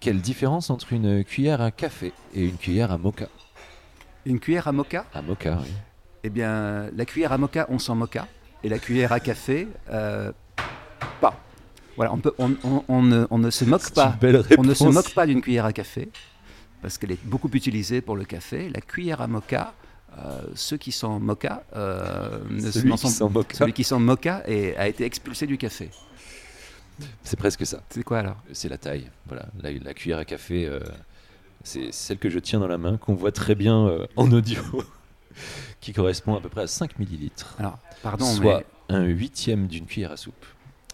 Quelle 0.02 0.20
différence 0.20 0.70
entre 0.70 0.92
une 0.92 1.24
cuillère 1.24 1.62
à 1.62 1.72
café 1.72 2.12
et 2.34 2.44
une 2.46 2.58
cuillère 2.58 2.92
à 2.92 2.98
mocha? 2.98 3.28
Une 4.26 4.40
cuillère 4.40 4.68
à 4.68 4.72
mocha 4.72 5.06
À 5.14 5.22
mocha, 5.22 5.58
oui. 5.62 5.70
Eh 6.24 6.30
bien, 6.30 6.90
la 6.96 7.06
cuillère 7.06 7.32
à 7.32 7.38
mocha, 7.38 7.66
on 7.70 7.80
s'en 7.80 7.96
mocha. 7.96 8.28
Et 8.64 8.70
la 8.70 8.78
cuillère 8.80 9.12
à 9.14 9.20
café, 9.20 9.68
euh, 9.90 10.32
pas. 11.22 11.40
Voilà, 11.96 12.14
on, 12.14 12.18
peut, 12.18 12.34
on, 12.38 12.56
on- 12.64 12.84
on 12.88 13.02
ne, 13.04 13.26
on 13.30 13.38
ne 13.38 13.50
se 13.50 13.64
moque 13.66 13.92
pas. 13.92 14.18
On 14.58 14.64
ne 14.64 14.74
se 14.74 14.84
moque 14.84 15.14
pas 15.14 15.26
d'une 15.26 15.42
cuillère 15.42 15.66
à 15.66 15.74
café, 15.74 16.10
parce 16.82 16.98
qu'elle 16.98 17.12
est 17.14 17.24
beaucoup 17.26 17.50
utilisée 17.54 18.02
pour 18.02 18.16
le 18.18 18.26
café. 18.26 18.70
La 18.70 18.82
cuillère 18.82 19.22
à 19.22 19.28
mocha, 19.28 19.74
euh, 20.18 20.42
ceux 20.56 20.76
qui 20.78 20.92
sont 20.92 21.20
mocha, 21.20 21.64
euh, 21.76 22.40
Celui 22.72 22.92
qui 22.92 22.98
sont- 23.84 23.96
s'en 23.96 24.00
mocha 24.00 24.44
et 24.46 24.76
a 24.76 24.88
été 24.90 25.06
expulsé 25.06 25.48
du 25.48 25.58
café. 25.58 25.90
C'est 27.24 27.40
presque 27.40 27.66
ça. 27.66 27.82
C'est 27.90 28.04
quoi 28.04 28.20
alors? 28.20 28.38
C'est 28.52 28.68
la 28.68 28.78
taille. 28.78 29.10
Voilà, 29.28 29.46
la, 29.62 29.72
la 29.72 29.94
cuillère 29.94 30.18
à 30.20 30.26
café, 30.26 30.66
euh, 30.66 30.82
c'est 31.64 31.92
celle 31.92 32.18
que 32.18 32.30
je 32.30 32.40
tiens 32.40 32.60
dans 32.60 32.68
la 32.68 32.78
main, 32.78 32.98
qu'on 32.98 33.16
voit 33.16 33.32
très 33.32 33.56
bien 33.56 33.88
euh, 33.88 34.06
en 34.16 34.32
audio, 34.32 34.62
qui 35.82 35.94
correspond 35.94 36.36
à 36.36 36.42
peu 36.42 36.50
près 36.50 36.62
à 36.62 36.68
5 36.68 37.00
millilitres. 37.00 37.56
Alors, 37.60 37.78
pardon, 38.02 38.26
soit 38.26 38.64
un 38.90 39.04
huitième 39.04 39.68
d'une 39.68 39.86
cuillère 39.86 40.12
à 40.12 40.18
soupe. 40.18 40.46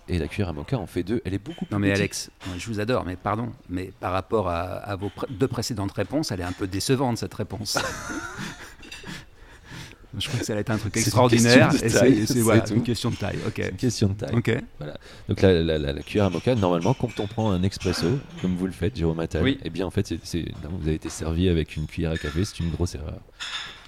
et 0.08 0.20
la 0.20 0.28
cuillère 0.28 0.50
à 0.50 0.54
mocha 0.54 0.78
en 0.78 0.86
fait 0.88 1.04
deux. 1.04 1.22
Elle 1.26 1.34
est 1.34 1.40
beaucoup 1.40 1.66
plus 1.66 1.74
Non 1.74 1.80
mais 1.80 1.90
petite. 1.90 2.00
Alex, 2.02 2.32
je 2.58 2.68
vous 2.68 2.80
adore, 2.80 3.06
mais 3.06 3.16
pardon, 3.16 3.52
mais 3.70 3.92
par 4.00 4.12
rapport 4.12 4.50
à, 4.50 4.64
à 4.64 4.96
vos 4.96 5.12
deux 5.30 5.48
précédentes 5.48 5.94
réponses, 5.94 6.32
elle 6.32 6.42
est 6.42 6.44
un 6.44 6.52
peu 6.52 6.68
décevante 6.68 7.18
cette 7.18 7.34
réponse. 7.34 7.78
je 10.20 10.28
crois 10.28 10.40
que 10.40 10.46
ça 10.46 10.54
va 10.54 10.60
être 10.60 10.70
un 10.70 10.78
truc 10.78 10.94
C'est 10.96 11.00
une 11.02 11.06
extraordinaire. 11.06 11.70
question 11.70 12.02
de 12.02 12.08
et 12.08 12.26
c'est- 12.26 12.40
voilà, 12.42 12.64
une 12.72 12.84
question 12.84 13.10
de 13.12 13.16
taille. 13.16 13.38
C'est 13.56 13.70
une 13.70 13.76
question 13.78 14.08
de 14.10 14.14
taille. 14.14 14.36
Ok. 14.36 14.52
Donc 15.30 15.42
la, 15.42 15.54
la- 15.64 15.78
la- 15.78 15.94
la 15.94 16.02
cuillère 16.02 16.26
à 16.26 16.30
mocha, 16.30 16.56
normalement, 16.56 16.94
quand 16.94 17.20
on 17.20 17.28
prend 17.28 17.52
un 17.52 17.64
expresso, 17.64 18.08
comme 18.42 18.56
vous 18.56 18.66
le 18.68 18.72
faites, 18.72 18.96
Jérôme 18.96 19.20
Attal, 19.20 19.44
Oui. 19.44 19.58
eh 19.64 19.70
bien 19.70 19.86
en 19.86 19.92
fait, 19.92 20.06
c'est- 20.08 20.20
c'est- 20.24 20.46
non, 20.64 20.70
vous 20.80 20.88
avez 20.88 20.96
été 20.96 21.10
servi 21.10 21.50
avec 21.50 21.76
une 21.76 21.86
cuillère 21.88 22.12
à 22.12 22.18
café, 22.18 22.46
c'est 22.46 22.60
une 22.60 22.72
grosse 22.72 22.96
erreur. 22.96 23.20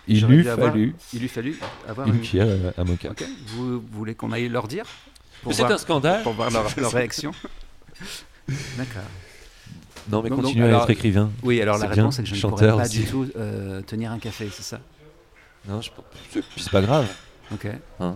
Il 0.07 0.25
lui 0.25 0.43
fallu 0.43 0.95
Il 1.13 1.19
lui 1.19 1.27
fallu 1.27 1.59
avoir 1.87 2.07
une 2.07 2.15
une. 2.15 2.21
cuillère 2.21 2.47
à, 2.77 2.81
à 2.81 2.83
mocha. 2.85 3.09
Ok. 3.11 3.23
Vous, 3.47 3.73
vous 3.81 3.83
voulez 3.91 4.15
qu'on 4.15 4.31
aille 4.31 4.47
leur 4.47 4.67
dire 4.67 4.85
C'est 5.51 5.63
un 5.63 5.77
scandale. 5.77 6.23
pour 6.23 6.33
voir 6.33 6.49
leur, 6.49 6.65
leur 6.77 6.91
réaction 6.91 7.31
D'accord. 8.77 9.01
Non 10.09 10.21
mais 10.23 10.29
continuez 10.29 10.65
à 10.73 10.77
être 10.77 10.89
écrivain. 10.89 11.29
Oui, 11.43 11.61
alors 11.61 11.77
la 11.77 11.87
réponse 11.87 12.19
est 12.19 12.23
que 12.23 12.29
je 12.29 12.35
ne 12.35 12.49
pourrais 12.49 12.67
pas 12.67 12.75
aussi. 12.85 12.99
du 12.99 13.05
tout 13.05 13.27
euh, 13.35 13.81
tenir 13.81 14.11
un 14.11 14.19
café, 14.19 14.47
c'est 14.53 14.63
ça 14.63 14.79
Non, 15.67 15.81
je, 15.81 15.89
c'est 16.57 16.71
pas 16.71 16.81
grave. 16.81 17.07
Ok. 17.53 17.67
Hein. 17.99 18.15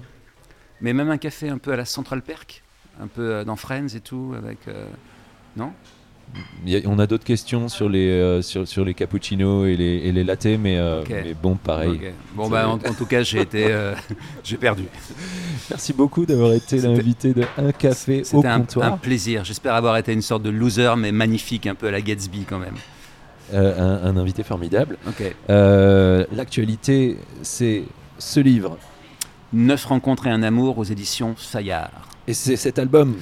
Mais 0.81 0.93
même 0.93 1.09
un 1.09 1.17
café 1.17 1.49
un 1.49 1.57
peu 1.57 1.71
à 1.73 1.75
la 1.75 1.85
Central 1.85 2.21
Perk, 2.21 2.63
un 3.01 3.07
peu 3.07 3.21
euh, 3.35 3.43
dans 3.43 3.55
Friends 3.55 3.87
et 3.95 3.99
tout, 3.99 4.33
avec. 4.37 4.57
euh, 4.67 4.85
Non? 5.57 5.71
A- 6.65 6.87
on 6.87 6.97
a 6.97 7.07
d'autres 7.07 7.25
questions 7.25 7.67
sur 7.67 7.89
les 7.89 8.07
euh, 8.09 8.41
sur, 8.41 8.65
sur 8.65 8.85
les 8.85 8.93
cappuccinos 8.93 9.67
et 9.67 9.75
les, 9.75 9.97
et 9.97 10.11
les 10.13 10.23
lattés, 10.23 10.57
mais, 10.57 10.77
euh, 10.77 11.03
bon, 11.43 11.55
pareil. 11.57 11.99
Bon, 12.35 12.47
bah, 12.49 12.69
en, 12.69 12.75
en 12.75 12.93
tout 12.93 13.05
cas, 13.05 13.21
j'ai 13.21 13.41
été. 13.41 13.65
euh, 13.69 13.93
j'ai 14.43 14.55
perdu. 14.55 14.83
Merci 15.69 15.91
beaucoup 15.91 16.25
d'avoir 16.25 16.53
été 16.53 16.77
C'était- 16.79 16.87
l'invité 16.87 17.33
de 17.33 17.43
Un 17.57 17.73
Café 17.73 18.21
au 18.21 18.23
C'était 18.23 18.47
un, 18.47 18.59
comptoir. 18.61 18.93
un 18.93 18.97
plaisir. 18.97 19.43
J'espère 19.43 19.75
avoir 19.75 19.97
été 19.97 20.13
une 20.13 20.21
sorte 20.21 20.43
de 20.43 20.49
loser, 20.49 20.93
mais 20.97 21.11
magnifique, 21.11 21.67
un 21.67 21.75
peu 21.75 21.87
à 21.87 21.91
la 21.91 21.99
Gatsby 22.01 22.45
quand 22.47 22.59
même. 22.59 22.75
Euh, 23.53 23.79
un, 24.05 24.09
un 24.09 24.17
invité 24.17 24.43
formidable. 24.43 24.97
Ok. 25.07 25.23
Euh, 25.49 26.25
L'actualité, 26.33 27.17
c'est 27.41 27.83
ce 28.17 28.39
livre 28.39 28.77
Neuf 29.53 29.83
rencontres 29.85 30.27
et 30.27 30.29
un 30.31 30.43
amour 30.43 30.77
aux 30.77 30.83
éditions 30.85 31.35
Fayard. 31.35 31.91
et 32.27 32.33
c'est 32.33 32.55
cet 32.55 32.79
album. 32.79 33.17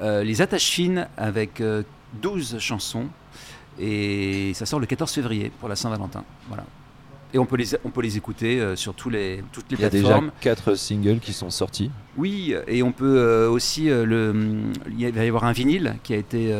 Euh, 0.00 0.24
les 0.24 0.42
attaches 0.42 0.68
fines 0.70 1.06
avec 1.16 1.60
euh, 1.60 1.82
12 2.22 2.58
chansons. 2.58 3.06
Et 3.78 4.52
ça 4.54 4.66
sort 4.66 4.80
le 4.80 4.86
14 4.86 5.10
février 5.12 5.52
pour 5.60 5.68
la 5.68 5.76
Saint-Valentin. 5.76 6.24
Voilà. 6.48 6.64
Et 7.32 7.38
on 7.38 7.46
peut 7.46 7.56
les, 7.56 7.76
on 7.84 7.90
peut 7.90 8.02
les 8.02 8.16
écouter 8.16 8.60
euh, 8.60 8.74
sur 8.74 8.92
tous 8.94 9.08
les, 9.08 9.44
toutes 9.52 9.70
les 9.70 9.76
Il 9.78 9.82
y 9.82 9.84
a 9.84 9.90
déjà 9.90 10.08
plateformes. 10.08 10.30
quatre 10.40 10.74
singles 10.74 11.20
qui 11.20 11.32
sont 11.32 11.50
sortis. 11.50 11.90
Oui, 12.16 12.54
et 12.66 12.82
on 12.82 12.90
peut 12.90 13.18
euh, 13.18 13.48
aussi 13.48 13.88
euh, 13.88 14.04
le. 14.04 14.34
Il 14.98 15.12
va 15.12 15.24
y 15.24 15.28
avoir 15.28 15.44
un 15.44 15.52
vinyle 15.52 15.94
qui 16.02 16.12
a 16.12 16.16
été 16.16 16.52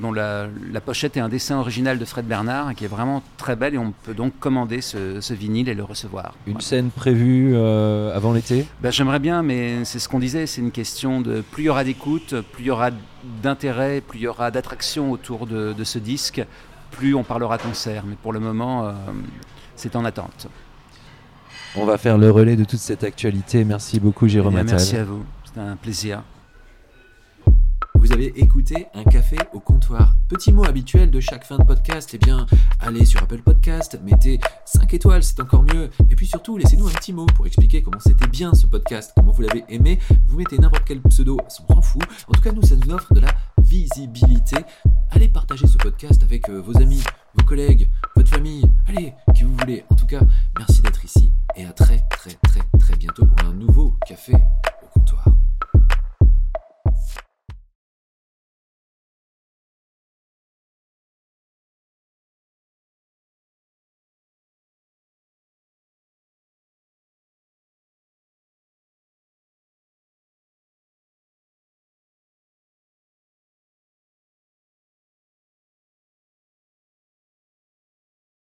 dont 0.00 0.12
la, 0.12 0.46
la 0.70 0.80
pochette 0.82 1.16
est 1.16 1.20
un 1.20 1.28
dessin 1.30 1.58
original 1.58 1.98
de 1.98 2.04
Fred 2.04 2.26
Bernard, 2.26 2.74
qui 2.74 2.84
est 2.84 2.88
vraiment 2.88 3.22
très 3.38 3.56
belle, 3.56 3.74
et 3.74 3.78
on 3.78 3.92
peut 3.92 4.12
donc 4.14 4.38
commander 4.38 4.82
ce, 4.82 5.20
ce 5.22 5.32
vinyle 5.34 5.68
et 5.70 5.74
le 5.74 5.84
recevoir. 5.84 6.34
Une 6.46 6.52
Voilà. 6.54 6.66
scène 6.66 6.90
prévue 6.90 7.56
avant 7.56 8.32
l'été? 8.34 8.66
Ben, 8.82 8.92
J'aimerais 8.92 9.18
bien, 9.20 9.42
mais 9.42 9.84
c'est 9.84 9.98
ce 9.98 10.08
qu'on 10.08 10.18
disait, 10.18 10.46
c'est 10.46 10.60
une 10.60 10.70
question 10.70 11.20
de 11.22 11.40
plus 11.40 11.62
il 11.64 11.66
y 11.66 11.68
aura 11.70 11.84
d'écoute, 11.84 12.34
plus 12.52 12.64
il 12.64 12.66
y 12.66 12.70
aura 12.70 12.90
d'intérêt, 13.42 14.00
plus 14.02 14.18
il 14.18 14.22
y 14.22 14.26
aura 14.28 14.50
d'attraction 14.50 15.10
autour 15.10 15.46
de, 15.46 15.72
de 15.72 15.84
ce 15.84 15.98
disque, 15.98 16.44
plus 16.90 17.14
on 17.14 17.22
parlera 17.24 17.56
concert. 17.58 18.04
Mais 18.06 18.16
pour 18.22 18.32
le 18.32 18.40
moment, 18.40 18.86
euh, 18.86 18.92
c'est 19.80 19.96
en 19.96 20.04
attente. 20.04 20.46
On 21.76 21.84
va 21.86 21.96
faire 21.98 22.18
le 22.18 22.30
relais 22.30 22.56
de 22.56 22.64
toute 22.64 22.80
cette 22.80 23.02
actualité. 23.04 23.64
Merci 23.64 23.98
beaucoup, 24.00 24.28
Jérôme 24.28 24.52
Eh 24.52 24.56
bien, 24.56 24.62
Attal. 24.64 24.76
merci 24.76 24.96
à 24.96 25.04
vous, 25.04 25.24
c'était 25.44 25.60
un 25.60 25.76
plaisir. 25.76 26.22
Vous 27.94 28.12
avez 28.12 28.26
écouté 28.40 28.86
un 28.94 29.04
café 29.04 29.36
au 29.52 29.60
comptoir. 29.60 30.14
Petit 30.28 30.52
mot 30.52 30.64
habituel 30.64 31.10
de 31.10 31.20
chaque 31.20 31.44
fin 31.44 31.58
de 31.58 31.64
podcast, 31.64 32.10
eh 32.14 32.18
bien, 32.18 32.46
allez 32.80 33.04
sur 33.04 33.22
Apple 33.22 33.42
Podcast, 33.42 33.98
mettez 34.02 34.40
5 34.64 34.94
étoiles, 34.94 35.22
c'est 35.22 35.38
encore 35.40 35.62
mieux. 35.62 35.90
Et 36.08 36.14
puis 36.14 36.26
surtout, 36.26 36.56
laissez-nous 36.56 36.88
un 36.88 36.92
petit 36.92 37.12
mot 37.12 37.26
pour 37.26 37.46
expliquer 37.46 37.82
comment 37.82 38.00
c'était 38.00 38.26
bien 38.28 38.54
ce 38.54 38.66
podcast, 38.66 39.12
comment 39.14 39.32
vous 39.32 39.42
l'avez 39.42 39.64
aimé. 39.68 39.98
Vous 40.28 40.38
mettez 40.38 40.56
n'importe 40.58 40.84
quel 40.86 41.00
pseudo, 41.02 41.36
on 41.44 41.50
s'en 41.50 41.82
fout. 41.82 42.02
En 42.28 42.32
tout 42.32 42.40
cas, 42.40 42.52
nous, 42.52 42.62
ça 42.62 42.74
nous 42.76 42.90
offre 42.90 43.12
de 43.12 43.20
la 43.20 43.34
visibilité. 43.62 44.56
Allez 45.10 45.28
partager 45.28 45.66
ce 45.66 45.76
podcast 45.76 46.22
avec 46.22 46.48
euh, 46.48 46.58
vos 46.60 46.76
amis, 46.78 47.02
vos 47.34 47.44
collègues, 47.44 47.88
votre 48.16 48.30
famille, 48.30 48.64
allez, 48.88 49.12
qui 49.34 49.44
vous 49.44 49.54
voulez. 49.56 49.84
En 49.90 49.94
tout 49.94 50.06
cas, 50.06 50.20
merci 50.58 50.82
d'être 50.82 51.04
ici 51.04 51.32
et 51.56 51.64
à 51.64 51.72
très 51.72 51.98
très 52.10 52.34
très 52.48 52.60
très 52.78 52.96
bientôt 52.96 53.26
pour 53.26 53.46
un 53.46 53.52
nouveau 53.52 53.96
café 54.06 54.34